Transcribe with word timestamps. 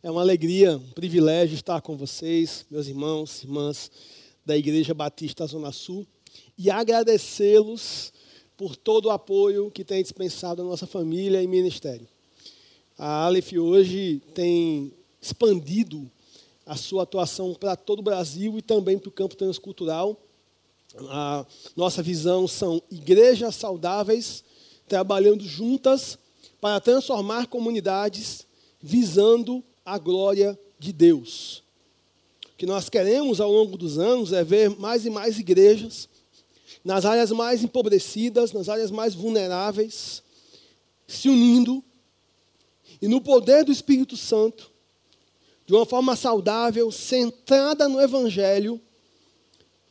É 0.00 0.08
uma 0.08 0.20
alegria, 0.20 0.76
um 0.76 0.90
privilégio 0.92 1.56
estar 1.56 1.80
com 1.80 1.96
vocês, 1.96 2.64
meus 2.70 2.86
irmãos, 2.86 3.42
irmãs 3.42 3.90
da 4.46 4.56
Igreja 4.56 4.94
Batista 4.94 5.44
Zona 5.44 5.72
Sul, 5.72 6.06
e 6.56 6.70
agradecê-los 6.70 8.12
por 8.56 8.76
todo 8.76 9.06
o 9.06 9.10
apoio 9.10 9.72
que 9.72 9.82
tem 9.82 10.00
dispensado 10.00 10.62
a 10.62 10.64
nossa 10.64 10.86
família 10.86 11.42
e 11.42 11.48
ministério. 11.48 12.06
A 12.96 13.24
Aleph 13.24 13.52
hoje 13.54 14.22
tem 14.34 14.92
expandido 15.20 16.08
a 16.64 16.76
sua 16.76 17.02
atuação 17.02 17.52
para 17.52 17.74
todo 17.74 17.98
o 17.98 18.02
Brasil 18.02 18.56
e 18.56 18.62
também 18.62 19.00
para 19.00 19.08
o 19.08 19.12
campo 19.12 19.34
transcultural. 19.34 20.16
A 21.10 21.44
nossa 21.74 22.04
visão 22.04 22.46
são 22.46 22.80
igrejas 22.88 23.56
saudáveis, 23.56 24.44
trabalhando 24.86 25.42
juntas 25.42 26.16
para 26.60 26.78
transformar 26.78 27.48
comunidades, 27.48 28.46
visando 28.80 29.64
a 29.88 29.96
glória 29.96 30.58
de 30.78 30.92
Deus. 30.92 31.62
O 32.52 32.56
que 32.58 32.66
nós 32.66 32.90
queremos 32.90 33.40
ao 33.40 33.50
longo 33.50 33.78
dos 33.78 33.98
anos 33.98 34.32
é 34.32 34.44
ver 34.44 34.68
mais 34.70 35.06
e 35.06 35.10
mais 35.10 35.38
igrejas 35.38 36.08
nas 36.84 37.04
áreas 37.04 37.30
mais 37.30 37.62
empobrecidas, 37.62 38.52
nas 38.52 38.68
áreas 38.68 38.90
mais 38.90 39.14
vulneráveis, 39.14 40.22
se 41.06 41.28
unindo 41.28 41.82
e 43.00 43.08
no 43.08 43.20
poder 43.20 43.64
do 43.64 43.72
Espírito 43.72 44.16
Santo 44.16 44.70
de 45.66 45.74
uma 45.74 45.84
forma 45.84 46.16
saudável, 46.16 46.90
centrada 46.90 47.88
no 47.88 48.00
Evangelho, 48.00 48.80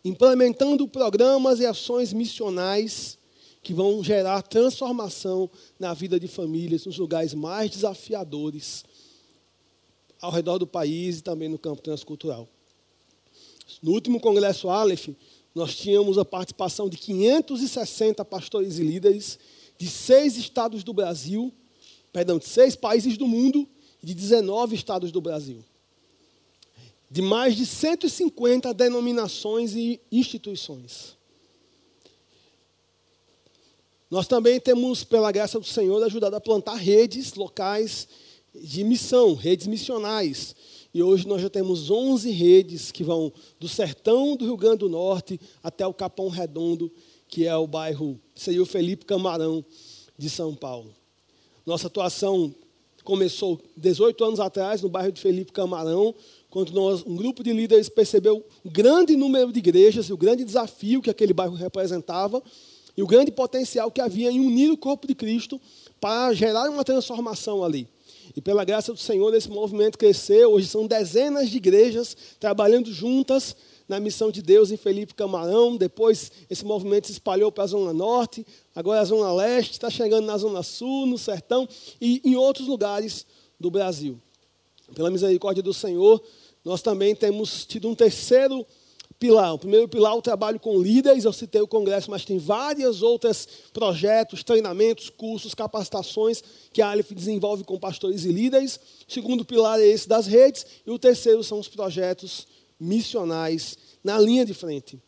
implementando 0.03 0.87
programas 0.87 1.59
e 1.59 1.65
ações 1.65 2.13
missionais 2.13 3.17
que 3.61 3.73
vão 3.73 4.03
gerar 4.03 4.41
transformação 4.41 5.49
na 5.79 5.93
vida 5.93 6.19
de 6.19 6.27
famílias, 6.27 6.85
nos 6.85 6.97
lugares 6.97 7.33
mais 7.33 7.69
desafiadores 7.69 8.85
ao 10.21 10.31
redor 10.31 10.57
do 10.57 10.67
país 10.67 11.19
e 11.19 11.21
também 11.21 11.49
no 11.49 11.57
campo 11.57 11.81
transcultural. 11.81 12.47
No 13.81 13.91
último 13.91 14.19
Congresso 14.19 14.69
Aleph, 14.69 15.09
nós 15.53 15.75
tínhamos 15.75 16.17
a 16.17 16.25
participação 16.25 16.87
de 16.87 16.97
560 16.97 18.23
pastores 18.25 18.79
e 18.79 18.83
líderes 18.83 19.39
de 19.77 19.87
seis 19.87 20.37
estados 20.37 20.83
do 20.83 20.93
Brasil, 20.93 21.53
perdão, 22.11 22.37
de 22.37 22.45
seis 22.45 22.75
países 22.75 23.17
do 23.17 23.27
mundo 23.27 23.67
de 24.01 24.13
19 24.13 24.75
estados 24.75 25.11
do 25.11 25.19
Brasil. 25.19 25.63
De 27.09 27.21
mais 27.21 27.55
de 27.55 27.65
150 27.65 28.73
denominações 28.73 29.73
e 29.75 29.99
instituições. 30.11 31.15
Nós 34.09 34.27
também 34.27 34.59
temos, 34.59 35.03
pela 35.03 35.31
graça 35.31 35.59
do 35.59 35.65
Senhor, 35.65 36.01
ajudado 36.03 36.35
a 36.35 36.41
plantar 36.41 36.75
redes 36.75 37.33
locais 37.33 38.07
de 38.61 38.83
missão, 38.83 39.33
redes 39.33 39.67
missionais. 39.67 40.55
E 40.93 41.03
hoje 41.03 41.27
nós 41.27 41.41
já 41.41 41.49
temos 41.49 41.89
11 41.89 42.31
redes 42.31 42.91
que 42.91 43.03
vão 43.03 43.31
do 43.59 43.67
sertão 43.67 44.35
do 44.35 44.45
Rio 44.45 44.57
Grande 44.57 44.79
do 44.79 44.89
Norte 44.89 45.39
até 45.61 45.85
o 45.85 45.93
Capão 45.93 46.29
Redondo, 46.29 46.91
que 47.27 47.45
é 47.45 47.55
o 47.55 47.67
bairro, 47.67 48.19
o 48.59 48.65
Felipe 48.65 49.05
Camarão 49.05 49.63
de 50.17 50.29
São 50.29 50.55
Paulo. 50.55 50.93
Nossa 51.65 51.87
atuação 51.87 52.53
começou 53.03 53.59
18 53.75 54.23
anos 54.23 54.39
atrás 54.39 54.81
no 54.81 54.89
bairro 54.89 55.11
de 55.11 55.21
Felipe 55.21 55.51
Camarão, 55.51 56.15
quando 56.49 56.71
nós, 56.71 57.03
um 57.05 57.15
grupo 57.15 57.43
de 57.43 57.53
líderes 57.53 57.89
percebeu 57.89 58.43
o 58.63 58.69
grande 58.69 59.15
número 59.15 59.51
de 59.51 59.59
igrejas 59.59 60.07
e 60.07 60.13
o 60.13 60.17
grande 60.17 60.43
desafio 60.43 61.01
que 61.01 61.09
aquele 61.09 61.33
bairro 61.33 61.55
representava 61.55 62.41
e 62.97 63.03
o 63.03 63.07
grande 63.07 63.31
potencial 63.31 63.91
que 63.91 64.01
havia 64.01 64.31
em 64.31 64.39
unir 64.39 64.71
o 64.71 64.77
corpo 64.77 65.05
de 65.05 65.13
Cristo 65.13 65.61
para 66.01 66.33
gerar 66.33 66.69
uma 66.69 66.83
transformação 66.83 67.63
ali. 67.63 67.87
E 68.35 68.41
pela 68.41 68.63
graça 68.63 68.93
do 68.93 68.99
Senhor, 68.99 69.33
esse 69.33 69.49
movimento 69.49 69.97
cresceu. 69.97 70.51
Hoje 70.51 70.67
são 70.67 70.85
dezenas 70.87 71.49
de 71.49 71.57
igrejas 71.57 72.15
trabalhando 72.39 72.91
juntas 72.91 73.55
na 73.87 73.99
missão 73.99 74.29
de 74.29 74.41
Deus 74.41 74.71
em 74.71 74.77
Felipe 74.77 75.13
Camarão. 75.13 75.77
Depois 75.77 76.31
esse 76.49 76.65
movimento 76.65 77.07
se 77.07 77.13
espalhou 77.13 77.51
para 77.51 77.63
a 77.63 77.67
Zona 77.67 77.93
Norte, 77.93 78.45
agora 78.75 79.01
a 79.01 79.05
Zona 79.05 79.31
Leste, 79.33 79.73
está 79.73 79.89
chegando 79.89 80.25
na 80.25 80.37
Zona 80.37 80.61
Sul, 80.63 81.05
no 81.05 81.17
Sertão 81.17 81.67
e 81.99 82.21
em 82.23 82.35
outros 82.35 82.67
lugares 82.67 83.25
do 83.59 83.71
Brasil. 83.71 84.19
Pela 84.93 85.09
misericórdia 85.09 85.63
do 85.63 85.73
Senhor, 85.73 86.21
nós 86.63 86.81
também 86.81 87.15
temos 87.15 87.65
tido 87.65 87.89
um 87.89 87.95
terceiro 87.95 88.65
pilar. 89.19 89.53
O 89.53 89.59
primeiro 89.59 89.87
pilar, 89.87 90.15
o 90.15 90.21
trabalho 90.21 90.59
com 90.59 90.81
líderes, 90.81 91.25
eu 91.25 91.33
citei 91.33 91.61
o 91.61 91.67
congresso, 91.67 92.09
mas 92.09 92.25
tem 92.25 92.37
vários 92.37 93.01
outros 93.01 93.47
projetos, 93.73 94.43
treinamentos, 94.43 95.09
cursos, 95.09 95.53
capacitações 95.53 96.43
que 96.71 96.81
a 96.81 96.89
Aleph 96.91 97.11
desenvolve 97.11 97.63
com 97.63 97.79
pastores 97.79 98.25
e 98.25 98.31
líderes. 98.31 98.79
O 99.07 99.11
segundo 99.11 99.43
pilar 99.43 99.79
é 99.79 99.87
esse 99.87 100.07
das 100.07 100.27
redes. 100.27 100.65
E 100.85 100.91
o 100.91 100.99
terceiro 100.99 101.43
são 101.43 101.59
os 101.59 101.67
projetos 101.67 102.47
missionais 102.79 103.77
na 104.03 104.19
linha 104.19 104.45
de 104.45 104.53
frente. 104.53 105.01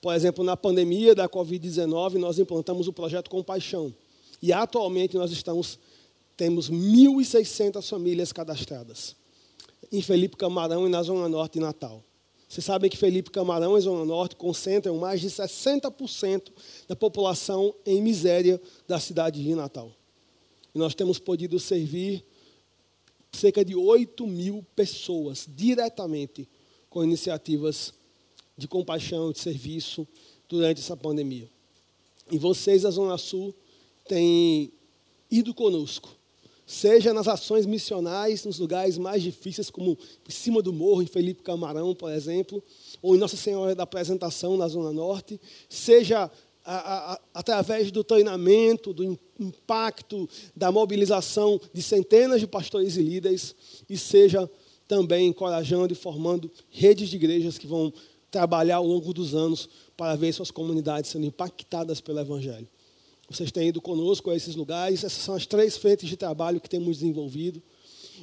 Por 0.00 0.14
exemplo, 0.14 0.44
na 0.44 0.56
pandemia 0.56 1.14
da 1.14 1.28
Covid-19, 1.28 2.14
nós 2.14 2.38
implantamos 2.38 2.86
o 2.86 2.92
projeto 2.92 3.28
Compaixão. 3.28 3.92
E 4.40 4.52
atualmente 4.52 5.16
nós 5.16 5.32
estamos, 5.32 5.78
temos 6.36 6.70
1.600 6.70 7.82
famílias 7.88 8.32
cadastradas 8.32 9.16
em 9.90 10.02
Felipe 10.02 10.36
Camarão 10.36 10.86
e 10.86 10.90
na 10.90 11.02
Zona 11.02 11.28
Norte 11.28 11.54
de 11.54 11.60
Natal. 11.60 12.04
Vocês 12.48 12.64
sabem 12.64 12.88
que 12.88 12.96
Felipe 12.96 13.30
Camarão 13.30 13.76
e 13.76 13.80
Zona 13.80 14.04
Norte 14.06 14.34
concentram 14.34 14.96
mais 14.96 15.20
de 15.20 15.28
60% 15.28 16.50
da 16.88 16.96
população 16.96 17.74
em 17.84 18.00
miséria 18.00 18.60
da 18.86 18.98
cidade 18.98 19.42
de 19.42 19.54
Natal. 19.54 19.92
E 20.74 20.78
nós 20.78 20.94
temos 20.94 21.18
podido 21.18 21.58
servir 21.60 22.24
cerca 23.32 23.62
de 23.62 23.76
8 23.76 24.26
mil 24.26 24.64
pessoas 24.74 25.46
diretamente 25.46 26.48
com 26.88 27.04
iniciativas 27.04 27.92
de 28.56 28.66
compaixão, 28.66 29.30
de 29.30 29.38
serviço 29.38 30.08
durante 30.48 30.80
essa 30.80 30.96
pandemia. 30.96 31.48
E 32.30 32.38
vocês, 32.38 32.82
da 32.82 32.90
Zona 32.90 33.18
Sul, 33.18 33.54
têm 34.06 34.72
ido 35.30 35.52
conosco 35.52 36.17
seja 36.68 37.14
nas 37.14 37.26
ações 37.26 37.64
missionais, 37.64 38.44
nos 38.44 38.58
lugares 38.58 38.98
mais 38.98 39.22
difíceis, 39.22 39.70
como 39.70 39.96
em 40.28 40.30
cima 40.30 40.60
do 40.60 40.70
morro, 40.70 41.00
em 41.00 41.06
Felipe 41.06 41.42
Camarão, 41.42 41.94
por 41.94 42.12
exemplo, 42.12 42.62
ou 43.00 43.16
em 43.16 43.18
Nossa 43.18 43.38
Senhora 43.38 43.74
da 43.74 43.84
Apresentação, 43.84 44.54
na 44.54 44.68
Zona 44.68 44.92
Norte, 44.92 45.40
seja 45.66 46.30
a, 46.62 47.14
a, 47.14 47.20
através 47.32 47.90
do 47.90 48.04
treinamento, 48.04 48.92
do 48.92 49.18
impacto, 49.40 50.28
da 50.54 50.70
mobilização 50.70 51.58
de 51.72 51.82
centenas 51.82 52.38
de 52.38 52.46
pastores 52.46 52.98
e 52.98 53.02
líderes, 53.02 53.56
e 53.88 53.96
seja 53.96 54.48
também 54.86 55.28
encorajando 55.28 55.94
e 55.94 55.96
formando 55.96 56.50
redes 56.68 57.08
de 57.08 57.16
igrejas 57.16 57.56
que 57.56 57.66
vão 57.66 57.90
trabalhar 58.30 58.76
ao 58.76 58.86
longo 58.86 59.14
dos 59.14 59.34
anos 59.34 59.70
para 59.96 60.14
ver 60.16 60.34
suas 60.34 60.50
comunidades 60.50 61.10
sendo 61.10 61.24
impactadas 61.24 61.98
pelo 61.98 62.20
Evangelho. 62.20 62.68
Vocês 63.28 63.52
têm 63.52 63.68
ido 63.68 63.80
conosco 63.80 64.30
a 64.30 64.36
esses 64.36 64.54
lugares. 64.56 65.04
Essas 65.04 65.22
são 65.22 65.34
as 65.34 65.44
três 65.44 65.76
frentes 65.76 66.08
de 66.08 66.16
trabalho 66.16 66.60
que 66.60 66.68
temos 66.68 66.98
desenvolvido. 66.98 67.62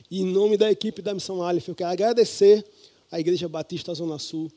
E 0.09 0.21
em 0.21 0.25
nome 0.25 0.57
da 0.57 0.71
equipe 0.71 1.01
da 1.01 1.13
Missão 1.13 1.43
Aleph, 1.43 1.67
eu 1.67 1.75
quero 1.75 1.91
agradecer 1.91 2.65
à 3.11 3.19
Igreja 3.19 3.47
Batista 3.47 3.93
Zona 3.93 4.17
Sul 4.17 4.51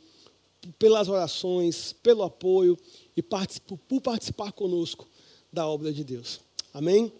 pelas 0.78 1.08
orações, 1.08 1.94
pelo 2.02 2.22
apoio 2.22 2.78
e 3.16 3.22
por 3.22 4.00
participar 4.00 4.52
conosco 4.52 5.06
da 5.52 5.66
obra 5.66 5.92
de 5.92 6.02
Deus. 6.02 6.40
Amém? 6.72 7.12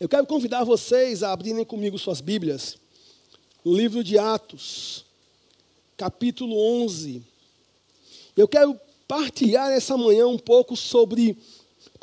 Eu 0.00 0.08
quero 0.08 0.26
convidar 0.26 0.64
vocês 0.64 1.22
a 1.22 1.32
abrirem 1.32 1.64
comigo 1.64 1.98
suas 1.98 2.20
Bíblias 2.20 2.76
no 3.64 3.74
livro 3.74 4.02
de 4.02 4.18
Atos, 4.18 5.04
capítulo 5.96 6.56
11. 6.84 7.22
Eu 8.36 8.48
quero 8.48 8.78
partilhar 9.06 9.70
essa 9.70 9.96
manhã 9.96 10.26
um 10.26 10.38
pouco 10.38 10.76
sobre 10.76 11.36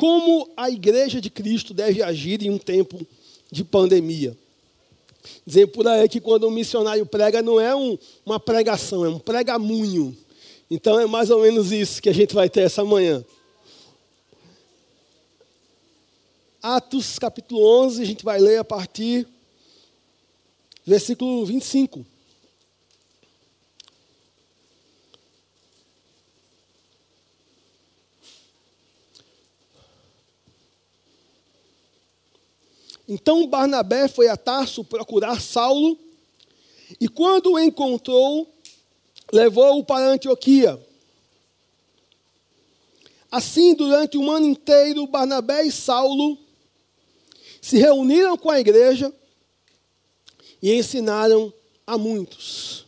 como 0.02 0.50
a 0.58 0.68
igreja 0.68 1.22
de 1.22 1.30
Cristo 1.30 1.76
deve 1.76 2.02
agir 2.02 2.42
em 2.42 2.50
um 2.50 2.58
tempo 2.58 3.06
de 3.52 3.64
pandemia. 3.64 4.36
Dizer 5.46 5.68
por 5.68 5.88
aí 5.88 6.10
que 6.10 6.20
quando 6.20 6.48
um 6.48 6.50
missionário 6.50 7.06
prega 7.06 7.40
não 7.44 7.60
é 7.60 7.76
um, 7.76 7.96
uma 8.26 8.40
pregação, 8.40 9.06
é 9.06 9.10
um 9.10 9.20
pregamunho. 9.20 10.18
Então 10.72 11.00
é 11.00 11.06
mais 11.06 11.30
ou 11.30 11.40
menos 11.44 11.72
isso 11.72 12.02
que 12.02 12.10
a 12.10 12.14
gente 12.14 12.34
vai 12.34 12.50
ter 12.50 12.62
essa 12.62 12.84
manhã. 12.84 13.24
Atos 16.64 17.20
capítulo 17.20 17.64
11, 17.84 18.02
a 18.02 18.06
gente 18.06 18.26
vai 18.26 18.40
ler 18.40 18.58
a 18.58 18.64
partir 18.64 19.26
do 20.84 20.90
versículo 20.90 21.46
25. 21.46 22.04
Então 33.14 33.46
Barnabé 33.46 34.08
foi 34.08 34.30
a 34.30 34.38
Tarso 34.38 34.86
procurar 34.86 35.42
Saulo, 35.42 36.00
e 36.98 37.10
quando 37.10 37.52
o 37.52 37.60
encontrou, 37.60 38.50
levou-o 39.34 39.84
para 39.84 40.08
Antioquia. 40.08 40.82
Assim, 43.30 43.76
durante 43.76 44.18
um 44.18 44.32
ano 44.32 44.46
inteiro, 44.46 45.06
Barnabé 45.08 45.66
e 45.66 45.72
Saulo 45.74 46.38
se 47.62 47.78
reuniram 47.78 48.38
com 48.38 48.50
a 48.50 48.62
igreja 48.62 49.14
e 50.62 50.74
ensinaram 50.74 51.54
a 51.86 51.98
muitos. 51.98 52.86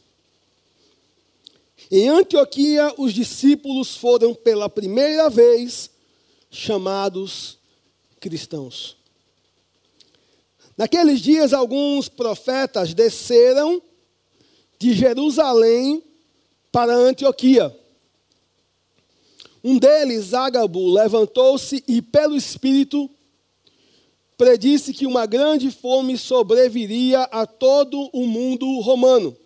Em 1.91 2.07
Antioquia, 2.07 2.93
os 2.97 3.11
discípulos 3.11 3.97
foram 3.97 4.33
pela 4.33 4.69
primeira 4.69 5.29
vez 5.29 5.89
chamados 6.49 7.57
cristãos. 8.21 9.02
Naqueles 10.77 11.21
dias, 11.21 11.53
alguns 11.53 12.09
profetas 12.09 12.93
desceram 12.93 13.81
de 14.79 14.93
Jerusalém 14.93 16.03
para 16.71 16.95
Antioquia. 16.95 17.75
Um 19.63 19.77
deles, 19.77 20.33
Ágabo, 20.33 20.91
levantou-se 20.91 21.83
e, 21.87 22.01
pelo 22.01 22.35
Espírito, 22.35 23.09
predisse 24.37 24.93
que 24.93 25.05
uma 25.05 25.25
grande 25.25 25.71
fome 25.71 26.17
sobreviria 26.17 27.21
a 27.23 27.45
todo 27.45 28.09
o 28.11 28.25
mundo 28.25 28.79
romano. 28.81 29.37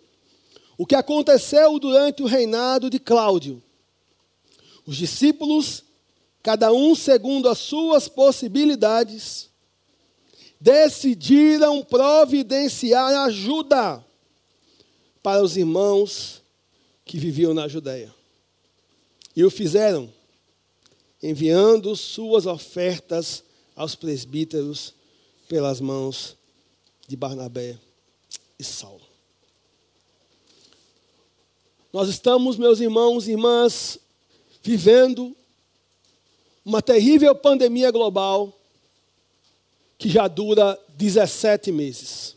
O 0.76 0.86
que 0.86 0.94
aconteceu 0.94 1.78
durante 1.78 2.22
o 2.22 2.26
reinado 2.26 2.88
de 2.88 2.98
Cláudio. 2.98 3.62
Os 4.86 4.96
discípulos, 4.96 5.84
cada 6.42 6.72
um 6.72 6.94
segundo 6.94 7.48
as 7.48 7.58
suas 7.58 8.08
possibilidades, 8.08 9.47
decidiram 10.60 11.84
providenciar 11.84 13.14
ajuda 13.26 14.04
para 15.22 15.42
os 15.42 15.56
irmãos 15.56 16.42
que 17.04 17.18
viviam 17.18 17.54
na 17.54 17.68
Judéia. 17.68 18.14
E 19.34 19.44
o 19.44 19.50
fizeram, 19.50 20.12
enviando 21.22 21.94
suas 21.94 22.46
ofertas 22.46 23.44
aos 23.74 23.94
presbíteros 23.94 24.94
pelas 25.48 25.80
mãos 25.80 26.36
de 27.06 27.16
Barnabé 27.16 27.78
e 28.58 28.64
Saulo. 28.64 29.06
Nós 31.92 32.08
estamos, 32.08 32.56
meus 32.56 32.80
irmãos 32.80 33.26
e 33.26 33.30
irmãs, 33.30 33.98
vivendo 34.62 35.34
uma 36.64 36.82
terrível 36.82 37.34
pandemia 37.34 37.90
global 37.90 38.57
que 39.98 40.08
já 40.08 40.28
dura 40.28 40.78
17 40.96 41.72
meses. 41.72 42.36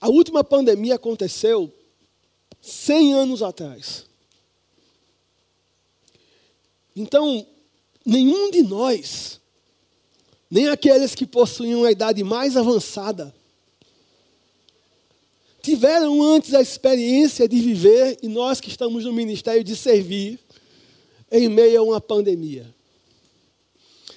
A 0.00 0.08
última 0.08 0.44
pandemia 0.44 0.94
aconteceu 0.94 1.74
100 2.62 3.14
anos 3.14 3.42
atrás. 3.42 4.06
Então, 6.94 7.44
nenhum 8.06 8.50
de 8.50 8.62
nós, 8.62 9.40
nem 10.48 10.68
aqueles 10.68 11.16
que 11.16 11.26
possuíam 11.26 11.84
a 11.84 11.90
idade 11.90 12.22
mais 12.22 12.56
avançada, 12.56 13.34
tiveram 15.60 16.22
antes 16.22 16.54
a 16.54 16.60
experiência 16.60 17.48
de 17.48 17.60
viver, 17.60 18.18
e 18.22 18.28
nós 18.28 18.60
que 18.60 18.68
estamos 18.68 19.04
no 19.04 19.12
ministério 19.12 19.64
de 19.64 19.74
servir, 19.74 20.38
em 21.30 21.48
meio 21.48 21.80
a 21.80 21.82
uma 21.82 22.00
pandemia. 22.00 22.74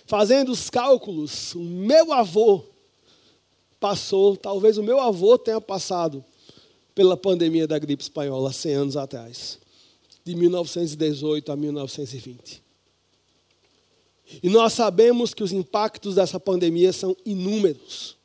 Fazendo 0.06 0.52
os 0.52 0.70
cálculos, 0.70 1.56
o 1.56 1.60
meu 1.60 2.12
avô 2.12 2.64
passou, 3.80 4.36
talvez 4.36 4.78
o 4.78 4.84
meu 4.84 5.00
avô 5.00 5.38
tenha 5.38 5.62
passado 5.62 6.24
pela 6.94 7.16
pandemia 7.16 7.68
da 7.68 7.80
gripe 7.80 8.04
espanhola 8.04 8.52
100 8.52 8.74
anos 8.74 8.98
atrás, 8.98 9.58
de 10.24 10.36
1918 10.36 11.52
a 11.52 11.56
1920. 11.56 12.62
E 14.44 14.50
nós 14.50 14.74
sabemos 14.74 15.34
que 15.34 15.44
os 15.44 15.52
impactos 15.52 16.16
dessa 16.16 16.40
pandemia 16.40 16.94
são 16.94 17.16
inúmeros 17.26 18.18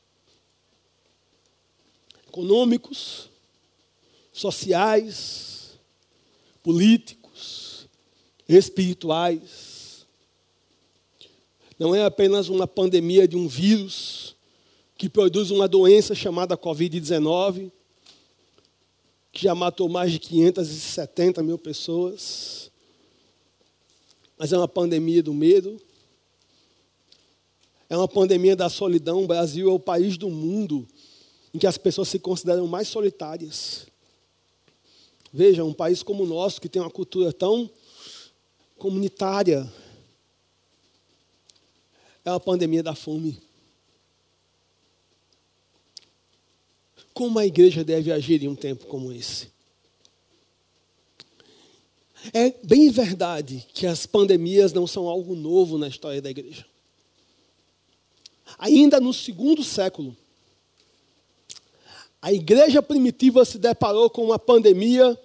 econômicos, 2.28 3.30
sociais, 4.32 5.78
políticos, 6.62 7.25
espirituais. 8.48 10.06
Não 11.78 11.94
é 11.94 12.04
apenas 12.04 12.48
uma 12.48 12.66
pandemia 12.66 13.28
de 13.28 13.36
um 13.36 13.46
vírus 13.46 14.34
que 14.96 15.08
produz 15.08 15.50
uma 15.50 15.68
doença 15.68 16.14
chamada 16.14 16.56
Covid-19, 16.56 17.70
que 19.30 19.42
já 19.42 19.54
matou 19.54 19.88
mais 19.88 20.10
de 20.10 20.18
570 20.18 21.42
mil 21.42 21.58
pessoas. 21.58 22.70
Mas 24.38 24.52
é 24.52 24.56
uma 24.56 24.68
pandemia 24.68 25.22
do 25.22 25.34
medo, 25.34 25.78
é 27.88 27.96
uma 27.96 28.08
pandemia 28.08 28.56
da 28.56 28.70
solidão. 28.70 29.24
O 29.24 29.26
Brasil 29.26 29.68
é 29.68 29.72
o 29.72 29.78
país 29.78 30.16
do 30.16 30.30
mundo 30.30 30.88
em 31.52 31.58
que 31.58 31.66
as 31.66 31.78
pessoas 31.78 32.08
se 32.08 32.18
consideram 32.18 32.66
mais 32.66 32.88
solitárias. 32.88 33.86
Veja, 35.32 35.64
um 35.64 35.72
país 35.72 36.02
como 36.02 36.24
o 36.24 36.26
nosso, 36.26 36.60
que 36.60 36.68
tem 36.68 36.80
uma 36.80 36.90
cultura 36.90 37.32
tão 37.32 37.70
comunitária, 38.78 39.70
é 42.24 42.30
uma 42.30 42.40
pandemia 42.40 42.82
da 42.82 42.94
fome. 42.94 43.40
Como 47.14 47.38
a 47.38 47.46
igreja 47.46 47.82
deve 47.82 48.12
agir 48.12 48.42
em 48.42 48.48
um 48.48 48.56
tempo 48.56 48.86
como 48.86 49.12
esse? 49.12 49.48
É 52.32 52.50
bem 52.64 52.90
verdade 52.90 53.66
que 53.72 53.86
as 53.86 54.06
pandemias 54.06 54.72
não 54.72 54.86
são 54.86 55.08
algo 55.08 55.34
novo 55.34 55.78
na 55.78 55.88
história 55.88 56.20
da 56.20 56.30
igreja. 56.30 56.66
Ainda 58.58 59.00
no 59.00 59.12
segundo 59.12 59.62
século, 59.62 60.16
a 62.20 62.32
igreja 62.32 62.82
primitiva 62.82 63.44
se 63.44 63.58
deparou 63.58 64.10
com 64.10 64.24
uma 64.24 64.38
pandemia 64.38 65.18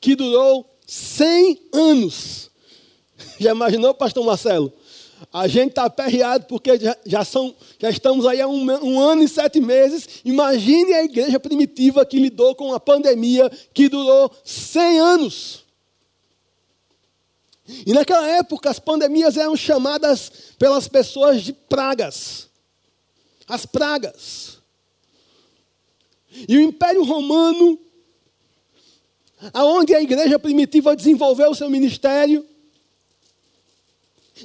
que 0.00 0.14
durou 0.14 0.68
100 0.86 1.68
anos. 1.72 2.49
Já 3.38 3.50
imaginou, 3.52 3.94
pastor 3.94 4.24
Marcelo? 4.24 4.72
A 5.32 5.46
gente 5.46 5.70
está 5.70 5.84
aperreado 5.84 6.46
porque 6.46 6.78
já, 6.78 6.96
já, 7.04 7.24
são, 7.24 7.54
já 7.78 7.90
estamos 7.90 8.24
aí 8.26 8.40
há 8.40 8.48
um, 8.48 8.64
um, 8.82 8.98
ano 8.98 9.22
e 9.22 9.28
sete 9.28 9.60
meses. 9.60 10.20
Imagine 10.24 10.94
a 10.94 11.04
igreja 11.04 11.38
primitiva 11.38 12.06
que 12.06 12.18
lidou 12.18 12.54
com 12.54 12.68
uma 12.68 12.80
pandemia 12.80 13.50
que 13.74 13.88
durou 13.88 14.30
100 14.44 14.98
anos. 14.98 15.64
E 17.86 17.92
naquela 17.92 18.26
época 18.28 18.70
as 18.70 18.78
pandemias 18.78 19.36
eram 19.36 19.54
chamadas 19.56 20.32
pelas 20.58 20.88
pessoas 20.88 21.42
de 21.42 21.52
pragas. 21.52 22.48
As 23.46 23.66
pragas. 23.66 24.58
E 26.48 26.56
o 26.56 26.60
Império 26.60 27.04
Romano, 27.04 27.78
aonde 29.52 29.94
a 29.94 30.00
igreja 30.00 30.38
primitiva 30.38 30.96
desenvolveu 30.96 31.50
o 31.50 31.54
seu 31.54 31.68
ministério, 31.68 32.46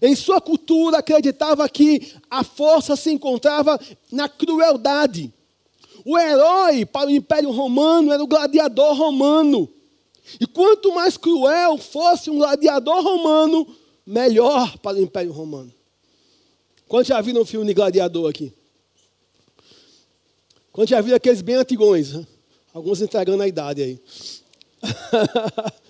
em 0.01 0.15
sua 0.15 0.41
cultura 0.41 0.97
acreditava 0.97 1.67
que 1.69 2.13
a 2.29 2.43
força 2.43 2.95
se 2.95 3.11
encontrava 3.11 3.79
na 4.11 4.27
crueldade. 4.29 5.33
O 6.05 6.17
herói 6.17 6.85
para 6.85 7.07
o 7.07 7.11
Império 7.11 7.51
Romano 7.51 8.11
era 8.11 8.23
o 8.23 8.27
gladiador 8.27 8.95
romano. 8.95 9.69
E 10.39 10.45
quanto 10.45 10.93
mais 10.93 11.17
cruel 11.17 11.77
fosse 11.77 12.29
um 12.29 12.37
gladiador 12.37 13.03
romano, 13.03 13.67
melhor 14.05 14.77
para 14.79 14.97
o 14.97 15.01
Império 15.01 15.31
Romano. 15.31 15.73
Quantos 16.87 17.07
já 17.07 17.19
viram 17.21 17.41
um 17.41 17.45
filme 17.45 17.65
de 17.65 17.73
gladiador 17.73 18.29
aqui? 18.29 18.53
Quantos 20.71 20.91
já 20.91 21.01
viram 21.01 21.17
aqueles 21.17 21.41
bem 21.41 21.55
antigões? 21.55 22.13
Né? 22.13 22.27
Alguns 22.73 23.01
entregando 23.01 23.41
a 23.41 23.47
idade 23.47 23.81
aí. 23.81 23.99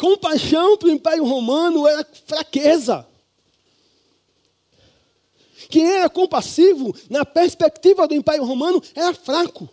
Compaixão 0.00 0.78
para 0.78 0.88
o 0.88 0.92
Império 0.92 1.24
Romano 1.24 1.86
era 1.86 2.06
fraqueza. 2.26 3.06
Quem 5.68 5.86
era 5.86 6.08
compassivo, 6.08 6.96
na 7.10 7.22
perspectiva 7.22 8.08
do 8.08 8.14
Império 8.14 8.42
Romano, 8.42 8.82
era 8.94 9.12
fraco. 9.12 9.68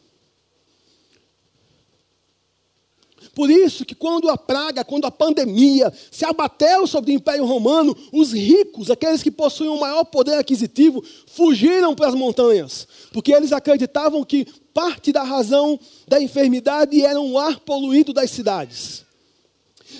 Por 3.33 3.49
isso 3.49 3.85
que 3.85 3.95
quando 3.95 4.29
a 4.29 4.37
praga, 4.37 4.83
quando 4.83 5.05
a 5.05 5.11
pandemia 5.11 5.93
se 6.11 6.25
abateu 6.25 6.85
sobre 6.85 7.11
o 7.11 7.15
Império 7.15 7.45
Romano, 7.45 7.95
os 8.11 8.33
ricos, 8.33 8.91
aqueles 8.91 9.23
que 9.23 9.31
possuíam 9.31 9.77
o 9.77 9.79
maior 9.79 10.03
poder 10.03 10.33
aquisitivo, 10.33 11.01
fugiram 11.27 11.95
para 11.95 12.09
as 12.09 12.13
montanhas, 12.13 12.85
porque 13.13 13.31
eles 13.31 13.53
acreditavam 13.53 14.25
que 14.25 14.45
parte 14.73 15.13
da 15.13 15.23
razão 15.23 15.79
da 16.05 16.21
enfermidade 16.21 17.01
era 17.01 17.21
o 17.21 17.39
ar 17.39 17.61
poluído 17.61 18.11
das 18.11 18.29
cidades. 18.29 19.06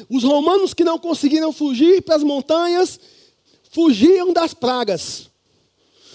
Os 0.09 0.23
romanos 0.23 0.73
que 0.73 0.83
não 0.83 0.97
conseguiram 0.97 1.51
fugir 1.51 2.01
para 2.01 2.15
as 2.15 2.23
montanhas, 2.23 2.99
fugiam 3.71 4.33
das 4.33 4.53
pragas. 4.53 5.29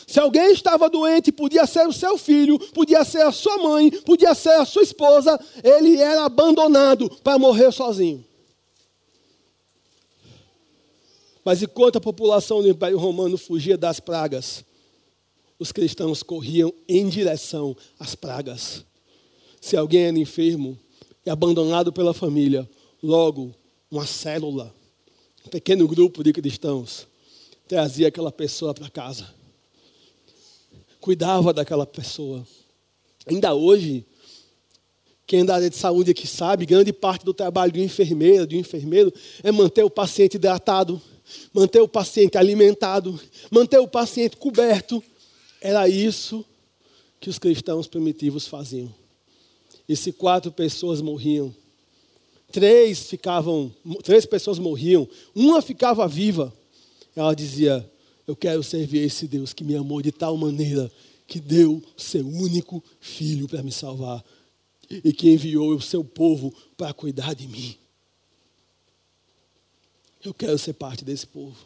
Se 0.07 0.21
alguém 0.21 0.53
estava 0.53 0.91
doente, 0.91 1.33
podia 1.33 1.67
ser 1.67 1.87
o 1.87 1.93
seu 1.93 2.19
filho, 2.19 2.59
podia 2.59 3.05
ser 3.05 3.23
a 3.23 3.33
sua 3.33 3.57
mãe, 3.59 3.91
podia 3.91 4.35
ser 4.35 4.55
a 4.55 4.65
sua 4.65 4.83
esposa, 4.83 5.41
ele 5.63 5.97
era 5.97 6.25
abandonado 6.25 7.09
para 7.23 7.39
morrer 7.39 7.73
sozinho. 7.73 8.25
Mas 11.45 11.63
enquanto 11.63 11.97
a 11.97 12.01
população 12.01 12.63
do 12.63 12.69
Império 12.69 12.99
Romano 12.99 13.39
fugia 13.39 13.77
das 13.77 14.01
pragas, 14.01 14.65
os 15.59 15.73
cristãos 15.73 16.23
corriam 16.23 16.73
em 16.89 17.09
direção 17.09 17.77
às 17.99 18.15
pragas. 18.15 18.85
Se 19.61 19.77
alguém 19.77 20.03
era 20.07 20.19
enfermo 20.19 20.79
e 21.25 21.31
abandonado 21.31 21.93
pela 21.93 22.13
família, 22.13 22.69
logo 23.03 23.55
uma 23.93 24.07
célula, 24.07 24.75
um 25.47 25.51
pequeno 25.51 25.87
grupo 25.87 26.25
de 26.25 26.33
cristãos, 26.33 27.07
trazia 27.69 28.09
aquela 28.09 28.33
pessoa 28.33 28.73
para 28.73 28.89
casa. 28.89 29.29
Cuidava 30.99 31.53
daquela 31.53 31.85
pessoa. 31.85 32.47
Ainda 33.27 33.53
hoje, 33.53 34.07
quem 35.27 35.41
é 35.41 35.45
da 35.45 35.57
área 35.57 35.69
de 35.69 35.77
saúde 35.77 36.13
aqui 36.13 36.27
sabe, 36.27 36.65
grande 36.65 36.91
parte 36.91 37.23
do 37.23 37.35
trabalho 37.35 37.71
de 37.71 37.81
um 37.81 37.85
enfermeiro, 37.85 38.47
de 38.47 38.57
um 38.57 38.61
enfermeiro, 38.61 39.13
é 39.43 39.53
manter 39.53 39.85
o 39.85 39.91
paciente 39.91 40.37
hidratado, 40.37 41.01
manter 41.53 41.81
o 41.81 41.89
paciente 41.89 42.39
alimentado, 42.39 43.21
manter 43.51 43.79
o 43.79 43.87
paciente 43.87 44.39
coberto. 44.39 45.05
Era 45.61 45.87
isso 45.87 46.43
que 47.21 47.29
os 47.29 47.39
cristãos 47.39 47.87
primitivos 47.87 48.47
faziam. 48.47 48.93
E 49.87 49.95
se 49.95 50.13
quatro 50.13 50.51
pessoas 50.51 51.03
morriam, 51.03 51.55
três 52.53 53.09
ficavam, 53.09 53.75
três 54.05 54.27
pessoas 54.27 54.59
morriam, 54.59 55.09
uma 55.35 55.63
ficava 55.63 56.07
viva, 56.07 56.53
ela 57.17 57.35
dizia: 57.35 57.91
Eu 58.27 58.37
quero 58.37 58.63
servir 58.63 59.01
esse 59.01 59.27
Deus 59.27 59.53
que 59.53 59.65
me 59.65 59.75
amou 59.75 60.03
de 60.03 60.13
tal 60.13 60.37
maneira 60.37 60.91
que 61.27 61.41
deu 61.41 61.83
seu 61.97 62.27
único 62.27 62.85
filho 63.01 63.49
para 63.49 63.63
me 63.63 63.73
salvar 63.73 64.23
e 64.91 65.13
que 65.13 65.31
enviou 65.31 65.75
o 65.75 65.81
seu 65.81 66.05
povo 66.05 66.55
para 66.77 66.93
cuidar 66.93 67.35
de 67.35 67.49
mim. 67.49 67.75
Eu 70.23 70.35
quero 70.35 70.59
ser 70.59 70.75
parte 70.75 71.05
desse 71.05 71.27
povo. 71.27 71.57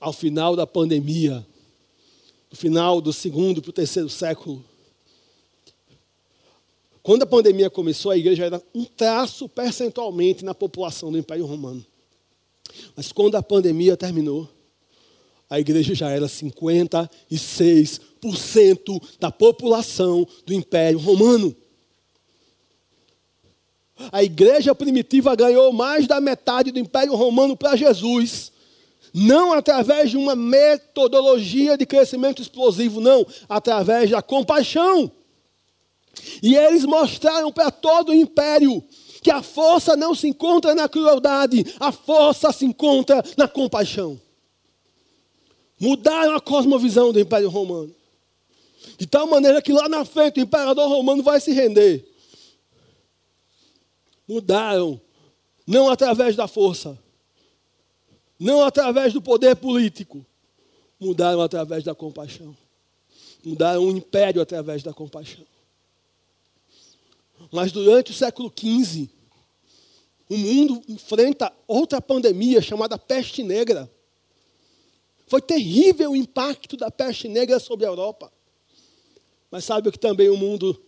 Ao 0.00 0.12
final 0.12 0.56
da 0.56 0.66
pandemia, 0.66 1.46
no 2.50 2.56
final 2.56 3.00
do 3.00 3.12
segundo 3.12 3.62
para 3.62 3.70
o 3.70 3.72
terceiro 3.72 4.08
século, 4.08 4.64
quando 7.06 7.22
a 7.22 7.26
pandemia 7.26 7.70
começou, 7.70 8.10
a 8.10 8.16
igreja 8.16 8.46
era 8.46 8.60
um 8.74 8.84
traço 8.84 9.48
percentualmente 9.48 10.44
na 10.44 10.52
população 10.52 11.12
do 11.12 11.16
Império 11.16 11.46
Romano. 11.46 11.86
Mas 12.96 13.12
quando 13.12 13.36
a 13.36 13.42
pandemia 13.44 13.96
terminou, 13.96 14.48
a 15.48 15.60
igreja 15.60 15.94
já 15.94 16.10
era 16.10 16.26
56% 16.26 19.00
da 19.20 19.30
população 19.30 20.26
do 20.44 20.52
Império 20.52 20.98
Romano. 20.98 21.54
A 24.10 24.24
igreja 24.24 24.74
primitiva 24.74 25.36
ganhou 25.36 25.72
mais 25.72 26.08
da 26.08 26.20
metade 26.20 26.72
do 26.72 26.80
Império 26.80 27.14
Romano 27.14 27.56
para 27.56 27.76
Jesus. 27.76 28.50
Não 29.14 29.52
através 29.52 30.10
de 30.10 30.16
uma 30.16 30.34
metodologia 30.34 31.78
de 31.78 31.86
crescimento 31.86 32.42
explosivo, 32.42 33.00
não, 33.00 33.24
através 33.48 34.10
da 34.10 34.20
compaixão. 34.20 35.12
E 36.42 36.56
eles 36.56 36.84
mostraram 36.84 37.52
para 37.52 37.70
todo 37.70 38.10
o 38.10 38.14
império 38.14 38.82
que 39.22 39.30
a 39.30 39.42
força 39.42 39.96
não 39.96 40.14
se 40.14 40.28
encontra 40.28 40.74
na 40.74 40.88
crueldade, 40.88 41.64
a 41.80 41.90
força 41.90 42.52
se 42.52 42.64
encontra 42.64 43.22
na 43.36 43.48
compaixão. 43.48 44.20
Mudaram 45.80 46.34
a 46.34 46.40
cosmovisão 46.40 47.12
do 47.12 47.20
Império 47.20 47.48
Romano. 47.48 47.94
De 48.96 49.06
tal 49.06 49.26
maneira 49.26 49.60
que 49.60 49.72
lá 49.72 49.88
na 49.88 50.04
frente 50.04 50.40
o 50.40 50.42
imperador 50.42 50.88
romano 50.88 51.22
vai 51.22 51.40
se 51.40 51.52
render 51.52 52.16
mudaram, 54.26 55.00
não 55.66 55.88
através 55.88 56.34
da 56.34 56.48
força, 56.48 56.98
não 58.38 58.64
através 58.64 59.12
do 59.12 59.22
poder 59.22 59.56
político, 59.56 60.24
mudaram 60.98 61.40
através 61.40 61.84
da 61.84 61.94
compaixão. 61.94 62.56
Mudaram 63.44 63.84
o 63.84 63.90
império 63.90 64.42
através 64.42 64.82
da 64.82 64.92
compaixão. 64.92 65.44
Mas 67.56 67.72
durante 67.72 68.10
o 68.10 68.14
século 68.14 68.52
XV, 68.54 69.08
o 70.28 70.36
mundo 70.36 70.82
enfrenta 70.86 71.50
outra 71.66 72.02
pandemia 72.02 72.60
chamada 72.60 72.98
peste 72.98 73.42
negra. 73.42 73.90
Foi 75.26 75.40
terrível 75.40 76.10
o 76.10 76.16
impacto 76.16 76.76
da 76.76 76.90
peste 76.90 77.28
negra 77.28 77.58
sobre 77.58 77.86
a 77.86 77.88
Europa. 77.88 78.30
Mas 79.50 79.64
sabe 79.64 79.88
o 79.88 79.92
que 79.92 79.98
também 79.98 80.28
o 80.28 80.36
mundo 80.36 80.78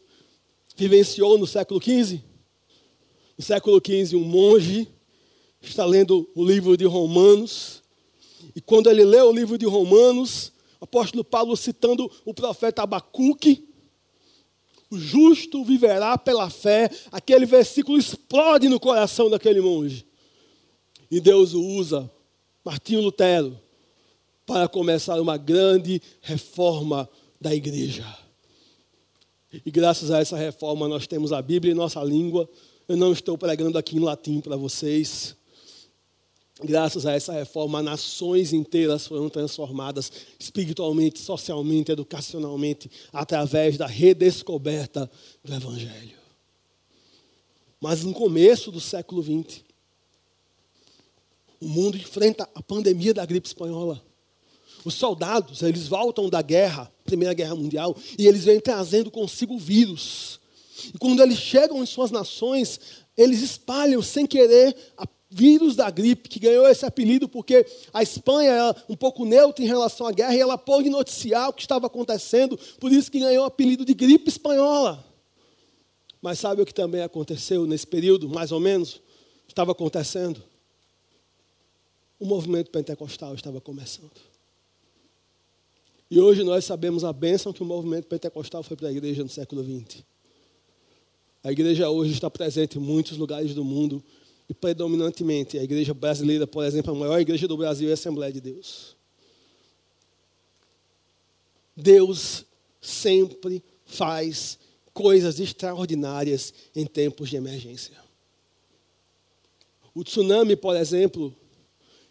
vivenciou 0.77 1.39
no 1.39 1.47
século 1.47 1.83
XV? 1.83 2.23
No 3.39 3.43
século 3.43 3.81
XV, 3.83 4.15
um 4.17 4.25
monge 4.25 4.93
está 5.63 5.87
lendo 5.87 6.29
o 6.35 6.45
livro 6.45 6.77
de 6.77 6.85
Romanos. 6.85 7.83
E 8.55 8.61
quando 8.61 8.91
ele 8.91 9.07
lê 9.07 9.23
o 9.23 9.33
livro 9.33 9.57
de 9.57 9.65
Romanos, 9.65 10.53
o 10.79 10.85
apóstolo 10.85 11.25
Paulo 11.25 11.57
citando 11.57 12.13
o 12.27 12.35
profeta 12.35 12.83
Abacuque, 12.83 13.68
o 14.91 14.99
justo 14.99 15.65
viverá 15.65 16.17
pela 16.17 16.49
fé. 16.51 16.91
Aquele 17.13 17.47
versículo 17.47 17.99
explode 17.99 18.69
no 18.69 18.81
coração 18.81 19.29
daquele 19.29 19.61
monge. 19.61 20.07
E 21.11 21.21
Deus 21.21 21.55
o 21.55 21.63
usa, 21.63 22.11
Martinho 22.65 23.01
Lutero, 23.01 23.59
para 24.47 24.69
começar 24.69 25.21
uma 25.21 25.37
grande 25.37 26.01
reforma 26.21 27.09
da 27.41 27.55
igreja. 27.55 28.05
E 29.65 29.71
graças 29.71 30.11
a 30.11 30.21
essa 30.21 30.37
reforma 30.37 30.89
nós 30.89 31.07
temos 31.07 31.33
a 31.33 31.41
Bíblia 31.41 31.73
em 31.73 31.77
nossa 31.77 32.03
língua, 32.03 32.49
eu 32.87 32.97
não 32.97 33.13
estou 33.13 33.37
pregando 33.37 33.79
aqui 33.79 33.97
em 33.97 34.01
latim 34.01 34.41
para 34.41 34.57
vocês. 34.57 35.37
Graças 36.63 37.07
a 37.07 37.13
essa 37.13 37.33
reforma, 37.33 37.83
nações 37.83 38.53
inteiras 38.53 39.07
foram 39.07 39.29
transformadas 39.29 40.11
espiritualmente, 40.39 41.21
socialmente, 41.21 41.93
educacionalmente, 41.93 42.91
através 43.13 43.77
da 43.77 43.87
redescoberta 43.87 45.09
do 45.45 45.55
Evangelho. 45.55 46.19
Mas 47.81 48.03
no 48.03 48.13
começo 48.13 48.73
do 48.73 48.81
século 48.81 49.23
XX, 49.23 49.63
o 51.61 51.69
mundo 51.69 51.97
enfrenta 51.97 52.49
a 52.55 52.63
pandemia 52.63 53.15
da 53.15 53.25
gripe 53.25 53.47
espanhola. 53.47 54.03
Os 54.85 54.95
soldados, 54.95 55.63
eles 55.63 55.87
voltam 55.87 56.29
da 56.29 56.43
guerra, 56.43 56.93
Primeira 57.05 57.35
Guerra 57.35 57.55
Mundial, 57.55 57.97
e 58.19 58.27
eles 58.27 58.45
vêm 58.45 58.61
trazendo 58.61 59.11
consigo 59.11 59.57
vírus 59.57 60.39
e 60.95 60.99
quando 60.99 61.23
eles 61.23 61.39
chegam 61.39 61.83
em 61.83 61.87
suas 61.87 62.11
nações, 62.11 62.81
eles 63.17 63.43
espalham 63.43 64.01
sem 64.01 64.27
querer 64.27 64.77
a 64.97 65.07
vírus 65.31 65.77
da 65.77 65.91
gripe, 65.91 66.29
que 66.29 66.39
ganhou 66.39 66.67
esse 66.67 66.87
apelido 66.87 67.29
porque 67.29 67.67
a 67.93 68.03
Espanha 68.03 68.51
era 68.51 68.85
um 68.89 68.97
pouco 68.97 69.25
neutra 69.25 69.63
em 69.63 69.69
relação 69.69 70.07
à 70.07 70.13
guerra 70.13 70.35
e 70.35 70.41
ela 70.41 70.57
pôde 70.57 70.89
noticiar 70.89 71.49
o 71.49 71.53
que 71.53 71.63
estava 71.63 71.87
acontecendo, 71.87 72.59
por 72.81 72.91
isso 72.91 73.11
que 73.11 73.21
ganhou 73.21 73.45
o 73.45 73.47
apelido 73.47 73.85
de 73.85 73.93
gripe 73.95 74.29
espanhola. 74.29 75.05
Mas 76.21 76.39
sabe 76.39 76.63
o 76.63 76.67
que 76.67 76.75
também 76.75 77.03
aconteceu 77.03 77.67
nesse 77.67 77.87
período, 77.87 78.29
mais 78.29 78.51
ou 78.51 78.59
menos? 78.59 79.01
Estava 79.47 79.73
acontecendo? 79.73 80.43
O 82.19 82.27
movimento 82.27 82.71
pentecostal 82.71 83.35
estava 83.35 83.61
começando. 83.61 84.11
E 86.11 86.19
hoje 86.19 86.43
nós 86.43 86.65
sabemos 86.65 87.05
a 87.05 87.13
bênção 87.13 87.53
que 87.53 87.63
o 87.63 87.67
movimento 87.67 88.07
pentecostal 88.07 88.63
foi 88.63 88.77
para 88.77 88.89
a 88.89 88.91
igreja 88.91 89.23
no 89.23 89.29
século 89.29 89.63
XX. 89.63 90.03
A 91.45 91.53
igreja 91.53 91.89
hoje 91.89 92.13
está 92.13 92.31
presente 92.31 92.79
em 92.79 92.81
muitos 92.81 93.17
lugares 93.17 93.55
do 93.55 93.63
mundo 93.63 94.03
e 94.49 94.55
predominantemente 94.55 95.59
a 95.59 95.63
igreja 95.63 95.93
brasileira, 95.93 96.47
por 96.47 96.65
exemplo, 96.65 96.93
a 96.93 96.99
maior 96.99 97.21
igreja 97.21 97.47
do 97.47 97.57
Brasil 97.57 97.89
é 97.89 97.91
a 97.91 97.95
Assembleia 97.95 98.33
de 98.33 98.41
Deus. 98.41 98.97
Deus 101.77 102.45
sempre 102.81 103.63
faz 103.85 104.59
coisas 104.93 105.39
extraordinárias 105.39 106.53
em 106.75 106.87
tempos 106.87 107.29
de 107.29 107.37
emergência. 107.37 107.97
O 109.95 110.03
tsunami, 110.03 110.57
por 110.57 110.77
exemplo, 110.77 111.35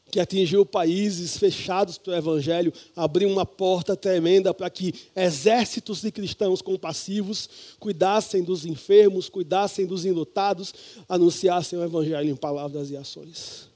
que 0.10 0.20
atingiu 0.20 0.66
países 0.66 1.38
fechados 1.38 1.98
para 1.98 2.14
o 2.14 2.16
Evangelho, 2.16 2.74
abriu 2.96 3.30
uma 3.30 3.46
porta 3.46 3.96
tremenda 3.96 4.54
para 4.54 4.70
que 4.70 4.94
exércitos 5.16 6.02
de 6.02 6.12
cristãos 6.12 6.62
compassivos 6.62 7.50
cuidassem 7.80 8.42
dos 8.42 8.66
enfermos, 8.66 9.30
cuidassem 9.30 9.86
dos 9.86 10.06
enlutados, 10.06 10.74
anunciassem 11.10 11.78
o 11.78 11.84
Evangelho 11.84 12.30
em 12.30 12.36
palavras 12.36 12.90
e 12.90 12.98
ações. 12.98 13.68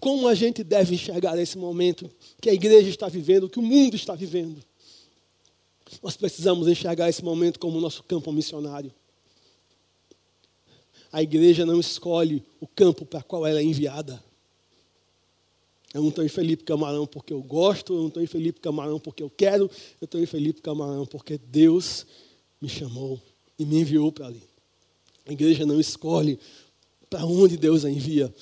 Como 0.00 0.28
a 0.28 0.34
gente 0.34 0.62
deve 0.62 0.94
enxergar 0.94 1.38
esse 1.38 1.56
momento 1.56 2.10
que 2.40 2.50
a 2.50 2.52
igreja 2.52 2.88
está 2.88 3.08
vivendo, 3.08 3.48
que 3.48 3.58
o 3.58 3.62
mundo 3.62 3.94
está 3.94 4.14
vivendo? 4.14 4.62
Nós 6.02 6.16
precisamos 6.16 6.66
enxergar 6.66 7.08
esse 7.08 7.24
momento 7.24 7.58
como 7.58 7.80
nosso 7.80 8.02
campo 8.02 8.32
missionário. 8.32 8.92
A 11.12 11.22
igreja 11.22 11.64
não 11.64 11.78
escolhe 11.78 12.42
o 12.60 12.66
campo 12.66 13.06
para 13.06 13.22
qual 13.22 13.46
ela 13.46 13.60
é 13.60 13.62
enviada. 13.62 14.22
Eu 15.94 16.02
não 16.02 16.08
estou 16.08 16.24
em 16.24 16.28
Felipe 16.28 16.64
Camarão 16.64 17.06
porque 17.06 17.32
eu 17.32 17.40
gosto, 17.40 17.92
eu 17.94 18.00
não 18.00 18.08
estou 18.08 18.20
em 18.20 18.26
Felipe 18.26 18.60
Camarão 18.60 18.98
porque 18.98 19.22
eu 19.22 19.30
quero, 19.30 19.70
eu 20.00 20.04
estou 20.04 20.20
em 20.20 20.26
Felipe 20.26 20.60
Camarão 20.60 21.06
porque 21.06 21.38
Deus 21.38 22.04
me 22.60 22.68
chamou 22.68 23.20
e 23.56 23.64
me 23.64 23.78
enviou 23.78 24.10
para 24.10 24.26
ali. 24.26 24.42
A 25.24 25.32
igreja 25.32 25.64
não 25.64 25.78
escolhe 25.78 26.36
para 27.08 27.24
onde 27.24 27.56
Deus 27.56 27.84
a 27.84 27.90
envia, 27.90 28.34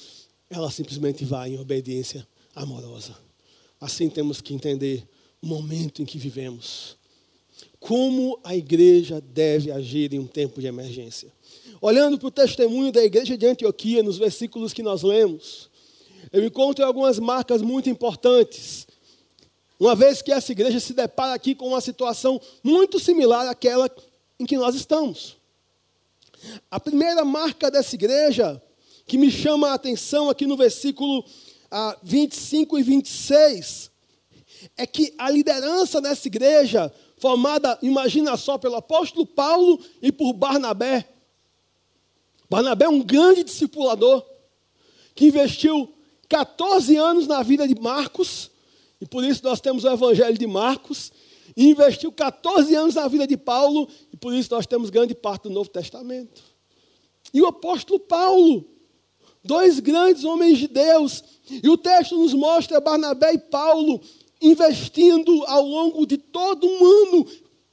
ela 0.49 0.71
simplesmente 0.71 1.26
vai 1.26 1.50
em 1.50 1.59
obediência 1.59 2.26
amorosa. 2.54 3.14
Assim 3.78 4.09
temos 4.09 4.40
que 4.40 4.54
entender 4.54 5.06
o 5.42 5.47
momento 5.47 6.00
em 6.00 6.06
que 6.06 6.16
vivemos. 6.16 6.97
Como 7.78 8.40
a 8.42 8.56
igreja 8.56 9.21
deve 9.21 9.71
agir 9.71 10.14
em 10.14 10.18
um 10.18 10.26
tempo 10.26 10.59
de 10.59 10.68
emergência. 10.68 11.30
Olhando 11.82 12.16
para 12.16 12.28
o 12.28 12.30
testemunho 12.30 12.92
da 12.92 13.04
igreja 13.04 13.37
de 13.37 13.44
Antioquia, 13.44 14.02
nos 14.02 14.16
versículos 14.16 14.73
que 14.73 14.82
nós 14.82 15.02
lemos, 15.02 15.68
eu 16.33 16.45
encontro 16.45 16.85
algumas 16.85 17.19
marcas 17.19 17.61
muito 17.61 17.91
importantes. 17.91 18.87
Uma 19.79 19.95
vez 19.95 20.23
que 20.23 20.33
essa 20.33 20.53
igreja 20.53 20.81
se 20.81 20.95
depara 20.95 21.35
aqui 21.35 21.55
com 21.55 21.69
uma 21.69 21.81
situação 21.81 22.41
muito 22.62 22.99
similar 22.99 23.49
àquela 23.49 23.91
em 24.39 24.47
que 24.47 24.57
nós 24.57 24.75
estamos. 24.75 25.37
A 26.71 26.81
primeira 26.81 27.25
marca 27.25 27.71
dessa 27.71 27.95
igreja, 27.95 28.61
que 29.07 29.19
me 29.19 29.31
chama 29.31 29.71
a 29.71 29.75
atenção 29.75 30.31
aqui 30.31 30.47
no 30.47 30.57
versículo 30.57 31.25
ah, 31.71 31.97
25 32.03 32.79
e 32.79 32.83
26, 32.83 33.91
é 34.77 34.87
que 34.87 35.15
a 35.19 35.31
liderança 35.31 36.01
dessa 36.01 36.29
igreja, 36.29 36.93
formada, 37.19 37.79
imagina 37.83 38.37
só, 38.37 38.57
pelo 38.57 38.77
apóstolo 38.77 39.27
Paulo 39.27 39.79
e 40.01 40.11
por 40.11 40.33
Barnabé. 40.33 41.09
Barnabé 42.49 42.87
é 42.87 42.89
um 42.89 43.03
grande 43.03 43.45
discipulador, 43.45 44.25
que 45.15 45.27
investiu 45.27 45.93
14 46.33 46.97
anos 46.97 47.27
na 47.27 47.43
vida 47.43 47.69
de 47.69 47.79
Marcos, 47.79 48.51
e 48.99 49.05
por 49.05 49.23
isso 49.23 49.45
nós 49.45 49.61
temos 49.61 49.85
o 49.85 49.89
Evangelho 49.91 50.39
de 50.39 50.47
Marcos, 50.47 51.12
e 51.55 51.69
investiu 51.69 52.11
14 52.11 52.75
anos 52.75 52.95
na 52.95 53.07
vida 53.07 53.27
de 53.27 53.37
Paulo, 53.37 53.87
e 54.11 54.17
por 54.17 54.33
isso 54.33 54.49
nós 54.51 54.67
temos 54.67 54.89
grande 54.89 55.15
parte 55.15 55.43
do 55.43 55.51
Novo 55.51 55.69
Testamento. 55.69 56.43
E 57.35 57.43
o 57.43 57.47
apóstolo 57.47 58.01
Paulo, 58.01 58.65
dois 59.45 59.79
grandes 59.79 60.25
homens 60.25 60.57
de 60.57 60.69
Deus, 60.69 61.23
e 61.51 61.69
o 61.69 61.77
texto 61.77 62.17
nos 62.17 62.33
mostra 62.33 62.81
Barnabé 62.81 63.35
e 63.35 63.39
Paulo 63.39 64.01
investindo 64.41 65.45
ao 65.45 65.67
longo 65.67 66.07
de 66.07 66.17
todo 66.17 66.67
um 66.67 66.85
ano 66.87 67.27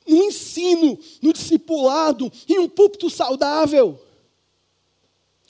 no 0.05 0.17
ensino, 0.25 0.99
no 1.21 1.31
discipulado, 1.31 2.29
em 2.45 2.59
um 2.59 2.67
púlpito 2.67 3.09
saudável. 3.09 3.97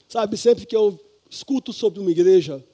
Sabe, 0.08 0.36
sempre 0.36 0.64
que 0.64 0.76
eu 0.76 0.96
escuto 1.28 1.72
sobre 1.72 1.98
uma 1.98 2.10
igreja, 2.12 2.64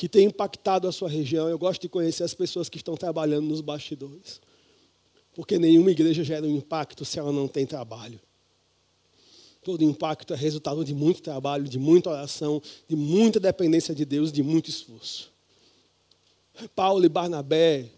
que 0.00 0.08
tem 0.08 0.24
impactado 0.24 0.88
a 0.88 0.92
sua 0.92 1.10
região. 1.10 1.46
Eu 1.46 1.58
gosto 1.58 1.82
de 1.82 1.88
conhecer 1.90 2.22
as 2.22 2.32
pessoas 2.32 2.70
que 2.70 2.78
estão 2.78 2.96
trabalhando 2.96 3.44
nos 3.44 3.60
bastidores. 3.60 4.40
Porque 5.34 5.58
nenhuma 5.58 5.90
igreja 5.90 6.24
gera 6.24 6.46
um 6.46 6.56
impacto 6.56 7.04
se 7.04 7.18
ela 7.18 7.30
não 7.30 7.46
tem 7.46 7.66
trabalho. 7.66 8.18
Todo 9.62 9.84
impacto 9.84 10.32
é 10.32 10.36
resultado 10.38 10.82
de 10.86 10.94
muito 10.94 11.20
trabalho, 11.20 11.64
de 11.64 11.78
muita 11.78 12.08
oração, 12.08 12.62
de 12.88 12.96
muita 12.96 13.38
dependência 13.38 13.94
de 13.94 14.06
Deus, 14.06 14.32
de 14.32 14.42
muito 14.42 14.70
esforço. 14.70 15.30
Paulo 16.74 17.04
e 17.04 17.08
Barnabé 17.10 17.90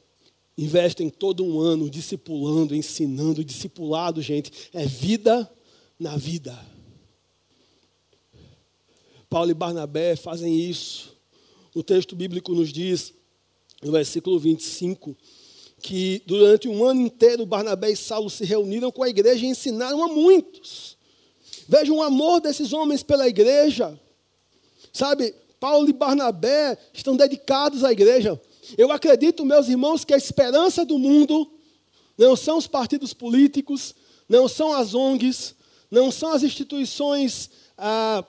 investem 0.58 1.08
todo 1.08 1.44
um 1.44 1.60
ano 1.60 1.88
discipulando, 1.88 2.74
ensinando, 2.74 3.44
discipulado, 3.44 4.20
gente, 4.20 4.50
é 4.74 4.84
vida 4.84 5.48
na 6.00 6.16
vida. 6.16 6.58
Paulo 9.30 9.52
e 9.52 9.54
Barnabé 9.54 10.16
fazem 10.16 10.68
isso 10.68 11.11
o 11.74 11.82
texto 11.82 12.14
bíblico 12.14 12.54
nos 12.54 12.72
diz, 12.72 13.14
no 13.82 13.92
versículo 13.92 14.38
25, 14.38 15.16
que 15.80 16.22
durante 16.26 16.68
um 16.68 16.84
ano 16.84 17.00
inteiro 17.00 17.44
Barnabé 17.44 17.90
e 17.90 17.96
Saulo 17.96 18.30
se 18.30 18.44
reuniram 18.44 18.92
com 18.92 19.02
a 19.02 19.08
igreja 19.08 19.44
e 19.44 19.48
ensinaram 19.48 20.02
a 20.02 20.08
muitos. 20.08 20.96
Vejam 21.68 21.96
o 21.96 22.02
amor 22.02 22.40
desses 22.40 22.72
homens 22.72 23.02
pela 23.02 23.28
igreja. 23.28 23.98
Sabe, 24.92 25.34
Paulo 25.58 25.88
e 25.88 25.92
Barnabé 25.92 26.78
estão 26.92 27.16
dedicados 27.16 27.82
à 27.84 27.92
igreja. 27.92 28.40
Eu 28.76 28.92
acredito, 28.92 29.44
meus 29.44 29.68
irmãos, 29.68 30.04
que 30.04 30.14
a 30.14 30.16
esperança 30.16 30.84
do 30.84 30.98
mundo 30.98 31.50
não 32.16 32.36
são 32.36 32.58
os 32.58 32.66
partidos 32.66 33.12
políticos, 33.12 33.94
não 34.28 34.48
são 34.48 34.72
as 34.72 34.94
ONGs, 34.94 35.54
não 35.90 36.10
são 36.10 36.32
as 36.32 36.42
instituições 36.42 37.50
ah, 37.76 38.24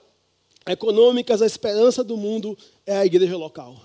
econômicas, 0.66 1.42
a 1.42 1.46
esperança 1.46 2.02
do 2.02 2.16
mundo 2.16 2.56
é 2.86 2.96
a 2.96 3.06
igreja 3.06 3.36
local. 3.36 3.80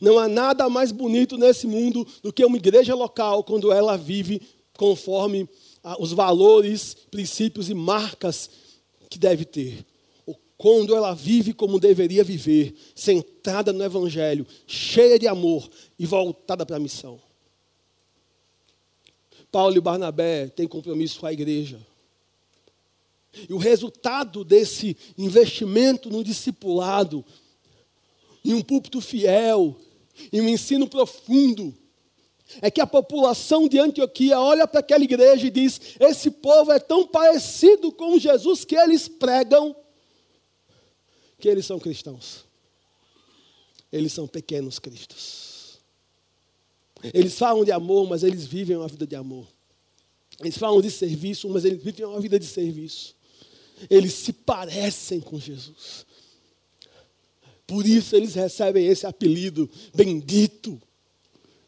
Não 0.00 0.18
há 0.18 0.28
nada 0.28 0.68
mais 0.68 0.90
bonito 0.90 1.36
nesse 1.36 1.66
mundo 1.66 2.06
do 2.22 2.32
que 2.32 2.44
uma 2.44 2.56
igreja 2.56 2.94
local 2.94 3.44
quando 3.44 3.70
ela 3.70 3.96
vive 3.96 4.40
conforme 4.76 5.48
ah, 5.82 5.96
os 6.00 6.12
valores, 6.12 6.94
princípios 7.10 7.68
e 7.70 7.74
marcas 7.74 8.50
que 9.08 9.18
deve 9.18 9.44
ter. 9.44 9.84
Ou 10.26 10.36
quando 10.56 10.94
ela 10.94 11.14
vive 11.14 11.52
como 11.52 11.78
deveria 11.78 12.24
viver, 12.24 12.74
centrada 12.94 13.72
no 13.72 13.84
Evangelho, 13.84 14.46
cheia 14.66 15.18
de 15.18 15.28
amor 15.28 15.68
e 15.98 16.06
voltada 16.06 16.64
para 16.64 16.76
a 16.76 16.80
missão. 16.80 17.20
Paulo 19.50 19.76
e 19.76 19.80
Barnabé 19.80 20.48
têm 20.48 20.66
compromisso 20.66 21.20
com 21.20 21.26
a 21.26 21.32
igreja. 21.32 21.78
E 23.48 23.52
o 23.52 23.58
resultado 23.58 24.44
desse 24.44 24.96
investimento 25.16 26.10
no 26.10 26.24
discipulado, 26.24 27.24
em 28.44 28.54
um 28.54 28.62
púlpito 28.62 29.00
fiel, 29.00 29.76
em 30.32 30.40
um 30.40 30.48
ensino 30.48 30.88
profundo, 30.88 31.74
é 32.60 32.70
que 32.70 32.80
a 32.80 32.86
população 32.86 33.68
de 33.68 33.78
Antioquia 33.78 34.38
olha 34.38 34.66
para 34.66 34.80
aquela 34.80 35.04
igreja 35.04 35.46
e 35.46 35.50
diz: 35.50 35.80
esse 35.98 36.30
povo 36.30 36.70
é 36.72 36.78
tão 36.78 37.06
parecido 37.06 37.90
com 37.92 38.18
Jesus 38.18 38.64
que 38.64 38.76
eles 38.76 39.08
pregam, 39.08 39.74
que 41.38 41.48
eles 41.48 41.64
são 41.64 41.78
cristãos. 41.78 42.44
Eles 43.90 44.12
são 44.12 44.26
pequenos 44.26 44.78
cristos. 44.78 45.78
Eles 47.12 47.38
falam 47.38 47.64
de 47.64 47.72
amor, 47.72 48.08
mas 48.08 48.22
eles 48.22 48.46
vivem 48.46 48.76
uma 48.76 48.88
vida 48.88 49.06
de 49.06 49.14
amor. 49.14 49.46
Eles 50.40 50.56
falam 50.56 50.80
de 50.80 50.90
serviço, 50.90 51.48
mas 51.48 51.64
eles 51.64 51.82
vivem 51.82 52.06
uma 52.06 52.20
vida 52.20 52.38
de 52.38 52.46
serviço 52.46 53.14
eles 53.90 54.12
se 54.12 54.32
parecem 54.32 55.20
com 55.20 55.38
Jesus. 55.38 56.06
Por 57.72 57.86
isso 57.86 58.14
eles 58.14 58.34
recebem 58.34 58.86
esse 58.86 59.06
apelido 59.06 59.66
bendito 59.94 60.78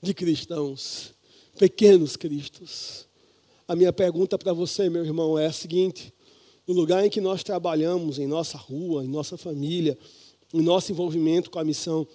de 0.03 0.13
cristãos, 0.13 1.15
pequenos 1.59 2.15
cristos. 2.15 3.09
A 3.67 3.75
minha 3.75 3.91
pergunta 3.91 4.37
para 4.37 4.53
você, 4.53 4.91
meu 4.91 5.03
irmão, 5.03 5.39
é 5.39 5.47
a 5.47 5.53
seguinte: 5.53 6.13
no 6.67 6.75
lugar 6.75 7.07
em 7.07 7.09
que 7.09 7.23
nós 7.23 7.43
trabalhamos, 7.43 8.19
em 8.19 8.27
nossa 8.27 8.59
rua, 8.59 9.03
em 9.03 9.09
nossa 9.09 9.39
família, 9.39 9.97
em 10.53 10.61
nosso 10.61 10.93
envolvimento 10.93 11.51
com 11.51 11.59
a 11.59 11.65
missão, 11.65 12.07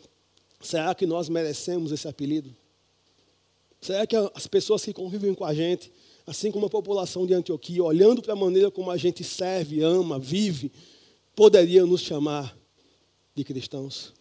será 0.62 0.94
que 0.94 1.08
nós 1.08 1.28
merecemos 1.28 1.92
esse 1.92 2.08
apelido? 2.08 2.56
Será 3.82 4.06
que 4.06 4.16
as 4.16 4.46
pessoas 4.46 4.86
que 4.86 4.94
convivem 4.94 5.34
com 5.34 5.46
a 5.46 5.54
gente 5.56 5.92
assim 6.28 6.52
como 6.52 6.68
a 6.68 6.70
população 6.70 7.26
de 7.26 7.34
Antioquia, 7.34 7.84
olhando 7.84 8.22
para 8.22 8.34
a 8.34 8.36
maneira 8.36 8.70
como 8.70 8.92
a 8.92 8.98
gente 8.98 9.24
serve, 9.24 9.82
ama, 9.82 10.20
vive, 10.20 10.72
poderiam 11.36 11.88
nos 11.88 12.02
chamar 12.02 12.59
de 13.40 13.46
cristãos. 13.46 14.14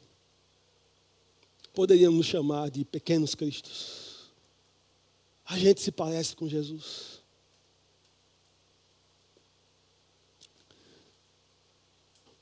Poderiam 1.74 2.12
nos 2.12 2.26
chamar 2.26 2.70
de 2.70 2.84
pequenos 2.84 3.34
cristos. 3.34 4.30
A 5.44 5.58
gente 5.58 5.80
se 5.80 5.90
parece 5.90 6.36
com 6.36 6.48
Jesus. 6.48 7.18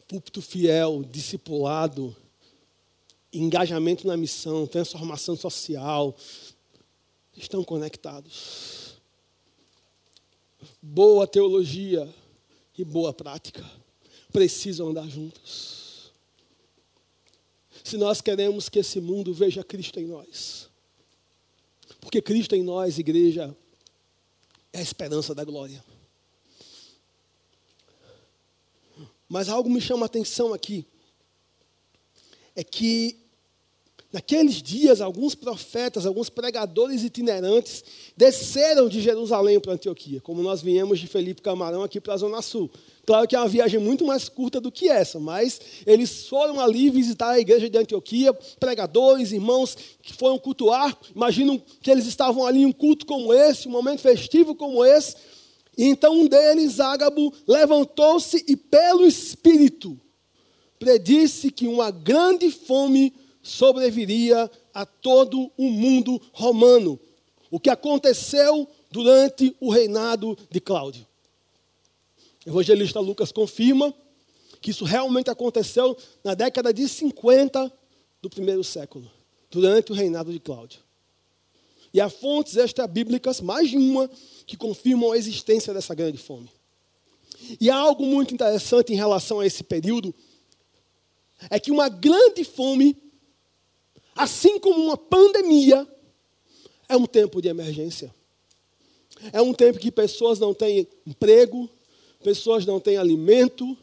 Púlpito 0.07 0.43
fiel, 0.43 1.03
discipulado, 1.03 2.15
engajamento 3.33 4.07
na 4.07 4.17
missão, 4.17 4.67
transformação 4.67 5.35
social, 5.35 6.15
estão 7.35 7.65
conectados 7.65 8.87
boa 10.83 11.27
teologia 11.27 12.09
e 12.77 12.85
boa 12.85 13.12
prática 13.12 13.65
precisam 14.33 14.89
andar 14.89 15.09
juntos. 15.09 15.86
Se 17.87 17.96
nós 17.96 18.20
queremos 18.20 18.68
que 18.68 18.81
esse 18.81 19.01
mundo 19.01 19.33
veja 19.33 19.62
Cristo 19.62 20.01
em 20.01 20.07
nós, 20.09 20.68
porque 22.01 22.20
Cristo 22.20 22.57
em 22.57 22.62
nós, 22.64 22.99
igreja, 22.99 23.57
é 24.72 24.81
a 24.81 24.83
esperança 24.83 25.33
da 25.33 25.44
glória. 25.44 25.85
Mas 29.29 29.49
algo 29.49 29.70
me 29.70 29.81
chama 29.81 30.05
a 30.05 30.07
atenção 30.07 30.53
aqui, 30.53 30.85
é 32.57 32.64
que 32.64 33.25
Naqueles 34.12 34.62
dias, 34.62 35.03
alguns 35.03 35.35
profetas, 35.35 36.07
alguns 36.07 36.31
pregadores 36.31 37.03
itinerantes 37.03 37.85
desceram 38.16 38.88
de 38.88 39.03
Jerusalém 39.03 39.61
para 39.61 39.75
Antioquia, 39.75 40.22
como 40.22 40.42
nós 40.42 40.62
viemos 40.62 40.99
de 40.99 41.07
Felipe 41.07 41.42
Camarão 41.42 41.83
aqui 41.83 42.01
para 42.01 42.14
a 42.14 42.16
Zona 42.16 42.40
Sul. 42.40 42.70
Claro 43.07 43.29
que 43.29 43.37
é 43.37 43.38
uma 43.38 43.47
viagem 43.47 43.79
muito 43.79 44.05
mais 44.05 44.29
curta 44.29 44.61
do 44.61 44.73
que 44.73 44.88
essa, 44.88 45.21
mas 45.21 45.61
eles 45.87 46.27
foram 46.27 46.59
ali 46.59 46.90
visitar 46.90 47.31
a 47.31 47.38
igreja 47.38 47.71
de 47.71 47.79
Antioquia, 47.79 48.35
pregadores, 48.59 49.31
irmãos 49.31 49.77
que 50.03 50.12
foram 50.12 50.37
cultuar. 50.37 50.99
Imaginam 51.14 51.62
que 51.81 51.88
eles 51.88 52.05
estavam 52.05 52.45
ali 52.45 52.62
em 52.62 52.66
um 52.66 52.73
culto 52.73 53.07
como 53.07 53.33
esse, 53.33 53.69
um 53.69 53.71
momento 53.71 54.01
festivo 54.01 54.57
como 54.57 54.85
esse. 54.85 55.14
E 55.79 55.85
então 55.85 56.19
um 56.19 56.27
deles, 56.27 56.81
Ágabo, 56.81 57.33
levantou-se 57.47 58.45
e, 58.49 58.57
pelo 58.57 59.07
Espírito, 59.07 59.97
predisse 60.77 61.53
que 61.53 61.69
uma 61.69 61.92
grande 61.92 62.51
fome 62.51 63.14
sobreviria 63.40 64.51
a 64.75 64.85
todo 64.85 65.49
o 65.57 65.71
mundo 65.71 66.21
romano. 66.33 66.99
O 67.53 67.61
que 67.61 67.71
aconteceu 67.71 68.69
durante 68.90 69.55
o 69.61 69.71
reinado 69.71 70.37
de 70.51 70.59
Cláudio. 70.59 71.06
O 72.47 72.51
evangelista 72.51 73.01
Lucas 73.01 73.33
confirma 73.33 73.93
que 74.61 74.71
isso 74.71 74.85
realmente 74.85 75.29
aconteceu 75.29 75.97
na 76.23 76.33
década 76.33 76.73
de 76.73 76.89
50 76.89 77.73
do 78.23 78.31
primeiro 78.31 78.63
século, 78.63 79.11
durante 79.51 79.91
o 79.91 79.95
reinado 79.95 80.33
de 80.33 80.39
Cláudio. 80.39 80.81
E 81.93 82.01
há 82.01 82.09
fontes 82.09 82.57
extra-bíblicas, 82.57 83.41
mais 83.41 83.69
de 83.69 83.77
uma, 83.77 84.09
que 84.47 84.57
confirmam 84.57 85.11
a 85.11 85.19
existência 85.19 85.75
dessa 85.75 85.93
grande 85.95 86.19
fome. 86.19 86.49
E 87.61 87.69
há 87.69 87.77
algo 87.77 88.07
muito 88.07 88.33
interessante 88.33 88.93
em 88.93 88.97
relação 88.97 89.41
a 89.41 89.47
esse 89.47 89.65
período, 89.65 90.15
é 91.51 91.59
que 91.59 91.73
uma 91.73 91.89
grande 91.89 92.45
fome, 92.45 92.97
assim 94.15 94.59
como 94.61 94.81
uma 94.85 94.97
pandemia, 94.97 95.87
é 96.89 96.97
um 96.97 97.07
tempo 97.07 97.43
de 97.43 97.49
emergência. 97.49 98.15
É 99.33 99.43
um 99.43 99.53
tempo 99.53 99.79
que 99.79 99.91
pessoas 99.91 100.39
não 100.39 100.55
têm 100.55 100.87
emprego, 101.07 101.69
pessoas 102.27 102.67
não 102.67 102.81
têm 102.81 102.97
alimento, 102.97 103.79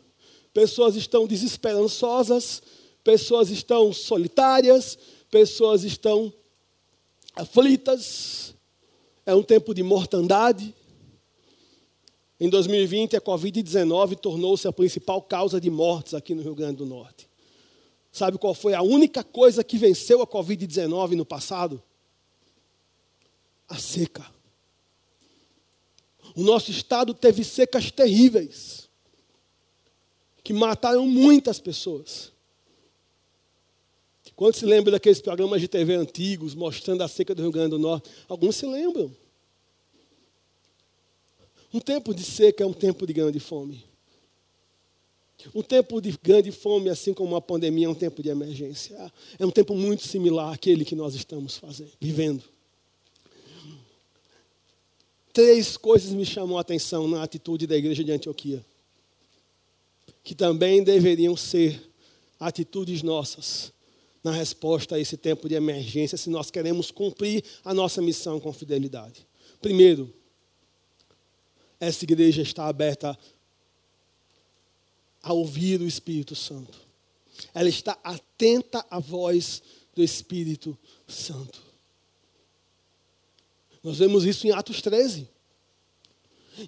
pessoas 0.53 0.97
estão 0.97 1.25
desesperançosas, 1.25 2.61
pessoas 3.01 3.49
estão 3.49 3.93
solitárias, 3.93 4.99
pessoas 5.31 5.85
estão 5.85 6.33
aflitas. 7.33 8.53
É 9.25 9.33
um 9.33 9.41
tempo 9.41 9.73
de 9.73 9.81
mortandade. 9.81 10.75
Em 12.37 12.49
2020, 12.49 13.15
a 13.15 13.21
Covid-19 13.21 14.17
tornou-se 14.17 14.67
a 14.67 14.73
principal 14.73 15.21
causa 15.21 15.61
de 15.61 15.69
mortes 15.69 16.13
aqui 16.13 16.35
no 16.35 16.41
Rio 16.41 16.53
Grande 16.53 16.79
do 16.79 16.85
Norte. 16.85 17.29
Sabe 18.11 18.37
qual 18.37 18.53
foi 18.53 18.73
a 18.73 18.81
única 18.81 19.23
coisa 19.23 19.63
que 19.63 19.77
venceu 19.77 20.21
a 20.21 20.27
Covid-19 20.27 21.11
no 21.11 21.25
passado? 21.25 21.81
A 23.69 23.77
seca. 23.77 24.32
O 26.35 26.41
nosso 26.41 26.71
estado 26.71 27.13
teve 27.13 27.43
secas 27.43 27.91
terríveis, 27.91 28.89
que 30.43 30.53
mataram 30.53 31.07
muitas 31.07 31.59
pessoas. 31.59 32.31
Quando 34.35 34.55
se 34.55 34.65
lembra 34.65 34.91
daqueles 34.91 35.21
programas 35.21 35.61
de 35.61 35.67
TV 35.67 35.93
antigos 35.93 36.55
mostrando 36.55 37.01
a 37.01 37.07
seca 37.07 37.35
do 37.35 37.41
Rio 37.41 37.51
Grande 37.51 37.71
do 37.71 37.79
Norte? 37.79 38.09
Alguns 38.27 38.55
se 38.55 38.65
lembram. 38.65 39.15
Um 41.73 41.79
tempo 41.79 42.13
de 42.13 42.23
seca 42.23 42.63
é 42.63 42.67
um 42.67 42.73
tempo 42.73 43.05
de 43.05 43.13
grande 43.13 43.39
fome. 43.39 43.83
Um 45.53 45.61
tempo 45.61 45.99
de 45.99 46.17
grande 46.21 46.51
fome, 46.51 46.89
assim 46.89 47.13
como 47.13 47.31
uma 47.33 47.41
pandemia, 47.41 47.87
é 47.87 47.89
um 47.89 47.95
tempo 47.95 48.23
de 48.23 48.29
emergência. 48.29 49.11
É 49.37 49.45
um 49.45 49.51
tempo 49.51 49.75
muito 49.75 50.07
similar 50.07 50.53
àquele 50.53 50.85
que 50.85 50.95
nós 50.95 51.15
estamos 51.15 51.57
fazendo, 51.57 51.91
vivendo. 51.99 52.43
Três 55.33 55.75
coisas 55.75 56.11
me 56.11 56.25
chamam 56.25 56.59
a 56.59 56.61
atenção 56.61 57.07
na 57.07 57.23
atitude 57.23 57.65
da 57.65 57.75
igreja 57.75 58.03
de 58.03 58.11
Antioquia, 58.11 58.63
que 60.23 60.35
também 60.35 60.83
deveriam 60.83 61.35
ser 61.35 61.91
atitudes 62.39 63.01
nossas 63.01 63.73
na 64.23 64.31
resposta 64.31 64.95
a 64.95 64.99
esse 64.99 65.17
tempo 65.17 65.49
de 65.49 65.55
emergência, 65.55 66.17
se 66.17 66.29
nós 66.29 66.49
queremos 66.49 66.91
cumprir 66.91 67.43
a 67.65 67.73
nossa 67.73 68.01
missão 68.01 68.39
com 68.39 68.53
fidelidade. 68.53 69.27
Primeiro, 69.59 70.13
essa 71.79 72.05
igreja 72.05 72.41
está 72.41 72.67
aberta 72.67 73.17
a 75.21 75.33
ouvir 75.33 75.81
o 75.81 75.87
Espírito 75.87 76.35
Santo. 76.35 76.77
Ela 77.53 77.67
está 77.67 77.97
atenta 78.03 78.85
à 78.89 78.99
voz 78.99 79.61
do 79.95 80.03
Espírito 80.03 80.77
Santo. 81.07 81.72
Nós 83.83 83.97
vemos 83.97 84.23
isso 84.23 84.47
em 84.47 84.51
Atos 84.51 84.81
13. 84.81 85.29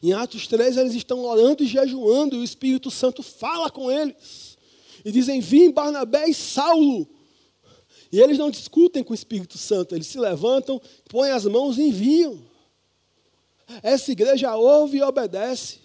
Em 0.04 0.12
Atos 0.12 0.48
13, 0.48 0.80
eles 0.80 0.94
estão 0.94 1.24
orando 1.24 1.64
e 1.64 1.68
jejuando, 1.68 2.36
e 2.36 2.40
o 2.40 2.44
Espírito 2.44 2.92
Santo 2.92 3.24
fala 3.24 3.72
com 3.72 3.90
eles. 3.90 4.58
E 5.06 5.12
dizem: 5.12 5.40
Vim 5.40 5.72
Barnabé 5.72 6.28
e 6.28 6.34
Saulo. 6.34 7.08
E 8.12 8.20
eles 8.20 8.38
não 8.38 8.52
discutem 8.52 9.04
com 9.04 9.12
o 9.12 9.16
Espírito 9.16 9.58
Santo, 9.58 9.96
eles 9.96 10.08
se 10.08 10.20
levantam, 10.20 10.82
põem 11.10 11.32
as 11.32 11.46
mãos 11.46 11.78
e 11.78 11.84
enviam. 11.84 12.40
Essa 13.82 14.12
igreja 14.12 14.56
ouve 14.56 14.98
e 14.98 15.02
obedece. 15.02 15.80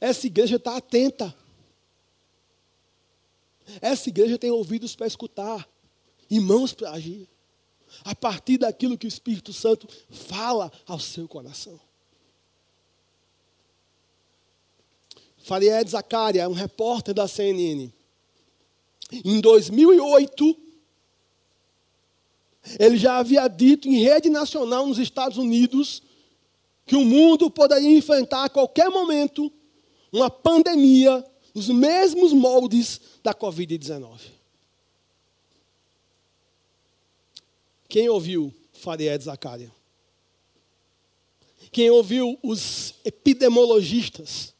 Essa 0.00 0.26
igreja 0.26 0.56
está 0.56 0.76
atenta. 0.76 1.34
Essa 3.80 4.08
igreja 4.08 4.38
tem 4.38 4.50
ouvidos 4.50 4.94
para 4.94 5.06
escutar 5.06 5.68
e 6.30 6.38
mãos 6.40 6.72
para 6.72 6.92
agir 6.92 7.28
a 8.02 8.14
partir 8.14 8.58
daquilo 8.58 8.96
que 8.98 9.06
o 9.06 9.08
Espírito 9.08 9.52
Santo 9.52 9.88
fala 10.10 10.72
ao 10.86 10.98
seu 10.98 11.28
coração. 11.28 11.78
Faried 15.44 15.90
Zacaria, 15.90 16.48
um 16.48 16.54
repórter 16.54 17.14
da 17.14 17.28
CNN. 17.28 17.92
Em 19.12 19.40
2008, 19.40 20.56
ele 22.78 22.96
já 22.96 23.18
havia 23.18 23.46
dito 23.46 23.86
em 23.86 24.02
rede 24.02 24.30
nacional 24.30 24.86
nos 24.86 24.98
Estados 24.98 25.36
Unidos 25.36 26.02
que 26.86 26.96
o 26.96 27.04
mundo 27.04 27.50
poderia 27.50 27.96
enfrentar 27.96 28.44
a 28.44 28.48
qualquer 28.48 28.88
momento 28.88 29.52
uma 30.12 30.30
pandemia 30.30 31.24
nos 31.54 31.68
mesmos 31.68 32.32
moldes 32.32 33.00
da 33.22 33.34
Covid-19. 33.34 34.33
Quem 37.88 38.08
ouviu 38.08 38.52
Faried 38.72 39.24
Zacaria? 39.24 39.72
Quem 41.70 41.90
ouviu 41.90 42.38
os 42.42 42.94
epidemiologistas, 43.04 44.54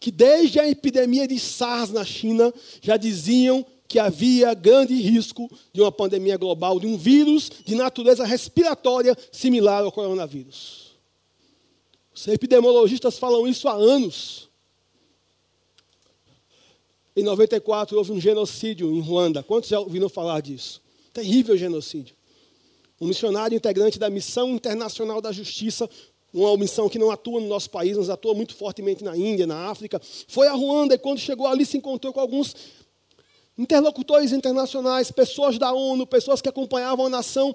que 0.00 0.10
desde 0.10 0.58
a 0.58 0.68
epidemia 0.68 1.26
de 1.26 1.38
SARS 1.38 1.90
na 1.90 2.04
China 2.04 2.52
já 2.80 2.96
diziam 2.96 3.64
que 3.86 3.98
havia 3.98 4.52
grande 4.54 4.94
risco 4.94 5.48
de 5.72 5.80
uma 5.80 5.92
pandemia 5.92 6.36
global, 6.36 6.78
de 6.78 6.86
um 6.86 6.98
vírus 6.98 7.50
de 7.64 7.74
natureza 7.74 8.24
respiratória 8.24 9.16
similar 9.32 9.84
ao 9.84 9.92
coronavírus. 9.92 10.96
Os 12.12 12.26
epidemiologistas 12.26 13.18
falam 13.18 13.46
isso 13.46 13.68
há 13.68 13.74
anos. 13.74 14.48
Em 17.14 17.22
94 17.22 17.96
houve 17.96 18.12
um 18.12 18.20
genocídio 18.20 18.92
em 18.92 19.00
Ruanda. 19.00 19.42
Quantos 19.42 19.70
já 19.70 19.78
ouviram 19.78 20.08
falar 20.08 20.40
disso? 20.40 20.82
Terrível 21.12 21.56
genocídio 21.56 22.17
um 23.00 23.06
missionário 23.06 23.56
integrante 23.56 23.98
da 23.98 24.10
Missão 24.10 24.50
Internacional 24.50 25.20
da 25.20 25.30
Justiça, 25.32 25.88
uma 26.32 26.56
missão 26.56 26.88
que 26.88 26.98
não 26.98 27.10
atua 27.10 27.40
no 27.40 27.46
nosso 27.46 27.70
país, 27.70 27.96
mas 27.96 28.10
atua 28.10 28.34
muito 28.34 28.54
fortemente 28.54 29.02
na 29.02 29.16
Índia, 29.16 29.46
na 29.46 29.68
África. 29.70 30.00
Foi 30.26 30.46
a 30.46 30.52
Ruanda 30.52 30.94
e 30.94 30.98
quando 30.98 31.18
chegou 31.18 31.46
ali 31.46 31.64
se 31.64 31.76
encontrou 31.78 32.12
com 32.12 32.20
alguns 32.20 32.54
interlocutores 33.56 34.32
internacionais, 34.32 35.10
pessoas 35.10 35.58
da 35.58 35.72
ONU, 35.72 36.06
pessoas 36.06 36.40
que 36.40 36.48
acompanhavam 36.48 37.06
a 37.06 37.08
nação, 37.08 37.54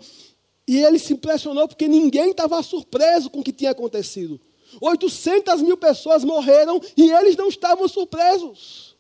e 0.68 0.78
ele 0.84 0.98
se 0.98 1.14
impressionou 1.14 1.68
porque 1.68 1.88
ninguém 1.88 2.32
estava 2.32 2.62
surpreso 2.64 3.30
com 3.30 3.40
o 3.40 3.44
que 3.44 3.54
tinha 3.54 3.72
acontecido. 3.72 4.40
800 4.82 5.62
mil 5.62 5.78
pessoas 5.78 6.24
morreram 6.24 6.82
e 6.98 7.12
eles 7.12 7.36
não 7.36 7.48
estavam 7.48 7.88
surpresos. 7.88 8.96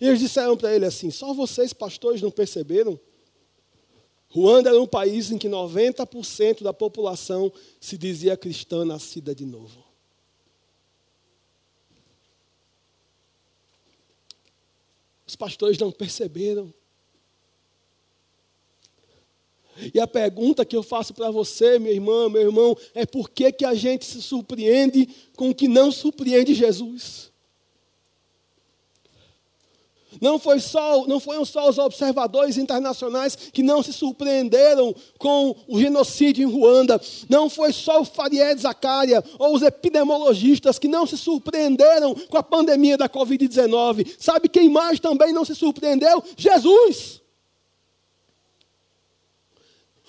E 0.00 0.06
eles 0.06 0.20
disseram 0.20 0.56
para 0.56 0.74
ele 0.74 0.86
assim: 0.86 1.10
só 1.10 1.34
vocês, 1.34 1.72
pastores, 1.72 2.22
não 2.22 2.30
perceberam? 2.30 2.98
Ruanda 4.30 4.70
era 4.70 4.80
um 4.80 4.86
país 4.86 5.32
em 5.32 5.38
que 5.38 5.48
90% 5.48 6.62
da 6.62 6.72
população 6.72 7.52
se 7.80 7.98
dizia 7.98 8.36
cristã 8.36 8.84
nascida 8.84 9.34
de 9.34 9.44
novo. 9.44 9.84
Os 15.26 15.34
pastores 15.34 15.78
não 15.78 15.90
perceberam. 15.90 16.72
E 19.94 19.98
a 19.98 20.06
pergunta 20.06 20.64
que 20.64 20.76
eu 20.76 20.82
faço 20.82 21.12
para 21.12 21.30
você, 21.30 21.78
minha 21.78 21.92
irmã, 21.92 22.28
meu 22.28 22.42
irmão, 22.42 22.76
é 22.94 23.04
por 23.04 23.30
que, 23.30 23.50
que 23.50 23.64
a 23.64 23.74
gente 23.74 24.04
se 24.04 24.22
surpreende 24.22 25.08
com 25.36 25.50
o 25.50 25.54
que 25.54 25.66
não 25.66 25.90
surpreende 25.90 26.54
Jesus? 26.54 27.29
Não, 30.20 30.38
foi 30.38 30.60
só, 30.60 31.06
não 31.06 31.18
foram 31.18 31.44
só 31.44 31.68
os 31.68 31.78
observadores 31.78 32.58
internacionais 32.58 33.34
que 33.34 33.62
não 33.62 33.82
se 33.82 33.92
surpreenderam 33.92 34.94
com 35.18 35.56
o 35.66 35.80
genocídio 35.80 36.46
em 36.46 36.52
Ruanda. 36.52 37.00
Não 37.28 37.48
foi 37.48 37.72
só 37.72 38.02
o 38.02 38.04
Faried 38.04 38.60
Zacaria 38.60 39.24
ou 39.38 39.54
os 39.54 39.62
epidemiologistas 39.62 40.78
que 40.78 40.88
não 40.88 41.06
se 41.06 41.16
surpreenderam 41.16 42.14
com 42.14 42.36
a 42.36 42.42
pandemia 42.42 42.98
da 42.98 43.08
Covid-19. 43.08 44.14
Sabe 44.18 44.48
quem 44.48 44.68
mais 44.68 45.00
também 45.00 45.32
não 45.32 45.44
se 45.44 45.54
surpreendeu? 45.54 46.22
Jesus. 46.36 47.20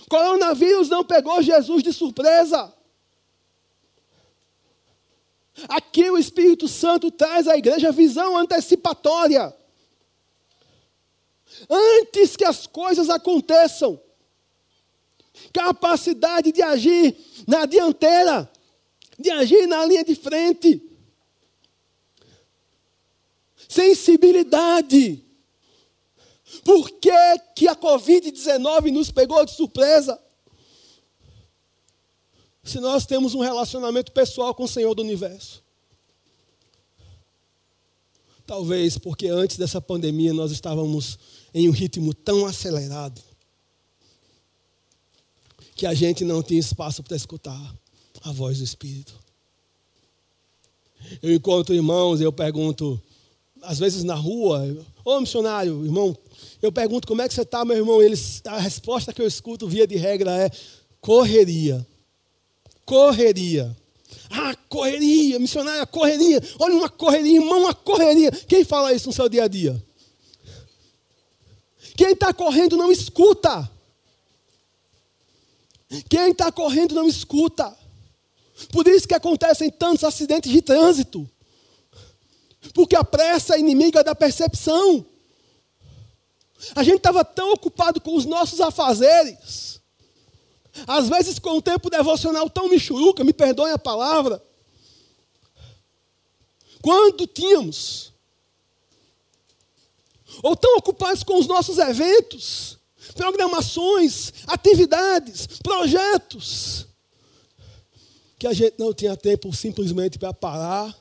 Coronavírus 0.10 0.90
não 0.90 1.06
pegou 1.06 1.42
Jesus 1.42 1.82
de 1.82 1.94
surpresa. 1.94 2.74
Aqui 5.70 6.10
o 6.10 6.18
Espírito 6.18 6.68
Santo 6.68 7.10
traz 7.12 7.48
à 7.48 7.56
igreja 7.56 7.94
visão 7.94 8.38
antecipatória. 8.38 9.56
Antes 11.70 12.36
que 12.36 12.44
as 12.44 12.66
coisas 12.68 13.10
aconteçam, 13.10 14.00
capacidade 15.54 16.52
de 16.52 16.62
agir 16.62 17.16
na 17.48 17.66
dianteira, 17.66 18.52
de 19.18 19.30
agir 19.30 19.68
na 19.68 19.86
linha 19.86 20.04
de 20.04 20.16
frente, 20.16 20.82
sensibilidade. 23.68 25.24
Por 26.64 26.90
que, 26.92 27.40
que 27.56 27.68
a 27.68 27.76
Covid-19 27.76 28.92
nos 28.92 29.10
pegou 29.12 29.46
de 29.46 29.52
surpresa? 29.52 30.22
Se 32.64 32.80
nós 32.80 33.06
temos 33.06 33.34
um 33.34 33.40
relacionamento 33.40 34.12
pessoal 34.12 34.54
com 34.54 34.64
o 34.64 34.68
Senhor 34.68 34.94
do 34.94 35.02
universo. 35.02 35.64
Talvez 38.46 38.98
porque 38.98 39.28
antes 39.28 39.58
dessa 39.58 39.80
pandemia 39.80 40.34
nós 40.34 40.52
estávamos 40.52 41.18
em 41.54 41.68
um 41.68 41.72
ritmo 41.72 42.14
tão 42.14 42.46
acelerado 42.46 43.22
que 45.76 45.86
a 45.86 45.94
gente 45.94 46.24
não 46.24 46.44
tinha 46.44 46.60
espaço 46.60 47.02
para 47.02 47.18
escutar 47.18 47.76
a 48.24 48.32
voz 48.32 48.60
do 48.60 48.64
Espírito. 48.64 49.20
Eu 51.22 51.34
encontro 51.34 51.74
irmãos 51.74 52.22
eu 52.22 52.32
pergunto, 52.32 53.02
às 53.62 53.80
vezes 53.80 54.04
na 54.04 54.14
rua, 54.14 54.64
ô 55.04 55.20
missionário, 55.20 55.84
irmão, 55.84 56.16
eu 56.62 56.72
pergunto 56.72 57.08
como 57.08 57.22
é 57.22 57.28
que 57.28 57.34
você 57.34 57.42
está, 57.42 57.66
meu 57.66 57.76
irmão? 57.76 58.02
Eles, 58.02 58.42
a 58.46 58.60
resposta 58.60 59.12
que 59.12 59.22
eu 59.22 59.28
escuto, 59.28 59.68
via 59.68 59.88
de 59.88 59.96
regra, 59.96 60.32
é 60.32 60.52
correria. 61.00 61.86
Correria. 62.86 63.76
Ah, 64.30 64.56
correria, 64.70 65.40
missionária, 65.40 65.86
correria. 65.86 66.42
Olha 66.60 66.76
uma 66.76 66.90
correria, 66.90 67.38
irmão, 67.38 67.62
uma 67.62 67.74
correria. 67.74 68.32
Quem 68.32 68.64
fala 68.64 68.94
isso 68.94 69.08
no 69.08 69.14
seu 69.14 69.28
dia 69.28 69.46
a 69.46 69.48
dia? 69.48 69.84
Quem 72.02 72.14
está 72.14 72.34
correndo 72.34 72.76
não 72.76 72.92
escuta. 72.92 73.70
Quem 76.10 76.32
está 76.32 76.52
correndo 76.52 76.96
não 76.96 77.08
escuta. 77.08 77.78
Por 78.72 78.88
isso 78.88 79.08
que 79.08 79.14
acontecem 79.14 79.70
tantos 79.70 80.04
acidentes 80.04 80.52
de 80.52 80.64
trânsito. 80.64 81.30
Porque 82.74 82.96
a 82.96 83.04
pressa 83.04 83.56
é 83.56 83.60
inimiga 83.60 84.04
da 84.04 84.16
percepção. 84.16 85.06
A 86.74 86.82
gente 86.82 86.98
estava 86.98 87.24
tão 87.24 87.54
ocupado 87.54 88.02
com 88.02 88.16
os 88.16 88.26
nossos 88.26 88.60
afazeres. 88.60 89.80
Às 90.88 91.08
vezes 91.08 91.38
com 91.38 91.52
o 91.52 91.62
tempo 91.62 91.88
devocional 91.88 92.50
tão 92.50 92.68
michuruca, 92.68 93.24
me 93.24 93.32
perdoem 93.32 93.74
a 93.74 93.78
palavra. 93.78 94.44
Quando 96.82 97.28
tínhamos. 97.28 98.11
Ou 100.42 100.56
tão 100.56 100.78
ocupados 100.78 101.24
com 101.24 101.38
os 101.40 101.48
nossos 101.48 101.78
eventos, 101.78 102.78
programações, 103.16 104.34
atividades, 104.48 105.48
projetos, 105.62 106.88
que 108.40 108.48
a 108.48 108.54
gente 108.54 108.76
não 108.80 108.94
tinha 108.94 109.16
tempo 109.16 109.54
simplesmente 109.54 110.18
para 110.18 110.34
parar 110.34 110.98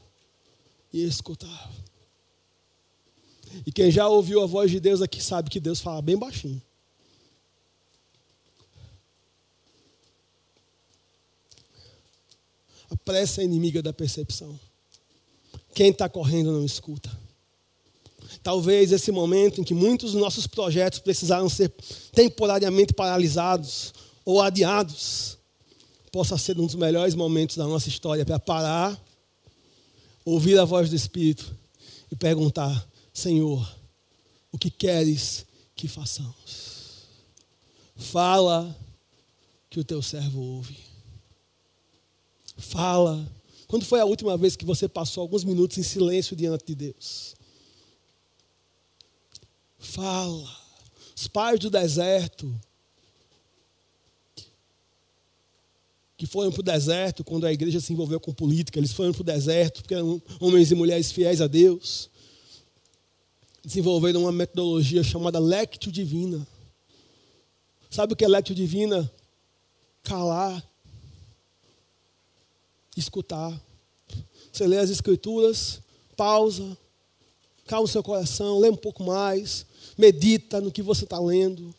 e 0.92 1.02
escutar. 1.04 1.70
E 3.66 3.72
quem 3.72 3.90
já 3.90 4.08
ouviu 4.08 4.42
a 4.42 4.46
voz 4.46 4.70
de 4.70 4.78
Deus 4.78 5.02
aqui 5.02 5.22
sabe 5.22 5.50
que 5.50 5.60
Deus 5.60 5.80
fala 5.80 6.02
bem 6.02 6.16
baixinho. 6.16 6.60
A 12.90 12.96
pressa 12.96 13.40
é 13.40 13.44
inimiga 13.44 13.82
da 13.82 13.92
percepção. 13.92 14.58
Quem 15.74 15.90
está 15.90 16.08
correndo 16.08 16.52
não 16.52 16.64
escuta. 16.64 17.10
Talvez 18.42 18.90
esse 18.90 19.12
momento 19.12 19.60
em 19.60 19.64
que 19.64 19.74
muitos 19.74 20.12
dos 20.12 20.20
nossos 20.20 20.46
projetos 20.46 20.98
precisaram 20.98 21.48
ser 21.48 21.70
temporariamente 22.12 22.94
paralisados 22.94 23.92
ou 24.24 24.40
adiados, 24.40 25.38
possa 26.10 26.36
ser 26.38 26.58
um 26.58 26.66
dos 26.66 26.74
melhores 26.74 27.14
momentos 27.14 27.56
da 27.56 27.66
nossa 27.66 27.88
história 27.88 28.24
para 28.24 28.38
parar, 28.38 29.00
ouvir 30.24 30.58
a 30.58 30.64
voz 30.64 30.88
do 30.88 30.96
Espírito 30.96 31.54
e 32.10 32.16
perguntar: 32.16 32.88
Senhor, 33.12 33.68
o 34.50 34.58
que 34.58 34.70
queres 34.70 35.46
que 35.76 35.86
façamos? 35.86 37.04
Fala 37.96 38.76
que 39.68 39.78
o 39.78 39.84
teu 39.84 40.02
servo 40.02 40.40
ouve. 40.40 40.76
Fala. 42.56 43.26
Quando 43.68 43.84
foi 43.84 44.00
a 44.00 44.04
última 44.04 44.36
vez 44.36 44.56
que 44.56 44.64
você 44.64 44.88
passou 44.88 45.20
alguns 45.20 45.44
minutos 45.44 45.78
em 45.78 45.82
silêncio 45.82 46.34
diante 46.34 46.66
de 46.66 46.74
Deus? 46.74 47.36
Fala. 49.80 50.48
Os 51.16 51.26
pais 51.26 51.58
do 51.58 51.68
deserto 51.68 52.54
que 56.20 56.26
foram 56.26 56.52
para 56.52 56.60
o 56.60 56.62
deserto 56.62 57.24
quando 57.24 57.46
a 57.46 57.52
igreja 57.52 57.80
se 57.80 57.94
envolveu 57.94 58.20
com 58.20 58.30
política. 58.30 58.78
Eles 58.78 58.92
foram 58.92 59.10
para 59.10 59.22
o 59.22 59.24
deserto 59.24 59.80
porque 59.80 59.94
eram 59.94 60.20
homens 60.38 60.70
e 60.70 60.74
mulheres 60.74 61.10
fiéis 61.10 61.40
a 61.40 61.46
Deus. 61.46 62.10
Desenvolveram 63.64 64.20
uma 64.20 64.32
metodologia 64.32 65.02
chamada 65.02 65.38
Lectio 65.38 65.90
Divina. 65.90 66.46
Sabe 67.90 68.12
o 68.12 68.16
que 68.16 68.22
é 68.22 68.28
Lectio 68.28 68.54
Divina? 68.54 69.10
Calar, 70.02 70.62
escutar. 72.94 73.58
Você 74.52 74.66
lê 74.66 74.76
as 74.76 74.90
escrituras, 74.90 75.80
pausa, 76.18 76.76
calma 77.70 77.84
o 77.84 77.88
seu 77.88 78.02
coração, 78.02 78.58
lê 78.58 78.68
um 78.68 78.74
pouco 78.74 79.04
mais, 79.04 79.64
medita 79.96 80.60
no 80.60 80.72
que 80.72 80.82
você 80.82 81.04
está 81.04 81.20
lendo. 81.20 81.72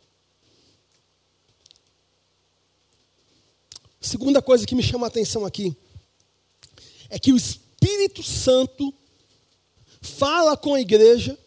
Segunda 3.99 4.41
coisa 4.41 4.65
que 4.65 4.73
me 4.73 4.81
chama 4.81 5.05
a 5.05 5.09
atenção 5.09 5.45
aqui 5.45 5.75
é 7.09 7.19
que 7.19 7.33
o 7.33 7.35
Espírito 7.35 8.23
Santo 8.23 8.93
fala 10.01 10.55
com 10.55 10.75
a 10.75 10.79
igreja, 10.79 11.37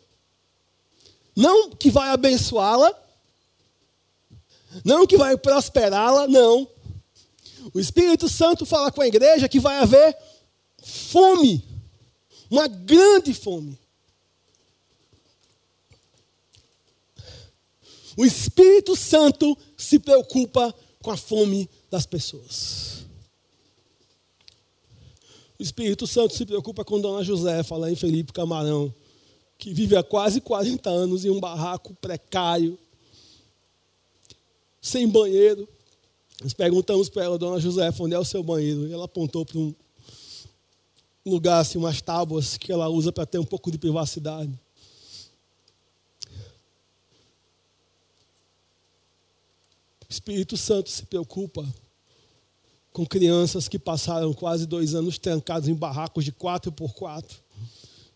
não 1.35 1.71
que 1.71 1.91
vai 1.91 2.11
abençoá-la, 2.11 2.95
não 4.85 5.07
que 5.07 5.17
vai 5.17 5.39
prosperá-la, 5.39 6.29
não. 6.29 6.69
O 7.73 7.81
Espírito 7.81 8.29
Santo 8.29 8.67
fala 8.67 8.93
com 8.93 9.01
a 9.01 9.07
igreja 9.07 9.49
que 9.49 9.59
vai 9.59 9.79
haver 9.79 10.15
fome, 10.83 11.65
uma 12.51 12.69
grande 12.69 13.33
fome. 13.33 13.83
O 18.17 18.25
Espírito 18.25 18.95
Santo 18.95 19.57
se 19.77 19.99
preocupa 19.99 20.75
com 21.03 21.11
a 21.11 21.17
fome 21.17 21.69
das 21.91 22.07
pessoas. 22.07 23.05
O 25.59 25.63
Espírito 25.63 26.07
Santo 26.07 26.35
se 26.35 26.45
preocupa 26.45 26.85
com 26.85 27.01
Dona 27.01 27.23
Josefa, 27.23 27.77
lá 27.77 27.91
em 27.91 27.97
Felipe 27.97 28.33
Camarão, 28.33 28.93
que 29.59 29.73
vive 29.73 29.97
há 29.97 30.03
quase 30.03 30.41
40 30.41 30.91
anos 30.91 31.25
em 31.25 31.31
um 31.31 31.41
barraco 31.41 31.95
precário, 32.01 32.79
sem 34.81 35.09
banheiro. 35.09 35.69
Nós 36.43 36.53
perguntamos 36.53 37.09
para 37.09 37.25
ela, 37.25 37.39
Dona 37.39 37.61
Josefa, 37.61 38.03
onde 38.03 38.15
é 38.15 38.19
o 38.19 38.25
seu 38.25 38.43
banheiro? 38.43 38.87
E 38.89 38.93
ela 38.93 39.05
apontou 39.05 39.47
para 39.47 39.59
um 39.59 39.75
lugar, 41.25 41.61
assim, 41.61 41.79
umas 41.79 42.03
tábuas 42.03 42.57
que 42.59 42.73
ela 42.73 42.89
usa 42.89 43.13
para 43.13 43.25
ter 43.25 43.39
um 43.39 43.45
pouco 43.45 43.71
de 43.71 43.79
privacidade. 43.79 44.53
Espírito 50.25 50.57
Santo 50.57 50.89
se 50.89 51.03
preocupa 51.03 51.63
com 52.95 53.05
crianças 53.05 53.69
que 53.69 53.79
passaram 53.79 54.33
quase 54.33 54.65
dois 54.65 54.95
anos 54.95 55.19
trancados 55.19 55.69
em 55.69 55.75
barracos 55.75 56.25
de 56.25 56.33
quatro 56.33 56.73
por 56.73 56.95
quatro, 56.95 57.37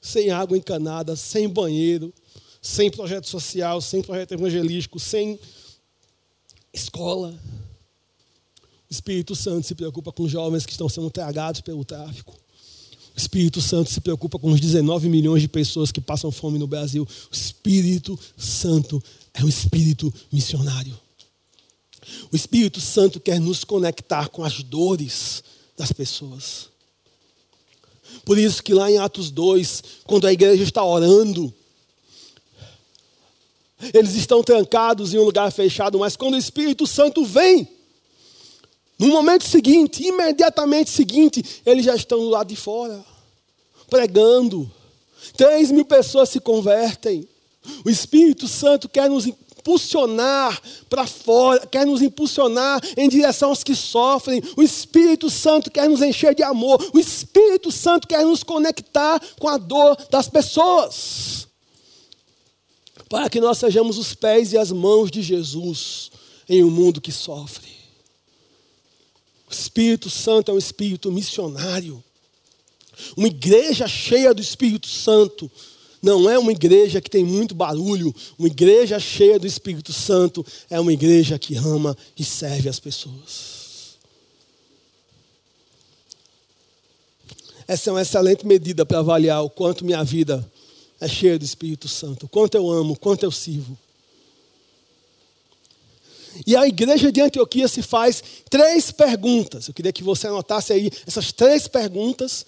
sem 0.00 0.30
água 0.30 0.56
encanada, 0.56 1.14
sem 1.16 1.46
banheiro, 1.46 2.10
sem 2.62 2.90
projeto 2.90 3.28
social, 3.28 3.82
sem 3.82 4.00
projeto 4.00 4.32
evangelístico, 4.32 4.98
sem 4.98 5.38
escola. 6.72 7.38
O 8.88 8.90
Espírito 8.90 9.36
Santo 9.36 9.66
se 9.66 9.74
preocupa 9.74 10.10
com 10.10 10.26
jovens 10.26 10.64
que 10.64 10.72
estão 10.72 10.88
sendo 10.88 11.10
tragados 11.10 11.60
pelo 11.60 11.84
tráfico. 11.84 12.32
O 13.14 13.18
Espírito 13.18 13.60
Santo 13.60 13.90
se 13.90 14.00
preocupa 14.00 14.38
com 14.38 14.50
os 14.50 14.60
19 14.60 15.10
milhões 15.10 15.42
de 15.42 15.48
pessoas 15.48 15.92
que 15.92 16.00
passam 16.00 16.32
fome 16.32 16.58
no 16.58 16.66
Brasil. 16.66 17.06
O 17.30 17.34
Espírito 17.34 18.18
Santo 18.34 19.02
é 19.34 19.44
um 19.44 19.48
espírito 19.48 20.10
missionário. 20.32 20.98
O 22.32 22.36
Espírito 22.36 22.80
Santo 22.80 23.20
quer 23.20 23.40
nos 23.40 23.64
conectar 23.64 24.28
com 24.28 24.44
as 24.44 24.62
dores 24.62 25.42
das 25.76 25.92
pessoas. 25.92 26.68
Por 28.24 28.38
isso 28.38 28.62
que 28.62 28.74
lá 28.74 28.90
em 28.90 28.98
Atos 28.98 29.30
2, 29.30 29.82
quando 30.04 30.26
a 30.26 30.32
igreja 30.32 30.62
está 30.62 30.84
orando, 30.84 31.52
eles 33.94 34.14
estão 34.14 34.42
trancados 34.42 35.14
em 35.14 35.18
um 35.18 35.24
lugar 35.24 35.50
fechado, 35.52 35.98
mas 35.98 36.16
quando 36.16 36.34
o 36.34 36.38
Espírito 36.38 36.86
Santo 36.86 37.24
vem, 37.24 37.68
No 38.98 39.06
momento 39.08 39.44
seguinte, 39.44 40.02
imediatamente 40.02 40.90
seguinte, 40.90 41.44
eles 41.64 41.84
já 41.84 41.94
estão 41.94 42.18
do 42.18 42.30
lado 42.30 42.48
de 42.48 42.56
fora, 42.56 43.04
pregando. 43.88 44.68
Três 45.36 45.70
mil 45.70 45.84
pessoas 45.84 46.28
se 46.30 46.40
convertem. 46.40 47.28
O 47.84 47.90
Espírito 47.90 48.48
Santo 48.48 48.88
quer 48.88 49.08
nos 49.08 49.28
impulsionar 49.68 50.60
para 50.88 51.06
fora, 51.06 51.66
quer 51.66 51.84
nos 51.84 52.00
impulsionar 52.00 52.80
em 52.96 53.08
direção 53.08 53.50
aos 53.50 53.62
que 53.62 53.74
sofrem. 53.74 54.42
O 54.56 54.62
Espírito 54.62 55.28
Santo 55.28 55.70
quer 55.70 55.88
nos 55.88 56.00
encher 56.00 56.34
de 56.34 56.42
amor. 56.42 56.82
O 56.94 56.98
Espírito 56.98 57.70
Santo 57.70 58.08
quer 58.08 58.24
nos 58.24 58.42
conectar 58.42 59.20
com 59.38 59.48
a 59.48 59.58
dor 59.58 59.96
das 60.10 60.28
pessoas. 60.28 61.46
Para 63.08 63.28
que 63.28 63.40
nós 63.40 63.58
sejamos 63.58 63.98
os 63.98 64.14
pés 64.14 64.52
e 64.52 64.58
as 64.58 64.72
mãos 64.72 65.10
de 65.10 65.22
Jesus 65.22 66.10
em 66.48 66.64
um 66.64 66.70
mundo 66.70 67.00
que 67.00 67.12
sofre. 67.12 67.68
O 69.48 69.52
Espírito 69.52 70.08
Santo 70.08 70.50
é 70.50 70.54
um 70.54 70.58
espírito 70.58 71.12
missionário. 71.12 72.02
Uma 73.16 73.28
igreja 73.28 73.86
cheia 73.86 74.34
do 74.34 74.42
Espírito 74.42 74.88
Santo 74.88 75.50
não 76.00 76.28
é 76.28 76.38
uma 76.38 76.52
igreja 76.52 77.00
que 77.00 77.10
tem 77.10 77.24
muito 77.24 77.54
barulho. 77.54 78.14
Uma 78.38 78.48
igreja 78.48 78.98
cheia 79.00 79.38
do 79.38 79.46
Espírito 79.46 79.92
Santo 79.92 80.44
é 80.70 80.78
uma 80.78 80.92
igreja 80.92 81.38
que 81.38 81.56
ama 81.56 81.96
e 82.16 82.24
serve 82.24 82.68
as 82.68 82.78
pessoas. 82.78 83.58
Essa 87.66 87.90
é 87.90 87.92
uma 87.92 88.02
excelente 88.02 88.46
medida 88.46 88.86
para 88.86 89.00
avaliar 89.00 89.42
o 89.42 89.50
quanto 89.50 89.84
minha 89.84 90.02
vida 90.02 90.48
é 91.00 91.06
cheia 91.06 91.38
do 91.38 91.44
Espírito 91.44 91.86
Santo, 91.86 92.26
o 92.26 92.28
quanto 92.28 92.56
eu 92.56 92.70
amo, 92.70 92.94
o 92.94 92.98
quanto 92.98 93.24
eu 93.24 93.30
sirvo. 93.30 93.78
E 96.46 96.56
a 96.56 96.66
igreja 96.66 97.10
de 97.10 97.20
Antioquia 97.20 97.68
se 97.68 97.82
faz 97.82 98.22
três 98.48 98.90
perguntas. 98.90 99.68
Eu 99.68 99.74
queria 99.74 99.92
que 99.92 100.02
você 100.02 100.26
anotasse 100.26 100.72
aí 100.72 100.90
essas 101.06 101.32
três 101.32 101.66
perguntas, 101.68 102.46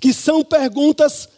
que 0.00 0.12
são 0.12 0.44
perguntas 0.44 1.28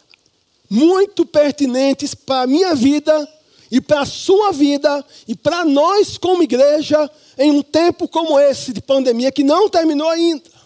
muito 0.69 1.25
pertinentes 1.25 2.13
para 2.13 2.41
a 2.41 2.47
minha 2.47 2.75
vida 2.75 3.27
e 3.71 3.81
para 3.81 4.01
a 4.01 4.05
sua 4.05 4.51
vida 4.51 5.05
e 5.27 5.35
para 5.35 5.65
nós 5.65 6.17
como 6.17 6.43
igreja 6.43 7.09
em 7.37 7.51
um 7.51 7.61
tempo 7.61 8.07
como 8.07 8.39
esse 8.39 8.73
de 8.73 8.81
pandemia 8.81 9.31
que 9.31 9.43
não 9.43 9.69
terminou 9.69 10.09
ainda. 10.09 10.57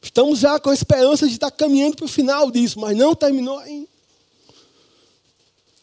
Estamos 0.00 0.38
já 0.38 0.60
com 0.60 0.70
a 0.70 0.74
esperança 0.74 1.26
de 1.26 1.32
estar 1.32 1.50
caminhando 1.50 1.96
para 1.96 2.04
o 2.04 2.08
final 2.08 2.50
disso, 2.50 2.78
mas 2.78 2.96
não 2.96 3.14
terminou 3.14 3.58
ainda. 3.58 3.88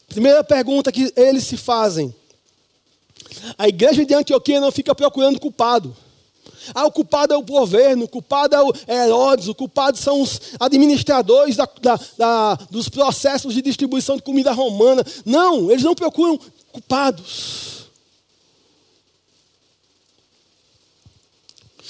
Primeira 0.07 0.43
pergunta 0.43 0.91
que 0.91 1.11
eles 1.15 1.43
se 1.45 1.57
fazem: 1.57 2.13
a 3.57 3.67
igreja 3.67 4.05
de 4.05 4.13
Antioquia 4.13 4.59
não 4.59 4.71
fica 4.71 4.93
procurando 4.93 5.39
culpado. 5.39 5.95
Ah, 6.73 6.85
o 6.85 6.91
culpado 6.91 7.33
é 7.33 7.37
o 7.37 7.41
governo, 7.41 8.05
o 8.05 8.07
culpado 8.07 8.55
é 8.55 8.61
o 8.61 8.73
Herodes, 8.87 9.47
o 9.47 9.55
culpado 9.55 9.97
são 9.97 10.21
os 10.21 10.39
administradores 10.59 11.55
da, 11.55 11.67
da, 11.81 11.99
da, 12.17 12.55
dos 12.69 12.89
processos 12.89 13.53
de 13.53 13.61
distribuição 13.61 14.15
de 14.15 14.23
comida 14.23 14.51
romana. 14.51 15.03
Não, 15.25 15.71
eles 15.71 15.83
não 15.83 15.95
procuram 15.95 16.39
culpados. 16.71 17.71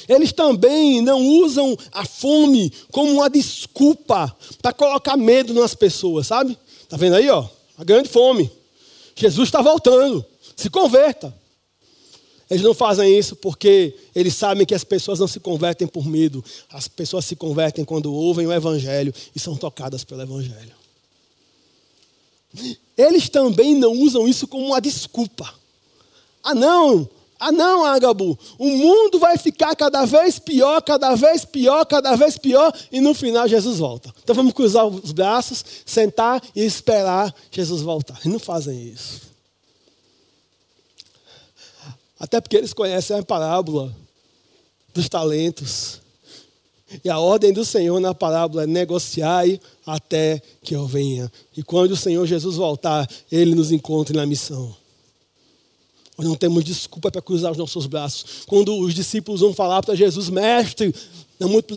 Eles 0.07 0.31
também 0.31 1.01
não 1.01 1.21
usam 1.21 1.77
a 1.91 2.05
fome 2.05 2.71
como 2.91 3.11
uma 3.11 3.29
desculpa 3.29 4.35
para 4.61 4.73
colocar 4.73 5.15
medo 5.15 5.53
nas 5.53 5.73
pessoas, 5.73 6.27
sabe? 6.27 6.57
Tá 6.89 6.97
vendo 6.97 7.15
aí, 7.15 7.29
ó? 7.29 7.47
A 7.77 7.83
grande 7.83 8.09
fome. 8.09 8.51
Jesus 9.15 9.47
está 9.47 9.61
voltando. 9.61 10.25
Se 10.55 10.69
converta. 10.69 11.40
Eles 12.51 12.63
não 12.63 12.73
fazem 12.73 13.17
isso 13.17 13.33
porque 13.37 13.95
eles 14.13 14.35
sabem 14.35 14.65
que 14.65 14.75
as 14.75 14.83
pessoas 14.83 15.17
não 15.19 15.27
se 15.27 15.39
convertem 15.39 15.87
por 15.87 16.05
medo. 16.05 16.43
As 16.69 16.85
pessoas 16.85 17.23
se 17.23 17.33
convertem 17.33 17.85
quando 17.85 18.13
ouvem 18.13 18.45
o 18.45 18.51
Evangelho 18.51 19.13
e 19.33 19.39
são 19.39 19.55
tocadas 19.55 20.03
pelo 20.03 20.21
Evangelho. 20.21 20.73
Eles 22.97 23.29
também 23.29 23.73
não 23.73 23.93
usam 23.93 24.27
isso 24.27 24.49
como 24.49 24.65
uma 24.65 24.81
desculpa. 24.81 25.53
Ah, 26.43 26.53
não, 26.53 27.09
ah, 27.39 27.53
não, 27.53 27.85
Agabu, 27.85 28.37
o 28.59 28.67
mundo 28.67 29.17
vai 29.17 29.37
ficar 29.37 29.73
cada 29.73 30.03
vez 30.03 30.37
pior, 30.37 30.81
cada 30.81 31.15
vez 31.15 31.45
pior, 31.45 31.85
cada 31.85 32.17
vez 32.17 32.37
pior, 32.37 32.73
e 32.91 32.99
no 32.99 33.13
final 33.13 33.47
Jesus 33.47 33.79
volta. 33.79 34.13
Então 34.21 34.35
vamos 34.35 34.51
cruzar 34.51 34.85
os 34.85 35.13
braços, 35.13 35.63
sentar 35.85 36.43
e 36.53 36.65
esperar 36.65 37.33
Jesus 37.49 37.81
voltar. 37.81 38.19
E 38.25 38.27
não 38.27 38.39
fazem 38.39 38.89
isso. 38.89 39.30
Até 42.21 42.39
porque 42.39 42.55
eles 42.55 42.71
conhecem 42.71 43.17
a 43.17 43.23
parábola 43.23 43.91
dos 44.93 45.09
talentos. 45.09 45.99
E 47.03 47.09
a 47.09 47.17
ordem 47.17 47.51
do 47.51 47.65
Senhor 47.65 47.99
na 47.99 48.13
parábola 48.13 48.61
é 48.61 48.67
negociai 48.67 49.59
até 49.83 50.39
que 50.61 50.75
eu 50.75 50.85
venha. 50.85 51.31
E 51.57 51.63
quando 51.63 51.93
o 51.93 51.97
Senhor 51.97 52.23
Jesus 52.27 52.57
voltar, 52.57 53.09
ele 53.31 53.55
nos 53.55 53.71
encontre 53.71 54.15
na 54.15 54.23
missão. 54.23 54.75
Nós 56.15 56.27
não 56.27 56.35
temos 56.35 56.63
desculpa 56.63 57.09
para 57.09 57.23
cruzar 57.23 57.53
os 57.53 57.57
nossos 57.57 57.87
braços. 57.87 58.43
Quando 58.45 58.77
os 58.77 58.93
discípulos 58.93 59.41
vão 59.41 59.51
falar 59.51 59.81
para 59.81 59.95
Jesus, 59.95 60.29
mestre, 60.29 60.93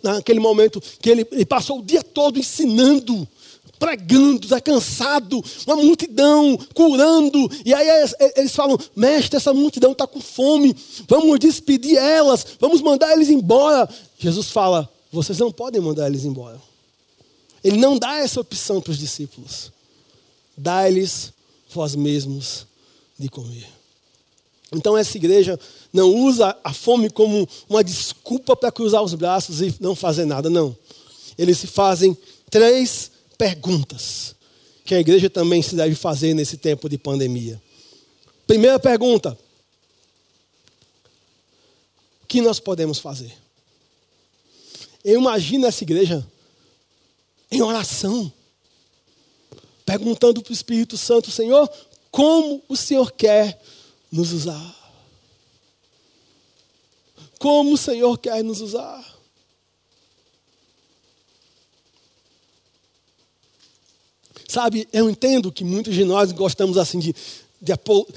naquele 0.03 0.41
momento 0.41 0.79
que 1.01 1.09
ele, 1.09 1.27
ele 1.33 1.47
passou 1.47 1.79
o 1.79 1.83
dia 1.83 2.03
todo 2.03 2.39
ensinando, 2.39 3.27
pregando, 3.85 4.45
está 4.45 4.59
cansado, 4.63 5.45
uma 5.67 5.77
multidão, 5.77 6.57
curando. 6.73 7.51
E 7.67 7.75
aí 7.75 7.87
eles 8.35 8.55
falam: 8.55 8.79
Mestre, 8.97 9.37
essa 9.37 9.53
multidão 9.53 9.93
está 9.93 10.07
com 10.07 10.21
fome, 10.21 10.75
vamos 11.07 11.39
despedir 11.39 11.99
elas, 11.99 12.47
vamos 12.59 12.81
mandar 12.81 13.13
eles 13.13 13.29
embora. 13.29 13.87
Jesus 14.19 14.51
fala: 14.51 14.91
Vocês 15.13 15.39
não 15.39 15.53
podem 15.53 15.83
mandar 15.83 16.07
eles 16.07 16.25
embora. 16.25 16.59
Ele 17.63 17.77
não 17.77 17.99
dá 17.99 18.17
essa 18.17 18.41
opção 18.41 18.81
para 18.81 18.91
os 18.91 18.99
discípulos. 18.99 19.71
Dá-lhes 20.57 21.33
vós 21.71 21.95
mesmos 21.95 22.67
de 23.19 23.29
comer. 23.29 23.69
Então 24.73 24.97
essa 24.97 25.17
igreja 25.17 25.61
não 25.93 26.09
usa 26.15 26.57
a 26.65 26.73
fome 26.73 27.11
como 27.11 27.47
uma 27.69 27.85
desculpa 27.85 28.57
para 28.57 28.73
cruzar 28.73 29.03
os 29.03 29.15
braços 29.15 29.61
e 29.61 29.75
não 29.79 29.95
fazer 29.95 30.25
nada, 30.25 30.49
não. 30.49 30.75
Eles 31.37 31.59
se 31.59 31.67
fazem 31.67 32.17
três 32.51 33.11
perguntas 33.37 34.35
que 34.85 34.95
a 34.95 35.01
igreja 35.01 35.31
também 35.31 35.63
se 35.63 35.75
deve 35.75 35.95
fazer 35.95 36.35
nesse 36.35 36.57
tempo 36.57 36.89
de 36.89 36.99
pandemia. 36.99 37.61
Primeira 38.47 38.79
pergunta: 38.79 39.39
o 42.23 42.27
que 42.27 42.41
nós 42.41 42.61
podemos 42.61 42.99
fazer? 42.99 43.33
Eu 45.05 45.21
imagino 45.21 45.67
essa 45.67 45.85
igreja 45.85 46.27
em 47.51 47.63
oração, 47.63 48.33
perguntando 49.85 50.43
para 50.43 50.51
o 50.51 50.55
Espírito 50.55 50.97
Santo, 50.97 51.31
Senhor, 51.31 51.71
como 52.11 52.63
o 52.69 52.77
Senhor 52.77 53.13
quer 53.13 53.61
nos 54.11 54.33
usar. 54.33 54.75
Como 57.39 57.75
o 57.75 57.79
Senhor 57.79 58.17
quer 58.19 58.43
nos 58.43 58.61
usar. 58.61 59.14
Sabe, 64.55 64.87
eu 64.93 65.11
entendo 65.11 65.51
que 65.51 65.65
muitos 65.65 65.93
de 65.93 66.05
nós 66.05 66.31
gostamos 66.31 66.79
assim 66.79 67.01
de, 67.01 67.13
de, 67.61 67.73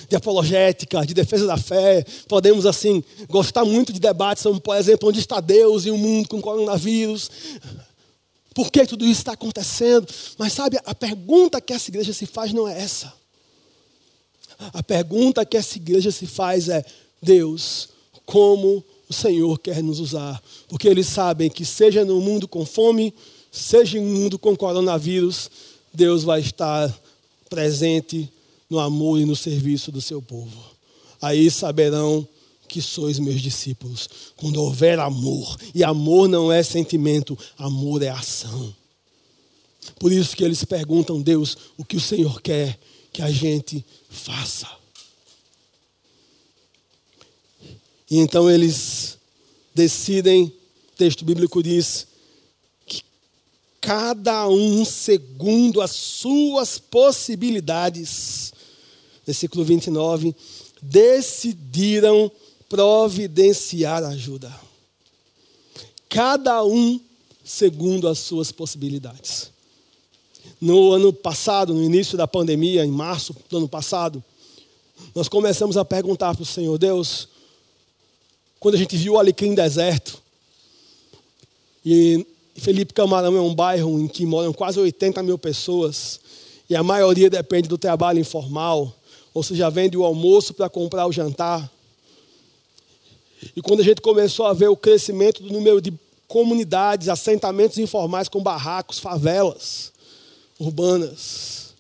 de, 0.08 0.16
apologética, 0.16 1.04
de 1.04 1.12
defesa 1.12 1.48
da 1.48 1.58
fé. 1.58 2.06
Podemos, 2.28 2.68
assim, 2.68 3.04
gostar 3.28 3.66
muito 3.66 3.92
de 3.92 4.00
debates 4.00 4.44
sobre, 4.44 4.62
por 4.62 4.76
exemplo, 4.76 5.10
onde 5.10 5.20
está 5.20 5.40
Deus 5.40 5.88
e 5.88 5.90
o 5.90 5.98
mundo 5.98 6.30
com 6.30 6.40
coronavírus. 6.40 7.32
Por 8.54 8.72
que 8.72 8.86
tudo 8.86 9.04
isso 9.04 9.22
está 9.22 9.32
acontecendo? 9.32 10.06
Mas 10.38 10.54
sabe, 10.54 10.78
a 10.86 10.94
pergunta 10.94 11.60
que 11.60 11.74
essa 11.74 11.90
igreja 11.90 12.14
se 12.14 12.28
faz 12.28 12.54
não 12.54 12.68
é 12.68 12.84
essa. 12.84 13.12
A 14.60 14.84
pergunta 14.84 15.44
que 15.44 15.58
essa 15.58 15.76
igreja 15.76 16.12
se 16.12 16.28
faz 16.28 16.70
é: 16.70 16.86
Deus, 17.20 17.90
como 18.28 18.86
o 19.10 19.14
Senhor 19.14 19.58
quer 19.58 19.82
nos 19.82 20.00
usar? 20.00 20.40
Porque 20.68 20.88
eles 20.88 21.08
sabem 21.08 21.50
que, 21.50 21.66
seja 21.66 22.06
no 22.06 22.22
mundo 22.22 22.48
com 22.48 22.64
fome, 22.64 23.12
seja 23.52 24.00
no 24.00 24.06
mundo 24.06 24.38
com 24.38 24.56
coronavírus, 24.56 25.50
Deus 25.98 26.24
vai 26.24 26.42
estar 26.42 26.96
presente 27.50 28.32
no 28.70 28.78
amor 28.78 29.20
e 29.20 29.26
no 29.26 29.36
serviço 29.36 29.92
do 29.92 30.00
seu 30.00 30.22
povo. 30.22 30.56
Aí 31.20 31.50
saberão 31.50 32.28
que 32.68 32.82
sois 32.82 33.18
meus 33.18 33.42
discípulos, 33.42 34.08
quando 34.36 34.62
houver 34.62 35.00
amor. 35.00 35.58
E 35.74 35.84
amor 35.84 36.28
não 36.30 36.52
é 36.52 36.62
sentimento, 36.62 37.36
amor 37.58 38.04
é 38.04 38.10
ação. 38.10 38.76
Por 40.00 40.12
isso 40.12 40.36
que 40.36 40.44
eles 40.44 40.64
perguntam, 40.64 41.20
Deus, 41.20 41.58
o 41.78 41.84
que 41.84 41.96
o 41.96 42.02
Senhor 42.02 42.42
quer 42.42 42.78
que 43.12 43.24
a 43.24 43.32
gente 43.32 43.84
faça. 44.08 44.70
E 48.12 48.18
então 48.18 48.48
eles 48.48 49.18
decidem, 49.74 50.54
texto 50.96 51.26
bíblico 51.26 51.64
diz, 51.64 52.06
cada 53.88 54.50
um 54.50 54.84
segundo 54.84 55.80
as 55.80 55.92
suas 55.92 56.78
possibilidades. 56.78 58.52
Versículo 59.26 59.64
29, 59.64 60.36
decidiram 60.82 62.30
providenciar 62.68 64.04
ajuda. 64.04 64.54
Cada 66.10 66.66
um 66.66 67.00
segundo 67.46 68.10
as 68.10 68.20
suas 68.20 68.52
possibilidades. 68.52 69.52
No 70.60 70.92
ano 70.92 71.14
passado, 71.14 71.74
no 71.74 71.82
início 71.82 72.18
da 72.18 72.28
pandemia, 72.28 72.84
em 72.84 72.92
março 72.92 73.34
do 73.50 73.56
ano 73.56 73.70
passado, 73.70 74.22
nós 75.16 75.30
começamos 75.30 75.78
a 75.78 75.86
perguntar 75.86 76.36
para 76.36 76.44
o 76.44 76.46
Senhor, 76.46 76.78
Deus, 76.78 77.30
quando 78.60 78.76
a 78.76 78.78
gente 78.78 78.98
viu 78.98 79.14
o 79.14 79.18
Alecrim 79.18 79.56
deserto, 79.56 80.22
e 81.86 82.26
Felipe 82.60 82.94
Camarão 82.94 83.36
é 83.38 83.42
um 83.42 83.54
bairro 83.54 84.00
em 84.00 84.08
que 84.08 84.26
moram 84.26 84.52
quase 84.52 84.80
80 84.80 85.22
mil 85.24 85.38
pessoas, 85.38 86.20
e 86.70 86.76
a 86.76 86.84
maioria 86.84 87.30
depende 87.30 87.70
do 87.70 87.78
trabalho 87.78 88.20
informal, 88.20 88.94
ou 89.34 89.44
seja, 89.44 89.70
vende 89.70 89.96
o 89.96 90.04
almoço 90.04 90.54
para 90.54 90.70
comprar 90.70 91.08
o 91.08 91.12
jantar. 91.12 91.72
E 93.56 93.62
quando 93.62 93.82
a 93.82 93.84
gente 93.84 94.02
começou 94.02 94.48
a 94.48 94.54
ver 94.54 94.68
o 94.68 94.76
crescimento 94.76 95.44
do 95.44 95.54
número 95.54 95.80
de 95.80 95.94
comunidades, 96.28 97.08
assentamentos 97.08 97.78
informais 97.78 98.28
com 98.28 98.42
barracos, 98.42 99.00
favelas 99.00 99.94
urbanas, 100.60 101.76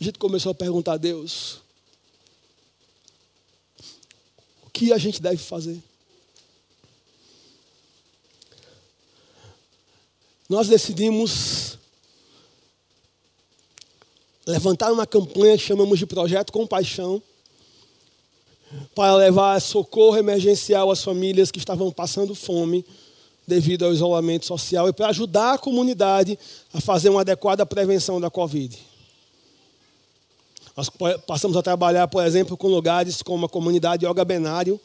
a 0.00 0.04
gente 0.04 0.18
começou 0.18 0.52
a 0.52 0.54
perguntar 0.54 0.94
a 0.94 0.96
Deus: 0.96 1.60
o 4.64 4.70
que 4.72 4.92
a 4.92 4.98
gente 4.98 5.20
deve 5.20 5.38
fazer? 5.38 5.82
Nós 10.52 10.68
decidimos 10.68 11.78
levantar 14.46 14.92
uma 14.92 15.06
campanha 15.06 15.56
que 15.56 15.64
chamamos 15.64 15.98
de 15.98 16.04
Projeto 16.04 16.52
Compaixão, 16.52 17.22
para 18.94 19.16
levar 19.16 19.58
socorro 19.62 20.18
emergencial 20.18 20.90
às 20.90 21.02
famílias 21.02 21.50
que 21.50 21.58
estavam 21.58 21.90
passando 21.90 22.34
fome 22.34 22.84
devido 23.48 23.86
ao 23.86 23.94
isolamento 23.94 24.44
social 24.44 24.90
e 24.90 24.92
para 24.92 25.08
ajudar 25.08 25.54
a 25.54 25.58
comunidade 25.58 26.38
a 26.74 26.82
fazer 26.82 27.08
uma 27.08 27.22
adequada 27.22 27.64
prevenção 27.64 28.20
da 28.20 28.28
Covid. 28.28 28.78
Nós 30.76 30.90
passamos 31.26 31.56
a 31.56 31.62
trabalhar, 31.62 32.08
por 32.08 32.22
exemplo, 32.26 32.58
com 32.58 32.68
lugares 32.68 33.22
como 33.22 33.46
a 33.46 33.48
comunidade 33.48 34.04
Yoga 34.04 34.22
Benário, 34.22 34.78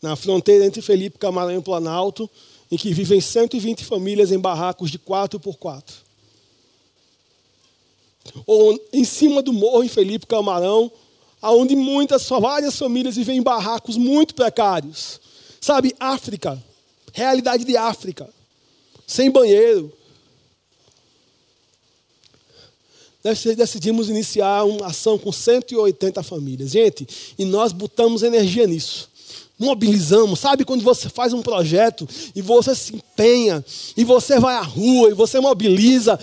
na 0.00 0.16
fronteira 0.16 0.64
entre 0.64 0.80
Felipe 0.80 1.18
Camarão 1.18 1.58
e 1.58 1.60
Planalto, 1.60 2.28
em 2.70 2.76
que 2.76 2.92
vivem 2.92 3.20
120 3.20 3.84
famílias 3.84 4.30
em 4.30 4.38
barracos 4.38 4.90
de 4.90 4.98
4 4.98 5.40
por 5.40 5.56
4 5.56 6.10
ou 8.46 8.78
em 8.92 9.04
cima 9.04 9.42
do 9.42 9.52
morro 9.52 9.82
em 9.82 9.88
Felipe 9.88 10.26
Camarão, 10.26 10.90
onde 11.42 11.74
muitas, 11.74 12.28
várias 12.28 12.76
famílias 12.78 13.16
vivem 13.16 13.38
em 13.38 13.42
barracos 13.42 13.96
muito 13.96 14.34
precários. 14.34 15.20
Sabe, 15.60 15.94
África, 15.98 16.62
realidade 17.12 17.64
de 17.64 17.76
África, 17.76 18.28
sem 19.06 19.30
banheiro. 19.30 19.92
Nós 23.22 23.42
decidimos 23.44 24.08
iniciar 24.08 24.64
uma 24.64 24.86
ação 24.86 25.18
com 25.18 25.30
180 25.30 26.22
famílias. 26.22 26.70
Gente, 26.70 27.06
e 27.38 27.44
nós 27.44 27.70
botamos 27.70 28.22
energia 28.22 28.66
nisso. 28.66 29.09
Mobilizamos, 29.60 30.40
sabe 30.40 30.64
quando 30.64 30.82
você 30.82 31.08
faz 31.08 31.32
um 31.32 31.42
projeto 31.42 32.08
e 32.34 32.42
você 32.42 32.74
se 32.74 32.96
empenha, 32.96 33.64
e 33.96 34.02
você 34.02 34.40
vai 34.40 34.56
à 34.56 34.62
rua, 34.62 35.10
e 35.10 35.14
você 35.14 35.38
mobiliza, 35.38 36.18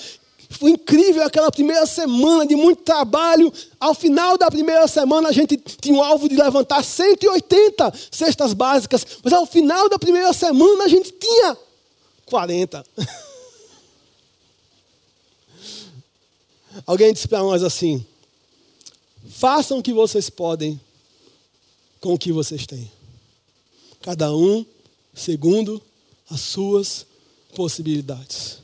foi 0.49 0.71
incrível 0.71 1.23
aquela 1.23 1.51
primeira 1.51 1.85
semana 1.85 2.45
de 2.45 2.55
muito 2.55 2.81
trabalho. 2.81 3.53
Ao 3.79 3.93
final 3.93 4.37
da 4.37 4.49
primeira 4.49 4.87
semana, 4.87 5.29
a 5.29 5.31
gente 5.31 5.57
tinha 5.57 5.95
o 5.95 5.99
um 5.99 6.03
alvo 6.03 6.27
de 6.29 6.35
levantar 6.35 6.83
180 6.83 7.93
cestas 8.09 8.53
básicas. 8.53 9.05
Mas 9.23 9.33
ao 9.33 9.45
final 9.45 9.89
da 9.89 9.99
primeira 9.99 10.31
semana, 10.33 10.85
a 10.85 10.87
gente 10.87 11.11
tinha 11.11 11.57
40. 12.25 12.85
Alguém 16.85 17.11
disse 17.11 17.27
para 17.27 17.39
nós 17.39 17.61
assim: 17.61 18.05
façam 19.29 19.79
o 19.79 19.83
que 19.83 19.91
vocês 19.91 20.29
podem 20.29 20.79
com 21.99 22.13
o 22.13 22.17
que 22.17 22.31
vocês 22.31 22.65
têm. 22.65 22.89
Cada 24.07 24.33
um 24.33 24.65
segundo 25.13 25.83
as 26.29 26.39
suas 26.39 27.05
possibilidades. 27.53 28.59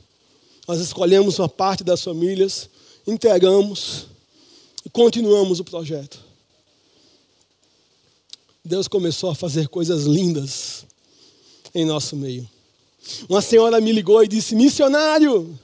Nós 0.66 0.80
escolhemos 0.80 1.38
uma 1.38 1.50
parte 1.50 1.84
das 1.84 2.02
famílias, 2.02 2.70
entregamos 3.06 4.06
e 4.86 4.88
continuamos 4.88 5.60
o 5.60 5.64
projeto. 5.64 6.18
Deus 8.64 8.88
começou 8.88 9.28
a 9.28 9.34
fazer 9.34 9.68
coisas 9.68 10.04
lindas 10.04 10.86
em 11.74 11.84
nosso 11.84 12.16
meio. 12.16 12.48
Uma 13.28 13.42
senhora 13.42 13.82
me 13.82 13.92
ligou 13.92 14.24
e 14.24 14.28
disse: 14.28 14.56
Missionário, 14.56 15.58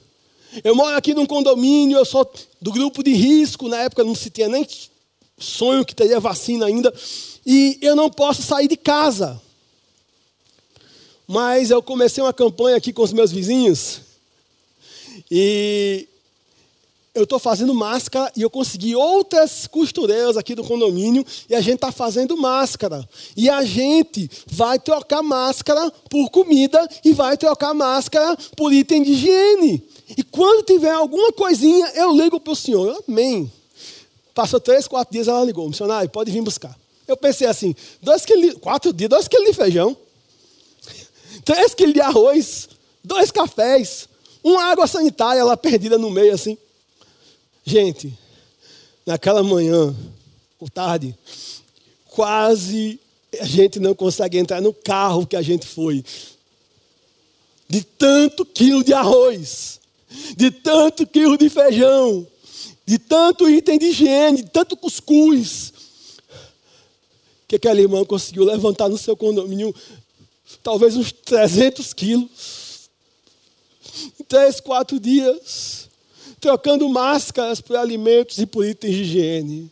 eu 0.63 0.75
moro 0.75 0.95
aqui 0.95 1.15
num 1.15 1.25
condomínio, 1.25 1.97
eu 1.97 2.05
sou 2.05 2.31
do 2.61 2.71
grupo 2.71 3.01
de 3.01 3.13
risco. 3.15 3.67
Na 3.67 3.77
época 3.77 4.03
não 4.03 4.13
se 4.13 4.29
tinha 4.29 4.47
nem 4.47 4.63
sonho 5.39 5.83
que 5.83 5.95
teria 5.95 6.19
vacina 6.19 6.67
ainda. 6.67 6.93
E 7.43 7.79
eu 7.81 7.95
não 7.95 8.11
posso 8.11 8.43
sair 8.43 8.67
de 8.67 8.77
casa. 8.77 9.41
Mas 11.31 11.71
eu 11.71 11.81
comecei 11.81 12.21
uma 12.21 12.33
campanha 12.33 12.75
aqui 12.75 12.91
com 12.91 13.03
os 13.03 13.13
meus 13.13 13.31
vizinhos 13.31 14.01
e 15.31 16.05
eu 17.15 17.23
estou 17.23 17.39
fazendo 17.39 17.73
máscara 17.73 18.29
e 18.35 18.41
eu 18.41 18.49
consegui 18.49 18.97
outras 18.97 19.65
costureiras 19.65 20.35
aqui 20.35 20.53
do 20.53 20.63
condomínio 20.65 21.25
e 21.49 21.55
a 21.55 21.61
gente 21.61 21.75
está 21.75 21.89
fazendo 21.89 22.35
máscara. 22.35 23.07
E 23.37 23.49
a 23.49 23.63
gente 23.63 24.29
vai 24.45 24.77
trocar 24.77 25.23
máscara 25.23 25.89
por 26.09 26.29
comida 26.29 26.85
e 27.01 27.13
vai 27.13 27.37
trocar 27.37 27.73
máscara 27.73 28.35
por 28.57 28.73
item 28.73 29.01
de 29.01 29.13
higiene. 29.13 29.81
E 30.17 30.23
quando 30.23 30.65
tiver 30.65 30.91
alguma 30.91 31.31
coisinha, 31.31 31.93
eu 31.95 32.11
ligo 32.13 32.41
para 32.41 32.51
o 32.51 32.55
senhor. 32.57 33.01
Amém. 33.07 33.49
Passou 34.35 34.59
três, 34.59 34.85
quatro 34.85 35.13
dias, 35.13 35.29
ela 35.29 35.45
ligou. 35.45 35.65
Missionário, 35.69 36.09
pode 36.09 36.29
vir 36.29 36.41
buscar. 36.41 36.77
Eu 37.07 37.15
pensei 37.15 37.47
assim, 37.47 37.73
dois 38.01 38.25
quilos, 38.25 38.55
quatro 38.55 38.91
dias, 38.91 39.09
dois 39.09 39.29
quilos 39.29 39.47
de 39.47 39.53
feijão, 39.53 39.95
três 41.43 41.73
quilos 41.73 41.93
de 41.93 42.01
arroz, 42.01 42.69
dois 43.03 43.31
cafés, 43.31 44.07
uma 44.43 44.63
água 44.65 44.87
sanitária 44.87 45.43
lá 45.43 45.55
perdida 45.55 45.97
no 45.97 46.09
meio, 46.09 46.33
assim. 46.33 46.57
Gente, 47.63 48.17
naquela 49.05 49.43
manhã, 49.43 49.95
ou 50.59 50.69
tarde, 50.69 51.15
quase 52.07 52.99
a 53.39 53.45
gente 53.45 53.79
não 53.79 53.95
consegue 53.95 54.37
entrar 54.37 54.61
no 54.61 54.73
carro 54.73 55.25
que 55.25 55.35
a 55.35 55.41
gente 55.41 55.65
foi. 55.65 56.03
De 57.67 57.83
tanto 57.83 58.45
quilo 58.45 58.83
de 58.83 58.93
arroz, 58.93 59.79
de 60.35 60.51
tanto 60.51 61.07
quilo 61.07 61.37
de 61.37 61.49
feijão, 61.49 62.27
de 62.85 62.99
tanto 62.99 63.49
item 63.49 63.79
de 63.79 63.85
higiene, 63.87 64.43
de 64.43 64.49
tanto 64.49 64.75
cuscuz. 64.75 65.71
Que 67.47 67.55
aquela 67.55 67.79
irmã 67.79 68.03
conseguiu 68.03 68.43
levantar 68.43 68.89
no 68.89 68.97
seu 68.97 69.15
condomínio 69.15 69.73
talvez 70.63 70.95
uns 70.95 71.11
300 71.11 71.93
quilos 71.93 72.71
três, 74.27 74.59
quatro 74.59 74.99
dias, 74.99 75.89
trocando 76.39 76.87
máscaras 76.87 77.59
por 77.61 77.75
alimentos 77.75 78.37
e 78.37 78.45
por 78.45 78.65
itens 78.65 78.95
de 78.95 79.01
higiene. 79.01 79.71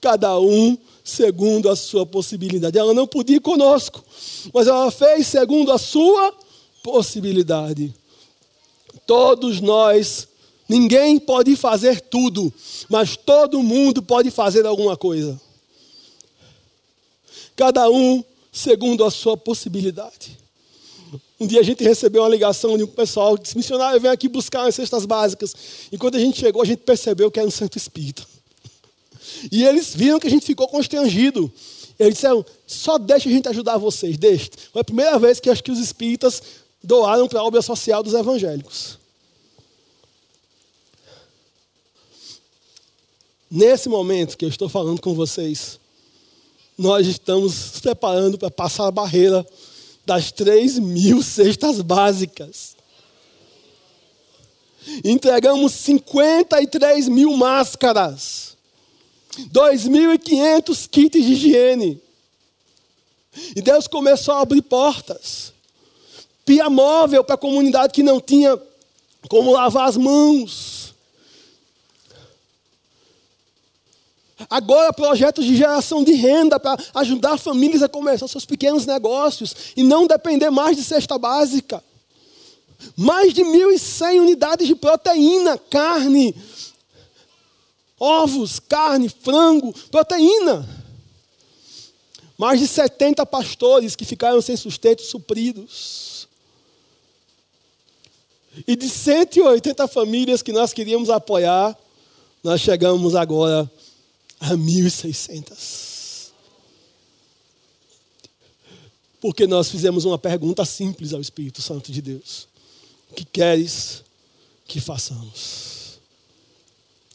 Cada 0.00 0.38
um 0.38 0.78
segundo 1.04 1.68
a 1.68 1.76
sua 1.76 2.06
possibilidade. 2.06 2.78
Ela 2.78 2.94
não 2.94 3.06
podia 3.06 3.36
ir 3.36 3.40
conosco, 3.40 4.04
mas 4.52 4.66
ela 4.66 4.90
fez 4.90 5.26
segundo 5.26 5.72
a 5.72 5.78
sua 5.78 6.34
possibilidade. 6.82 7.94
Todos 9.06 9.60
nós, 9.60 10.28
ninguém 10.68 11.18
pode 11.18 11.56
fazer 11.56 12.00
tudo, 12.00 12.52
mas 12.88 13.16
todo 13.16 13.62
mundo 13.62 14.02
pode 14.02 14.30
fazer 14.30 14.64
alguma 14.66 14.96
coisa. 14.96 15.38
Cada 17.56 17.90
um 17.90 18.24
segundo 18.58 19.04
a 19.04 19.10
sua 19.10 19.36
possibilidade. 19.36 20.36
Um 21.38 21.46
dia 21.46 21.60
a 21.60 21.62
gente 21.62 21.84
recebeu 21.84 22.22
uma 22.22 22.28
ligação 22.28 22.76
de 22.76 22.82
um 22.82 22.88
pessoal 22.88 23.36
que 23.36 23.44
disse: 23.44 23.56
Missionário, 23.56 24.00
vem 24.00 24.10
aqui 24.10 24.28
buscar 24.28 24.66
as 24.66 24.74
cestas 24.74 25.06
básicas. 25.06 25.54
E 25.92 25.96
quando 25.96 26.16
a 26.16 26.18
gente 26.18 26.40
chegou, 26.40 26.60
a 26.60 26.64
gente 26.64 26.80
percebeu 26.80 27.30
que 27.30 27.38
era 27.38 27.46
um 27.46 27.52
santo 27.52 27.78
espírito. 27.78 28.26
E 29.52 29.64
eles 29.64 29.94
viram 29.94 30.18
que 30.18 30.26
a 30.26 30.30
gente 30.30 30.44
ficou 30.44 30.66
constrangido. 30.66 31.50
Eles 31.98 32.14
disseram: 32.14 32.44
só 32.66 32.98
deixa 32.98 33.28
a 33.28 33.32
gente 33.32 33.48
ajudar 33.48 33.78
vocês, 33.78 34.18
deixa. 34.18 34.50
Foi 34.72 34.80
a 34.80 34.84
primeira 34.84 35.18
vez 35.18 35.38
que 35.38 35.48
acho 35.48 35.62
que 35.62 35.70
os 35.70 35.78
espíritas 35.78 36.42
doaram 36.82 37.28
para 37.28 37.38
a 37.38 37.44
obra 37.44 37.62
social 37.62 38.02
dos 38.02 38.14
evangélicos. 38.14 38.98
Nesse 43.50 43.88
momento 43.88 44.36
que 44.36 44.44
eu 44.44 44.48
estou 44.48 44.68
falando 44.68 45.00
com 45.00 45.14
vocês, 45.14 45.78
nós 46.78 47.08
estamos 47.08 47.72
nos 47.72 47.80
preparando 47.80 48.38
para 48.38 48.50
passar 48.50 48.86
a 48.86 48.92
barreira 48.92 49.44
das 50.06 50.30
3 50.30 50.78
mil 50.78 51.20
cestas 51.22 51.82
básicas. 51.82 52.76
Entregamos 55.04 55.72
53 55.72 57.08
mil 57.08 57.36
máscaras. 57.36 58.56
2.500 59.52 60.88
kits 60.88 61.24
de 61.24 61.32
higiene. 61.32 62.00
E 63.54 63.60
Deus 63.60 63.86
começou 63.86 64.34
a 64.34 64.40
abrir 64.40 64.62
portas. 64.62 65.52
Pia 66.44 66.70
móvel 66.70 67.22
para 67.24 67.34
a 67.34 67.38
comunidade 67.38 67.92
que 67.92 68.02
não 68.02 68.20
tinha 68.20 68.58
como 69.28 69.52
lavar 69.52 69.88
as 69.88 69.96
mãos. 69.96 70.77
Agora, 74.48 74.92
projetos 74.92 75.44
de 75.44 75.56
geração 75.56 76.04
de 76.04 76.12
renda 76.12 76.60
para 76.60 76.80
ajudar 76.94 77.38
famílias 77.38 77.82
a 77.82 77.88
começar 77.88 78.28
seus 78.28 78.44
pequenos 78.44 78.86
negócios 78.86 79.54
e 79.76 79.82
não 79.82 80.06
depender 80.06 80.50
mais 80.50 80.76
de 80.76 80.84
cesta 80.84 81.18
básica. 81.18 81.82
Mais 82.96 83.34
de 83.34 83.42
1.100 83.42 84.20
unidades 84.20 84.68
de 84.68 84.76
proteína, 84.76 85.58
carne, 85.58 86.34
ovos, 87.98 88.60
carne, 88.60 89.08
frango, 89.08 89.72
proteína. 89.90 90.68
Mais 92.36 92.60
de 92.60 92.68
70 92.68 93.26
pastores 93.26 93.96
que 93.96 94.04
ficaram 94.04 94.40
sem 94.40 94.56
sustento 94.56 95.02
supridos. 95.02 96.28
E 98.66 98.76
de 98.76 98.88
180 98.88 99.88
famílias 99.88 100.42
que 100.42 100.52
nós 100.52 100.72
queríamos 100.72 101.10
apoiar, 101.10 101.76
nós 102.44 102.60
chegamos 102.60 103.16
agora 103.16 103.68
a 104.40 104.50
1.600. 104.50 106.30
Porque 109.20 109.46
nós 109.46 109.68
fizemos 109.70 110.04
uma 110.04 110.18
pergunta 110.18 110.64
simples 110.64 111.12
ao 111.12 111.20
Espírito 111.20 111.60
Santo 111.60 111.90
de 111.90 112.00
Deus: 112.00 112.48
O 113.10 113.14
que 113.14 113.24
queres 113.24 114.04
que 114.66 114.80
façamos? 114.80 115.98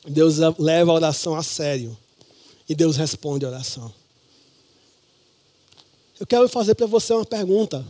Deus 0.05 0.38
leva 0.59 0.91
a 0.91 0.95
oração 0.95 1.36
a 1.36 1.43
sério. 1.43 1.97
E 2.67 2.76
Deus 2.76 2.95
responde 2.95 3.45
a 3.45 3.49
oração. 3.49 3.93
Eu 6.19 6.26
quero 6.26 6.47
fazer 6.47 6.76
para 6.76 6.88
você 6.88 7.13
uma 7.13 7.26
pergunta. 7.26 7.86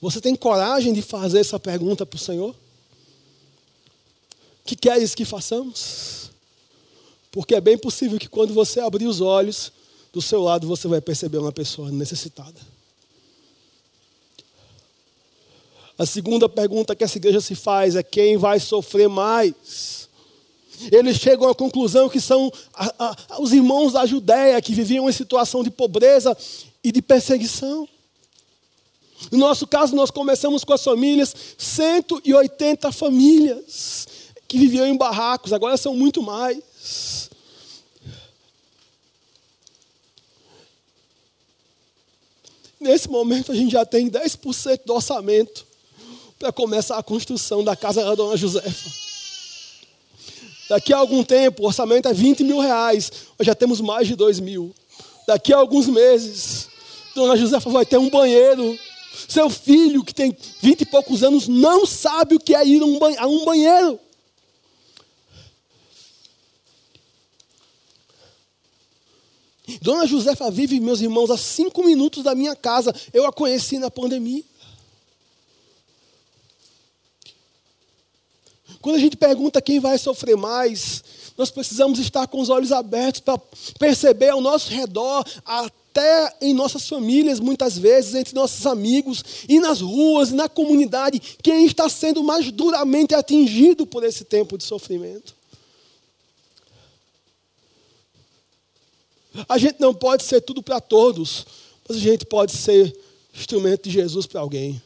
Você 0.00 0.20
tem 0.20 0.34
coragem 0.34 0.92
de 0.92 1.02
fazer 1.02 1.40
essa 1.40 1.58
pergunta 1.58 2.06
para 2.06 2.16
o 2.16 2.20
Senhor? 2.20 2.50
O 2.50 2.56
que 4.66 4.76
queres 4.76 5.14
que 5.14 5.24
façamos? 5.24 6.30
Porque 7.34 7.56
é 7.56 7.60
bem 7.60 7.76
possível 7.76 8.16
que 8.16 8.28
quando 8.28 8.54
você 8.54 8.78
abrir 8.78 9.08
os 9.08 9.20
olhos, 9.20 9.72
do 10.12 10.22
seu 10.22 10.40
lado 10.40 10.68
você 10.68 10.86
vai 10.86 11.00
perceber 11.00 11.38
uma 11.38 11.50
pessoa 11.50 11.90
necessitada. 11.90 12.54
A 15.98 16.06
segunda 16.06 16.48
pergunta 16.48 16.94
que 16.94 17.02
essa 17.02 17.18
igreja 17.18 17.40
se 17.40 17.56
faz 17.56 17.96
é 17.96 18.04
quem 18.04 18.36
vai 18.36 18.60
sofrer 18.60 19.08
mais? 19.08 20.08
Eles 20.92 21.16
chegam 21.16 21.48
à 21.48 21.54
conclusão 21.56 22.08
que 22.08 22.20
são 22.20 22.52
a, 22.72 23.16
a, 23.30 23.40
os 23.40 23.52
irmãos 23.52 23.94
da 23.94 24.06
Judéia 24.06 24.62
que 24.62 24.72
viviam 24.72 25.10
em 25.10 25.12
situação 25.12 25.64
de 25.64 25.70
pobreza 25.70 26.38
e 26.84 26.92
de 26.92 27.02
perseguição. 27.02 27.88
No 29.32 29.38
nosso 29.38 29.66
caso, 29.66 29.96
nós 29.96 30.12
começamos 30.12 30.62
com 30.62 30.72
as 30.72 30.84
famílias, 30.84 31.34
180 31.58 32.92
famílias 32.92 34.06
que 34.46 34.56
viviam 34.56 34.86
em 34.86 34.96
barracos, 34.96 35.52
agora 35.52 35.76
são 35.76 35.96
muito 35.96 36.22
mais. 36.22 37.23
Nesse 42.84 43.08
momento, 43.08 43.50
a 43.50 43.54
gente 43.54 43.72
já 43.72 43.86
tem 43.86 44.10
10% 44.10 44.80
do 44.84 44.92
orçamento 44.92 45.66
para 46.38 46.52
começar 46.52 46.98
a 46.98 47.02
construção 47.02 47.64
da 47.64 47.74
casa 47.74 48.04
da 48.04 48.14
dona 48.14 48.36
Josefa. 48.36 48.90
Daqui 50.68 50.92
a 50.92 50.98
algum 50.98 51.24
tempo, 51.24 51.62
o 51.62 51.66
orçamento 51.66 52.08
é 52.08 52.12
20 52.12 52.44
mil 52.44 52.58
reais, 52.58 53.10
nós 53.38 53.46
já 53.46 53.54
temos 53.54 53.80
mais 53.80 54.06
de 54.06 54.14
2 54.14 54.38
mil. 54.38 54.74
Daqui 55.26 55.50
a 55.54 55.56
alguns 55.56 55.86
meses, 55.86 56.68
Dona 57.14 57.38
Josefa 57.38 57.70
vai 57.70 57.86
ter 57.86 57.96
um 57.96 58.10
banheiro. 58.10 58.78
Seu 59.26 59.48
filho, 59.48 60.04
que 60.04 60.14
tem 60.14 60.36
vinte 60.60 60.82
e 60.82 60.86
poucos 60.86 61.22
anos, 61.22 61.48
não 61.48 61.86
sabe 61.86 62.34
o 62.34 62.38
que 62.38 62.54
é 62.54 62.66
ir 62.66 62.82
a 62.82 63.26
um 63.26 63.44
banheiro. 63.46 63.98
Dona 69.80 70.06
Josefa 70.06 70.50
vive, 70.50 70.78
meus 70.80 71.00
irmãos, 71.00 71.30
a 71.30 71.38
cinco 71.38 71.84
minutos 71.84 72.22
da 72.22 72.34
minha 72.34 72.54
casa. 72.54 72.94
Eu 73.12 73.26
a 73.26 73.32
conheci 73.32 73.78
na 73.78 73.90
pandemia. 73.90 74.42
Quando 78.80 78.96
a 78.96 79.00
gente 79.00 79.16
pergunta 79.16 79.62
quem 79.62 79.80
vai 79.80 79.96
sofrer 79.96 80.36
mais, 80.36 81.02
nós 81.38 81.50
precisamos 81.50 81.98
estar 81.98 82.26
com 82.26 82.38
os 82.38 82.50
olhos 82.50 82.70
abertos 82.70 83.20
para 83.22 83.40
perceber 83.78 84.28
ao 84.28 84.42
nosso 84.42 84.70
redor 84.70 85.24
até 85.42 86.36
em 86.42 86.52
nossas 86.52 86.86
famílias, 86.86 87.40
muitas 87.40 87.78
vezes, 87.78 88.14
entre 88.14 88.34
nossos 88.34 88.66
amigos, 88.66 89.24
e 89.48 89.58
nas 89.58 89.80
ruas, 89.80 90.30
e 90.30 90.34
na 90.34 90.50
comunidade, 90.50 91.18
quem 91.42 91.64
está 91.64 91.88
sendo 91.88 92.22
mais 92.22 92.50
duramente 92.52 93.14
atingido 93.14 93.86
por 93.86 94.04
esse 94.04 94.24
tempo 94.24 94.58
de 94.58 94.64
sofrimento. 94.64 95.34
A 99.48 99.58
gente 99.58 99.80
não 99.80 99.92
pode 99.92 100.22
ser 100.22 100.40
tudo 100.40 100.62
para 100.62 100.80
todos, 100.80 101.46
mas 101.88 101.96
a 101.96 102.00
gente 102.00 102.24
pode 102.24 102.52
ser 102.52 102.96
instrumento 103.34 103.84
de 103.84 103.90
Jesus 103.90 104.26
para 104.26 104.40
alguém. 104.40 104.80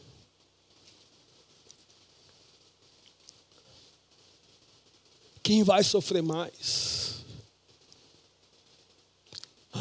Quem 5.43 5.63
vai 5.63 5.83
sofrer 5.83 6.21
mais? 6.21 7.09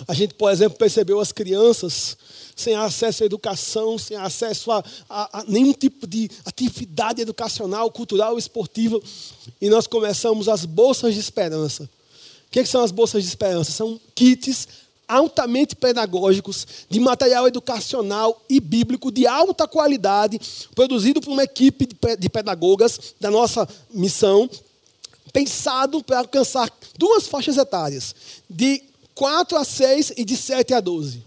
A 0.06 0.14
gente, 0.14 0.34
por 0.34 0.50
exemplo, 0.50 0.78
percebeu 0.78 1.18
as 1.18 1.32
crianças 1.32 2.16
sem 2.54 2.74
acesso 2.74 3.22
à 3.22 3.26
educação, 3.26 3.96
sem 3.98 4.16
acesso 4.16 4.70
a, 4.70 4.84
a, 5.08 5.40
a, 5.40 5.44
nenhum 5.44 5.72
tipo 5.72 6.06
de 6.06 6.30
atividade 6.44 7.22
educacional, 7.22 7.90
cultural, 7.90 8.38
esportiva. 8.38 9.00
E 9.60 9.68
nós 9.70 9.86
começamos 9.86 10.48
as 10.48 10.64
bolsas 10.64 11.14
de 11.14 11.20
esperança. 11.20 11.88
O 12.48 12.50
que, 12.50 12.62
que 12.62 12.68
são 12.68 12.82
as 12.82 12.90
bolsas 12.90 13.22
de 13.22 13.28
esperança? 13.28 13.70
São 13.70 14.00
kits 14.14 14.66
altamente 15.08 15.74
pedagógicos, 15.74 16.66
de 16.88 17.00
material 17.00 17.48
educacional 17.48 18.42
e 18.48 18.60
bíblico 18.60 19.10
de 19.10 19.26
alta 19.26 19.66
qualidade, 19.66 20.38
produzido 20.74 21.20
por 21.20 21.32
uma 21.32 21.44
equipe 21.44 21.88
de 22.18 22.28
pedagogas 22.28 23.14
da 23.18 23.30
nossa 23.30 23.66
missão, 23.90 24.48
pensado 25.32 26.04
para 26.04 26.18
alcançar 26.18 26.70
duas 26.98 27.26
faixas 27.26 27.56
etárias, 27.56 28.14
de 28.48 28.82
4 29.14 29.56
a 29.56 29.64
6 29.64 30.12
e 30.16 30.24
de 30.24 30.36
7 30.36 30.74
a 30.74 30.80
12. 30.80 31.22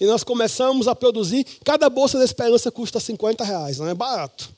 E 0.00 0.06
nós 0.06 0.24
começamos 0.24 0.88
a 0.88 0.94
produzir, 0.94 1.44
cada 1.64 1.88
bolsa 1.88 2.18
da 2.18 2.24
esperança 2.24 2.70
custa 2.70 3.00
50 3.00 3.44
reais, 3.44 3.78
não 3.78 3.88
é 3.88 3.94
barato. 3.94 4.50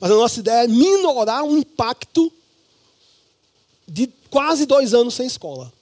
Mas 0.00 0.10
a 0.10 0.14
nossa 0.14 0.40
ideia 0.40 0.64
é 0.64 0.68
minorar 0.68 1.44
o 1.44 1.56
impacto 1.56 2.32
de 3.86 4.06
quase 4.30 4.66
dois 4.66 4.94
anos 4.94 5.14
sem 5.14 5.26
escola. 5.26 5.72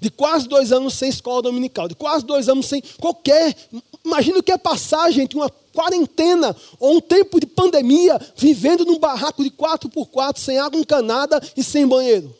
De 0.00 0.08
quase 0.10 0.48
dois 0.48 0.72
anos 0.72 0.94
sem 0.94 1.10
escola 1.10 1.42
dominical, 1.42 1.86
de 1.86 1.94
quase 1.94 2.24
dois 2.24 2.48
anos 2.48 2.66
sem 2.66 2.82
qualquer. 2.98 3.54
Imagina 4.04 4.38
o 4.38 4.42
que 4.42 4.52
é 4.52 4.56
passar, 4.56 5.10
gente, 5.10 5.36
uma 5.36 5.50
quarentena 5.50 6.56
ou 6.80 6.96
um 6.96 7.00
tempo 7.00 7.38
de 7.38 7.46
pandemia, 7.46 8.18
vivendo 8.36 8.84
num 8.84 8.98
barraco 8.98 9.44
de 9.44 9.50
4x4, 9.50 10.38
sem 10.38 10.58
água 10.58 10.80
encanada 10.80 11.40
e 11.56 11.62
sem 11.62 11.86
banheiro. 11.86 12.34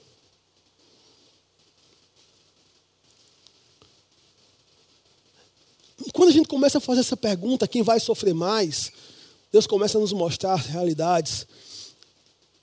quando 6.16 6.30
a 6.30 6.32
gente 6.32 6.48
começa 6.48 6.78
a 6.78 6.80
fazer 6.80 7.00
essa 7.00 7.16
pergunta, 7.16 7.68
quem 7.68 7.82
vai 7.82 8.00
sofrer 8.00 8.32
mais? 8.32 8.90
Deus 9.52 9.66
começa 9.66 9.98
a 9.98 10.00
nos 10.00 10.12
mostrar 10.12 10.56
realidades 10.56 11.46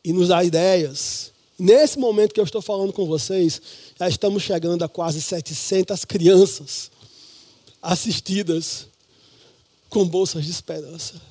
e 0.03 0.11
nos 0.11 0.29
dar 0.29 0.43
ideias. 0.43 1.32
Nesse 1.63 1.97
momento 1.97 2.33
que 2.33 2.41
eu 2.41 2.43
estou 2.43 2.61
falando 2.61 2.91
com 2.91 3.05
vocês, 3.05 3.61
já 3.97 4.09
estamos 4.09 4.43
chegando 4.43 4.83
a 4.83 4.89
quase 4.89 5.21
700 5.21 6.03
crianças 6.03 6.91
assistidas 7.81 8.87
com 9.89 10.05
bolsas 10.05 10.43
de 10.43 10.51
esperança. 10.51 11.21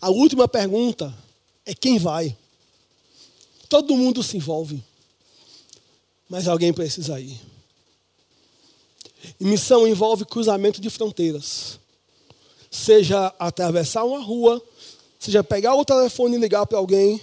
A 0.00 0.08
última 0.08 0.48
pergunta 0.48 1.14
é 1.66 1.74
quem 1.74 1.98
vai? 1.98 2.34
Todo 3.68 3.94
mundo 3.94 4.22
se 4.22 4.38
envolve, 4.38 4.82
mas 6.26 6.48
alguém 6.48 6.72
precisa 6.72 7.20
ir. 7.20 7.38
E 9.38 9.44
missão 9.44 9.86
envolve 9.86 10.24
cruzamento 10.24 10.80
de 10.80 10.88
fronteiras. 10.88 11.78
Seja 12.70 13.34
atravessar 13.38 14.02
uma 14.04 14.22
rua, 14.22 14.62
seja 15.18 15.42
pegar 15.42 15.74
o 15.74 15.84
telefone 15.84 16.36
e 16.36 16.38
ligar 16.38 16.66
para 16.66 16.78
alguém, 16.78 17.20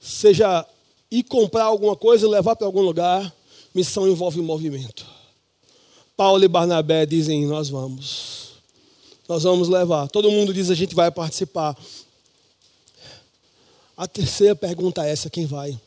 seja 0.00 0.66
ir 1.10 1.22
comprar 1.24 1.64
alguma 1.64 1.94
coisa 1.94 2.26
e 2.26 2.30
levar 2.30 2.56
para 2.56 2.66
algum 2.66 2.80
lugar. 2.80 3.32
Missão 3.74 4.08
envolve 4.08 4.40
movimento. 4.40 5.06
Paulo 6.16 6.44
e 6.44 6.48
Barnabé 6.48 7.06
dizem: 7.06 7.46
Nós 7.46 7.68
vamos. 7.68 8.52
Nós 9.28 9.42
vamos 9.44 9.68
levar. 9.68 10.08
Todo 10.08 10.30
mundo 10.30 10.52
diz: 10.52 10.70
A 10.70 10.74
gente 10.74 10.94
vai 10.94 11.10
participar. 11.10 11.76
A 13.96 14.06
terceira 14.06 14.54
pergunta 14.54 15.06
é 15.06 15.10
essa: 15.10 15.30
quem 15.30 15.46
vai? 15.46 15.78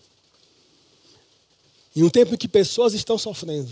Em 1.95 2.03
um 2.03 2.09
tempo 2.09 2.33
em 2.33 2.37
que 2.37 2.47
pessoas 2.47 2.93
estão 2.93 3.17
sofrendo. 3.17 3.71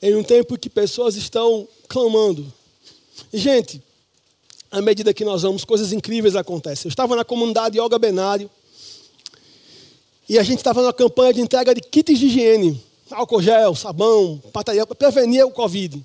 Em 0.00 0.14
um 0.14 0.22
tempo 0.22 0.54
em 0.54 0.58
que 0.58 0.70
pessoas 0.70 1.16
estão 1.16 1.66
clamando. 1.88 2.52
E, 3.32 3.38
gente, 3.38 3.82
à 4.72 4.80
medida 4.80 5.12
que 5.12 5.22
nós 5.22 5.42
vamos, 5.42 5.66
coisas 5.66 5.92
incríveis 5.92 6.34
acontecem. 6.34 6.88
Eu 6.88 6.90
estava 6.90 7.14
na 7.14 7.24
comunidade 7.24 7.78
Yoga 7.78 7.98
Benário. 7.98 8.50
E 10.26 10.38
a 10.38 10.42
gente 10.42 10.58
estava 10.58 10.80
numa 10.80 10.94
campanha 10.94 11.34
de 11.34 11.42
entrega 11.42 11.74
de 11.74 11.82
kits 11.82 12.18
de 12.18 12.26
higiene. 12.26 12.82
Álcool 13.10 13.42
gel, 13.42 13.74
sabão, 13.74 14.42
para 14.50 14.86
prevenir 14.96 15.44
o 15.44 15.50
Covid. 15.50 16.02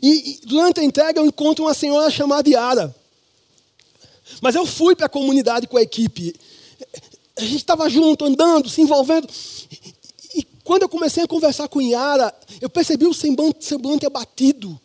E, 0.00 0.08
e, 0.08 0.46
durante 0.46 0.78
a 0.78 0.84
entrega 0.84 1.18
eu 1.18 1.26
encontro 1.26 1.64
uma 1.64 1.74
senhora 1.74 2.08
chamada 2.12 2.48
Yara. 2.48 2.94
Mas 4.40 4.54
eu 4.54 4.64
fui 4.64 4.94
para 4.94 5.06
a 5.06 5.08
comunidade 5.08 5.66
com 5.66 5.76
a 5.76 5.82
equipe. 5.82 6.32
A 7.36 7.40
gente 7.40 7.56
estava 7.56 7.90
junto, 7.90 8.24
andando, 8.24 8.68
se 8.68 8.80
envolvendo. 8.82 9.28
E, 9.68 10.38
e 10.38 10.46
quando 10.62 10.82
eu 10.82 10.88
comecei 10.88 11.24
a 11.24 11.26
conversar 11.28 11.66
com 11.66 11.82
Yara, 11.82 12.32
eu 12.60 12.70
percebi 12.70 13.04
o 13.04 13.12
semblante 13.12 14.06
abatido. 14.06 14.78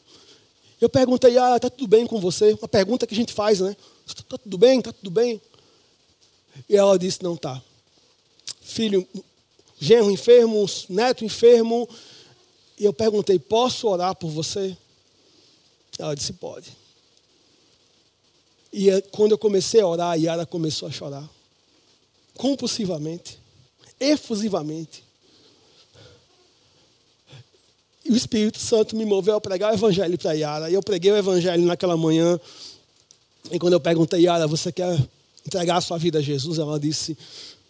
Eu 0.80 0.90
perguntei, 0.90 1.34
Yara, 1.34 1.58
está 1.58 1.70
tudo 1.70 1.88
bem 1.88 2.08
com 2.08 2.20
você? 2.20 2.54
Uma 2.54 2.68
pergunta 2.68 3.06
que 3.06 3.14
a 3.14 3.18
gente 3.18 3.34
faz, 3.34 3.60
né? 3.60 3.76
Está 4.08 4.38
tudo 4.38 4.58
bem? 4.58 4.80
Está 4.80 4.94
tudo 4.94 5.12
bem? 5.12 5.42
E 6.68 6.76
ela 6.76 6.98
disse, 6.98 7.22
não 7.22 7.36
está. 7.36 7.62
Filho, 8.62 9.08
genro 9.78 10.10
enfermo, 10.10 10.66
neto 10.88 11.26
enfermo. 11.26 11.88
E 12.78 12.86
eu 12.86 12.94
perguntei, 12.94 13.38
posso 13.38 13.88
orar 13.88 14.16
por 14.16 14.30
você? 14.30 14.76
Ela 15.98 16.16
disse, 16.16 16.32
pode. 16.34 16.78
E 18.72 18.90
é, 18.90 19.02
quando 19.02 19.32
eu 19.32 19.38
comecei 19.38 19.82
a 19.82 19.88
orar, 19.88 20.12
a 20.12 20.16
Yara 20.16 20.46
começou 20.46 20.88
a 20.88 20.92
chorar. 20.92 21.30
Compulsivamente. 22.38 23.38
Efusivamente. 24.00 25.04
E 27.99 27.99
o 28.12 28.16
Espírito 28.16 28.60
Santo 28.60 28.96
me 28.96 29.06
moveu 29.06 29.36
a 29.36 29.42
pregar 29.42 29.72
o 29.72 29.76
Evangelho 29.76 30.18
para 30.18 30.34
Yara. 30.34 30.70
E 30.70 30.74
eu 30.74 30.82
preguei 30.82 31.12
o 31.12 31.18
Evangelho 31.18 31.64
naquela 31.66 31.96
manhã. 31.96 32.40
E 33.52 33.60
quando 33.60 33.74
eu 33.74 33.80
perguntei, 33.80 34.22
Yara, 34.22 34.48
você 34.48 34.72
quer 34.72 35.00
entregar 35.46 35.78
a 35.78 35.82
sua 35.82 35.98
vida 35.98 36.20
a 36.20 36.22
Jesus? 36.22 36.58
Ela 36.58 36.80
disse, 36.80 37.18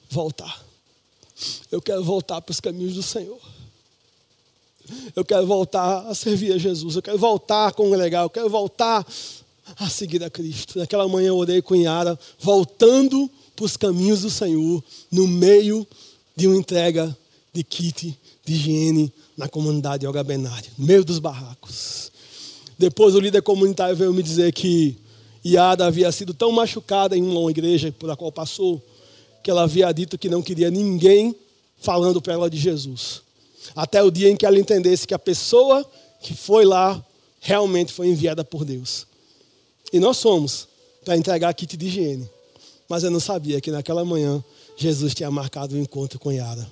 voltar. 0.10 0.64
Eu 1.72 1.82
quero 1.82 2.04
voltar 2.04 2.42
para 2.42 2.52
os 2.52 2.60
caminhos 2.60 2.96
do 2.96 3.04
Senhor. 3.04 3.40
Eu 5.16 5.24
quero 5.24 5.46
voltar 5.46 6.08
a 6.08 6.16
servir 6.16 6.54
a 6.54 6.58
Jesus. 6.58 6.96
Eu 6.96 7.02
quero 7.02 7.18
voltar 7.18 7.68
a 7.68 7.72
congregar. 7.72 8.24
Eu 8.24 8.30
quero 8.30 8.50
voltar 8.50 9.06
a 9.78 9.90
seguir 9.90 10.24
a 10.24 10.30
Cristo. 10.30 10.80
Naquela 10.80 11.08
manhã 11.08 11.28
eu 11.28 11.38
orei 11.38 11.62
com 11.62 11.76
Yara, 11.76 12.20
voltando 12.40 13.30
para 13.56 13.66
os 13.66 13.78
caminhos 13.78 14.22
do 14.22 14.30
Senhor, 14.30 14.84
no 15.12 15.28
meio 15.28 15.86
de 16.36 16.48
uma 16.48 16.58
entrega 16.58 17.16
de 17.54 17.64
kit 17.64 18.18
de 18.46 18.54
higiene 18.54 19.14
na 19.40 19.48
comunidade 19.48 20.06
Yoga 20.06 20.22
Benário, 20.22 20.70
no 20.78 20.86
meio 20.86 21.06
dos 21.06 21.18
barracos. 21.18 22.12
Depois 22.78 23.16
o 23.16 23.22
líder 23.22 23.42
comunitário 23.42 23.96
veio 23.96 24.14
me 24.14 24.22
dizer 24.22 24.52
que 24.52 24.98
Yara 25.46 25.86
havia 25.86 26.12
sido 26.12 26.34
tão 26.34 26.52
machucada 26.52 27.16
em 27.16 27.24
uma 27.24 27.50
igreja 27.50 27.90
por 27.98 28.12
a 28.12 28.18
qual 28.18 28.34
passou, 28.34 28.84
que 29.42 29.50
ela 29.50 29.64
havia 29.64 29.90
dito 29.94 30.18
que 30.18 30.28
não 30.28 30.42
queria 30.42 30.70
ninguém 30.70 31.34
falando 31.78 32.22
para 32.22 32.34
ela 32.34 32.50
de 32.50 32.58
Jesus. 32.58 33.22
Até 33.74 34.04
o 34.04 34.12
dia 34.12 34.30
em 34.30 34.36
que 34.36 34.46
ela 34.46 34.60
entendesse 34.60 35.08
que 35.08 35.14
a 35.14 35.20
pessoa 35.20 35.90
que 36.22 36.36
foi 36.36 36.66
lá 36.66 37.02
realmente 37.40 37.94
foi 37.94 38.10
enviada 38.10 38.44
por 38.44 38.66
Deus. 38.66 39.08
E 39.94 40.02
nós 40.02 40.18
somos 40.18 40.68
para 41.06 41.16
entregar 41.16 41.54
kit 41.54 41.78
de 41.78 41.88
higiene. 41.88 42.30
Mas 42.90 43.06
eu 43.06 43.12
não 43.12 43.22
sabia 43.22 43.62
que 43.62 43.72
naquela 43.72 44.04
manhã 44.04 44.44
Jesus 44.76 45.16
tinha 45.16 45.32
marcado 45.32 45.76
o 45.76 45.78
um 45.78 45.82
encontro 45.82 46.20
com 46.20 46.30
Yara. 46.30 46.70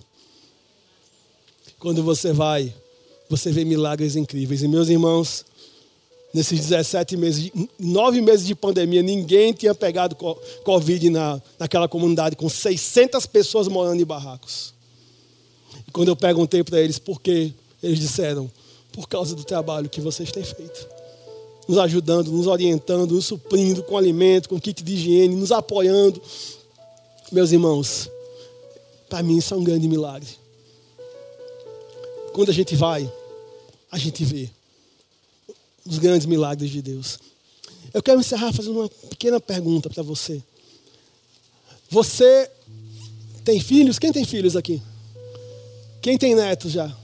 Quando 1.79 2.03
você 2.03 2.33
vai, 2.33 2.73
você 3.29 3.51
vê 3.51 3.63
milagres 3.63 4.15
incríveis. 4.15 4.63
E 4.63 4.67
meus 4.67 4.89
irmãos, 4.89 5.45
nesses 6.33 6.59
17 6.59 7.15
meses, 7.17 7.51
9 7.79 8.21
meses 8.21 8.45
de 8.45 8.55
pandemia, 8.55 9.01
ninguém 9.01 9.53
tinha 9.53 9.75
pegado 9.75 10.15
Covid 10.15 11.09
na, 11.09 11.41
naquela 11.59 11.87
comunidade, 11.87 12.35
com 12.35 12.49
600 12.49 13.25
pessoas 13.25 13.67
morando 13.67 14.01
em 14.01 14.05
barracos. 14.05 14.73
E 15.87 15.91
quando 15.91 16.09
eu 16.09 16.15
perguntei 16.15 16.63
para 16.63 16.79
eles 16.79 16.97
por 16.97 17.21
quê, 17.21 17.53
eles 17.81 17.99
disseram: 17.99 18.49
por 18.91 19.07
causa 19.07 19.35
do 19.35 19.43
trabalho 19.43 19.89
que 19.89 20.01
vocês 20.01 20.31
têm 20.31 20.43
feito. 20.43 20.87
Nos 21.67 21.77
ajudando, 21.77 22.31
nos 22.31 22.47
orientando, 22.47 23.13
nos 23.13 23.25
suprindo 23.25 23.83
com 23.83 23.97
alimento, 23.97 24.49
com 24.49 24.59
kit 24.59 24.83
de 24.83 24.93
higiene, 24.93 25.35
nos 25.35 25.51
apoiando. 25.51 26.21
Meus 27.31 27.51
irmãos, 27.51 28.09
para 29.09 29.21
mim 29.21 29.37
isso 29.37 29.53
é 29.53 29.57
um 29.57 29.63
grande 29.63 29.87
milagre. 29.87 30.29
Quando 32.37 32.49
a 32.49 32.53
gente 32.53 32.75
vai, 32.75 33.11
a 33.91 33.97
gente 33.97 34.23
vê 34.23 34.47
os 35.83 35.97
grandes 35.97 36.27
milagres 36.27 36.69
de 36.69 36.83
Deus. 36.83 37.17
Eu 37.91 38.03
quero 38.03 38.19
encerrar 38.19 38.53
fazendo 38.53 38.79
uma 38.79 38.89
pequena 39.09 39.39
pergunta 39.39 39.89
para 39.89 40.03
você. 40.03 40.43
Você 41.89 42.47
tem 43.43 43.59
filhos? 43.59 43.97
Quem 43.97 44.11
tem 44.11 44.23
filhos 44.23 44.55
aqui? 44.55 44.79
Quem 45.99 46.15
tem 46.15 46.35
netos 46.35 46.73
já? 46.73 46.95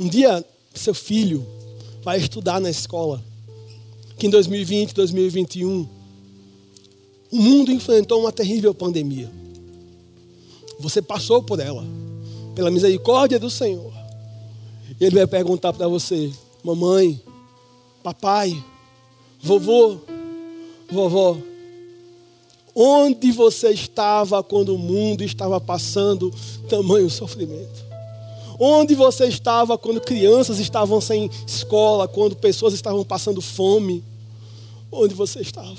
Um 0.00 0.08
dia, 0.08 0.42
seu 0.74 0.94
filho 0.94 1.46
vai 2.02 2.16
estudar 2.16 2.62
na 2.62 2.70
escola. 2.70 3.22
Que 4.18 4.26
em 4.26 4.30
2020, 4.30 4.94
2021, 4.94 5.86
o 7.30 7.36
mundo 7.36 7.70
enfrentou 7.70 8.20
uma 8.20 8.32
terrível 8.32 8.72
pandemia. 8.72 9.30
Você 10.80 11.02
passou 11.02 11.42
por 11.42 11.60
ela, 11.60 11.84
pela 12.54 12.70
misericórdia 12.70 13.38
do 13.38 13.50
Senhor. 13.50 13.97
Ele 15.00 15.16
vai 15.16 15.26
perguntar 15.26 15.72
para 15.72 15.86
você: 15.86 16.32
Mamãe, 16.62 17.20
papai, 18.02 18.62
vovô, 19.40 19.98
vovó, 20.90 21.36
onde 22.74 23.30
você 23.32 23.70
estava 23.70 24.42
quando 24.42 24.74
o 24.74 24.78
mundo 24.78 25.22
estava 25.22 25.60
passando 25.60 26.32
tamanho 26.68 27.08
sofrimento? 27.08 27.86
Onde 28.58 28.96
você 28.96 29.26
estava 29.26 29.78
quando 29.78 30.00
crianças 30.00 30.58
estavam 30.58 31.00
sem 31.00 31.30
escola, 31.46 32.08
quando 32.08 32.34
pessoas 32.34 32.74
estavam 32.74 33.04
passando 33.04 33.40
fome? 33.40 34.02
Onde 34.90 35.14
você 35.14 35.40
estava? 35.40 35.76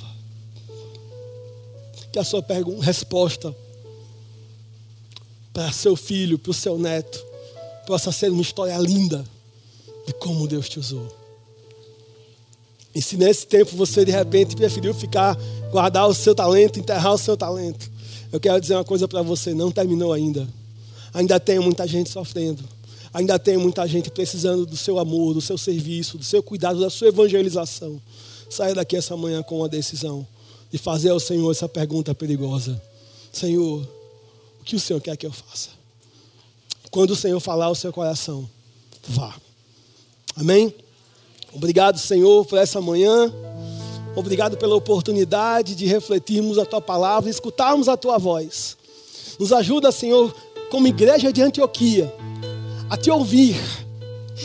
Que 2.12 2.20
a 2.20 2.24
sua 2.24 2.42
pergunta, 2.42 2.86
resposta 2.86 3.54
para 5.52 5.74
seu 5.74 5.98
filho, 5.98 6.40
para 6.40 6.52
o 6.52 6.54
seu 6.54 6.78
neto, 6.78 7.22
possa 7.90 8.12
ser 8.12 8.30
uma 8.32 8.44
história 8.44 8.78
linda 8.78 9.26
de 10.06 10.14
como 10.14 10.48
Deus 10.48 10.70
te 10.70 10.80
usou. 10.80 11.08
E 12.94 13.02
se 13.02 13.18
nesse 13.18 13.48
tempo 13.48 13.76
você 13.76 14.06
de 14.06 14.12
repente 14.12 14.56
preferiu 14.56 14.94
ficar, 14.94 15.36
guardar 15.72 16.08
o 16.08 16.14
seu 16.14 16.36
talento, 16.36 16.80
enterrar 16.80 17.16
o 17.16 17.18
seu 17.18 17.36
talento, 17.36 17.90
eu 18.32 18.40
quero 18.40 18.62
dizer 18.62 18.76
uma 18.76 18.84
coisa 18.84 19.08
para 19.08 19.24
você: 19.24 19.56
não 19.56 19.72
terminou 19.72 20.14
ainda. 20.14 20.48
Ainda 21.12 21.40
tem 21.40 21.58
muita 21.58 21.88
gente 21.88 22.12
sofrendo. 22.12 22.64
Ainda 23.12 23.40
tem 23.40 23.58
muita 23.58 23.88
gente 23.88 24.12
precisando 24.12 24.68
do 24.68 24.78
seu 24.78 25.00
amor, 25.00 25.34
do 25.34 25.42
seu 25.42 25.58
serviço, 25.58 26.16
do 26.20 26.24
seu 26.24 26.44
cuidado, 26.44 26.80
da 26.80 26.92
sua 26.92 27.08
evangelização. 27.08 28.00
Saia 28.52 28.76
daqui 28.76 28.98
essa 28.98 29.18
manhã 29.18 29.42
com 29.42 29.58
uma 29.58 29.68
decisão 29.68 30.28
de 30.72 30.78
fazer 30.78 31.10
ao 31.10 31.20
Senhor 31.20 31.50
essa 31.50 31.68
pergunta 31.68 32.14
perigosa: 32.14 32.80
Senhor, 33.34 33.82
o 34.62 34.64
que 34.64 34.76
o 34.76 34.80
Senhor 34.80 35.02
quer 35.02 35.18
que 35.18 35.26
eu 35.26 35.32
faça? 35.32 35.79
Quando 36.92 37.12
o 37.12 37.16
Senhor 37.16 37.40
falar 37.40 37.66
ao 37.66 37.76
seu 37.76 37.94
coração, 37.94 38.50
vá. 39.08 39.36
Amém? 40.36 40.74
Obrigado, 41.54 41.98
Senhor, 42.00 42.46
por 42.46 42.58
essa 42.58 42.80
manhã. 42.82 43.32
Obrigado 44.16 44.58
pela 44.58 44.76
oportunidade 44.76 45.76
de 45.76 45.86
refletirmos 45.86 46.58
a 46.58 46.66
tua 46.66 46.82
palavra 46.82 47.30
escutarmos 47.30 47.88
a 47.88 47.96
tua 47.96 48.18
voz. 48.18 48.78
Nos 49.40 49.54
ajuda, 49.54 49.92
Senhor, 49.92 50.34
como 50.70 50.88
igreja 50.88 51.32
de 51.32 51.42
Antioquia, 51.42 52.14
a 52.90 52.98
te 52.98 53.10
ouvir. 53.10 53.56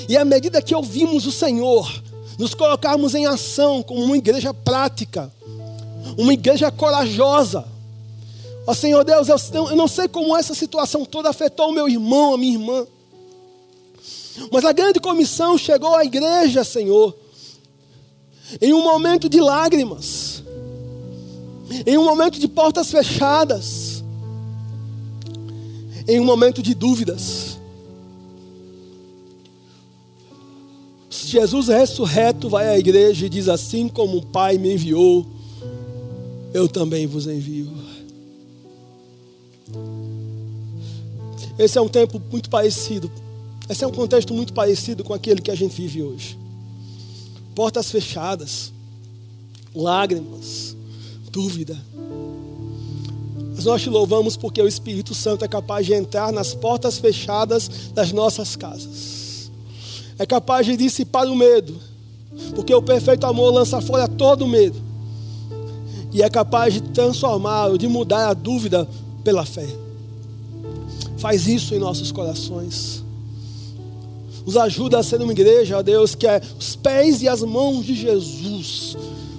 E 0.08 0.16
à 0.16 0.24
medida 0.24 0.62
que 0.62 0.74
ouvimos 0.74 1.26
o 1.26 1.32
Senhor, 1.32 1.90
nos 2.38 2.54
colocarmos 2.54 3.14
em 3.14 3.26
ação 3.26 3.82
como 3.82 4.02
uma 4.02 4.16
igreja 4.16 4.52
prática, 4.52 5.32
uma 6.16 6.32
igreja 6.32 6.70
corajosa. 6.70 7.64
Ó 8.66 8.72
Senhor 8.72 9.04
Deus, 9.04 9.28
eu 9.28 9.76
não 9.76 9.86
sei 9.86 10.08
como 10.08 10.36
essa 10.36 10.54
situação 10.54 11.04
toda 11.04 11.28
afetou 11.28 11.68
o 11.68 11.72
meu 11.72 11.88
irmão, 11.88 12.34
a 12.34 12.38
minha 12.38 12.54
irmã. 12.54 12.86
Mas 14.50 14.64
a 14.64 14.72
grande 14.72 14.98
comissão 15.00 15.56
chegou 15.58 15.94
à 15.94 16.04
igreja, 16.04 16.64
Senhor, 16.64 17.14
em 18.60 18.72
um 18.72 18.82
momento 18.82 19.28
de 19.28 19.40
lágrimas, 19.40 20.42
em 21.86 21.96
um 21.98 22.04
momento 22.04 22.38
de 22.38 22.48
portas 22.48 22.90
fechadas, 22.90 24.02
em 26.08 26.18
um 26.18 26.24
momento 26.24 26.62
de 26.62 26.74
dúvidas. 26.74 27.58
Jesus 31.10 31.68
ressurreto 31.68 32.48
vai 32.48 32.68
à 32.68 32.78
igreja 32.78 33.26
e 33.26 33.28
diz 33.28 33.48
assim: 33.48 33.88
como 33.88 34.18
o 34.18 34.26
Pai 34.26 34.58
me 34.58 34.74
enviou, 34.74 35.26
eu 36.52 36.68
também 36.68 37.06
vos 37.06 37.26
envio. 37.26 37.93
Esse 41.58 41.78
é 41.78 41.80
um 41.80 41.88
tempo 41.88 42.20
muito 42.30 42.50
parecido. 42.50 43.10
Esse 43.68 43.84
é 43.84 43.86
um 43.86 43.92
contexto 43.92 44.34
muito 44.34 44.52
parecido 44.52 45.04
com 45.04 45.14
aquele 45.14 45.40
que 45.40 45.50
a 45.50 45.54
gente 45.54 45.74
vive 45.74 46.02
hoje. 46.02 46.38
Portas 47.54 47.90
fechadas, 47.90 48.72
lágrimas, 49.74 50.76
dúvida. 51.30 51.76
Mas 53.54 53.64
nós 53.64 53.80
te 53.80 53.88
louvamos 53.88 54.36
porque 54.36 54.60
o 54.60 54.66
Espírito 54.66 55.14
Santo 55.14 55.44
é 55.44 55.48
capaz 55.48 55.86
de 55.86 55.94
entrar 55.94 56.32
nas 56.32 56.54
portas 56.54 56.98
fechadas 56.98 57.70
das 57.94 58.12
nossas 58.12 58.56
casas. 58.56 59.50
É 60.18 60.26
capaz 60.26 60.66
de 60.66 60.76
dissipar 60.76 61.26
o 61.26 61.36
medo, 61.36 61.76
porque 62.54 62.74
o 62.74 62.82
perfeito 62.82 63.26
amor 63.26 63.52
lança 63.52 63.80
fora 63.80 64.08
todo 64.08 64.46
medo. 64.46 64.82
E 66.12 66.22
é 66.22 66.28
capaz 66.28 66.74
de 66.74 66.80
transformar, 66.80 67.76
de 67.78 67.88
mudar 67.88 68.28
a 68.28 68.34
dúvida 68.34 68.88
pela 69.24 69.44
fé. 69.44 69.66
Faz 71.16 71.48
isso 71.48 71.74
em 71.74 71.78
nossos 71.78 72.12
corações. 72.12 73.02
Nos 74.44 74.56
ajuda 74.58 74.98
a 74.98 75.02
ser 75.02 75.22
uma 75.22 75.32
igreja, 75.32 75.78
ó 75.78 75.82
Deus, 75.82 76.14
que 76.14 76.26
é 76.26 76.40
os 76.60 76.76
pés 76.76 77.22
e 77.22 77.28
as 77.28 77.42
mãos 77.42 77.86
de 77.86 77.94
Jesus 77.94 78.94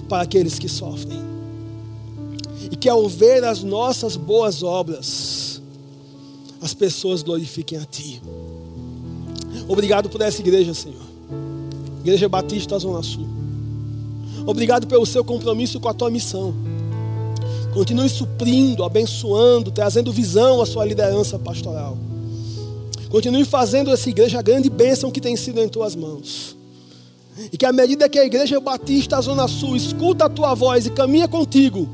para 0.08 0.22
aqueles 0.22 0.58
que 0.58 0.68
sofrem. 0.68 1.24
E 2.70 2.74
que 2.74 2.88
ao 2.88 3.08
ver 3.08 3.44
as 3.44 3.62
nossas 3.62 4.16
boas 4.16 4.64
obras, 4.64 5.62
as 6.60 6.74
pessoas 6.74 7.22
glorifiquem 7.22 7.78
a 7.78 7.84
Ti. 7.84 8.20
Obrigado 9.68 10.08
por 10.08 10.20
essa 10.20 10.40
igreja, 10.40 10.74
Senhor. 10.74 11.06
Igreja 12.00 12.28
Batista 12.28 12.76
Zona 12.78 13.02
Sul. 13.02 13.26
Obrigado 14.44 14.86
pelo 14.86 15.06
seu 15.06 15.24
compromisso 15.24 15.78
com 15.78 15.88
a 15.88 15.94
tua 15.94 16.10
missão. 16.10 16.54
Continue 17.76 18.08
suprindo, 18.08 18.84
abençoando, 18.84 19.70
trazendo 19.70 20.10
visão 20.10 20.62
à 20.62 20.66
sua 20.66 20.82
liderança 20.82 21.38
pastoral. 21.38 21.98
Continue 23.10 23.44
fazendo 23.44 23.90
essa 23.90 24.08
igreja 24.08 24.38
a 24.38 24.42
grande 24.42 24.70
bênção 24.70 25.10
que 25.10 25.20
tem 25.20 25.36
sido 25.36 25.60
em 25.60 25.68
tuas 25.68 25.94
mãos. 25.94 26.56
E 27.52 27.58
que 27.58 27.66
à 27.66 27.72
medida 27.74 28.08
que 28.08 28.18
a 28.18 28.24
igreja 28.24 28.58
batista 28.60 29.20
Zona 29.20 29.46
Sul 29.46 29.76
escuta 29.76 30.24
a 30.24 30.28
tua 30.30 30.54
voz 30.54 30.86
e 30.86 30.90
caminha 30.90 31.28
contigo, 31.28 31.86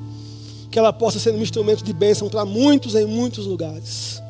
que 0.70 0.78
ela 0.78 0.92
possa 0.92 1.18
ser 1.18 1.34
um 1.34 1.42
instrumento 1.42 1.82
de 1.82 1.92
bênção 1.92 2.28
para 2.28 2.44
muitos 2.44 2.94
em 2.94 3.04
muitos 3.04 3.44
lugares. 3.44 4.22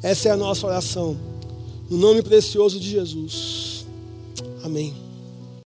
Essa 0.00 0.28
é 0.28 0.30
a 0.30 0.36
nossa 0.36 0.64
oração. 0.64 1.16
No 1.90 1.96
nome 1.96 2.22
precioso 2.22 2.78
de 2.78 2.88
Jesus. 2.88 3.84
Amém. 4.62 5.07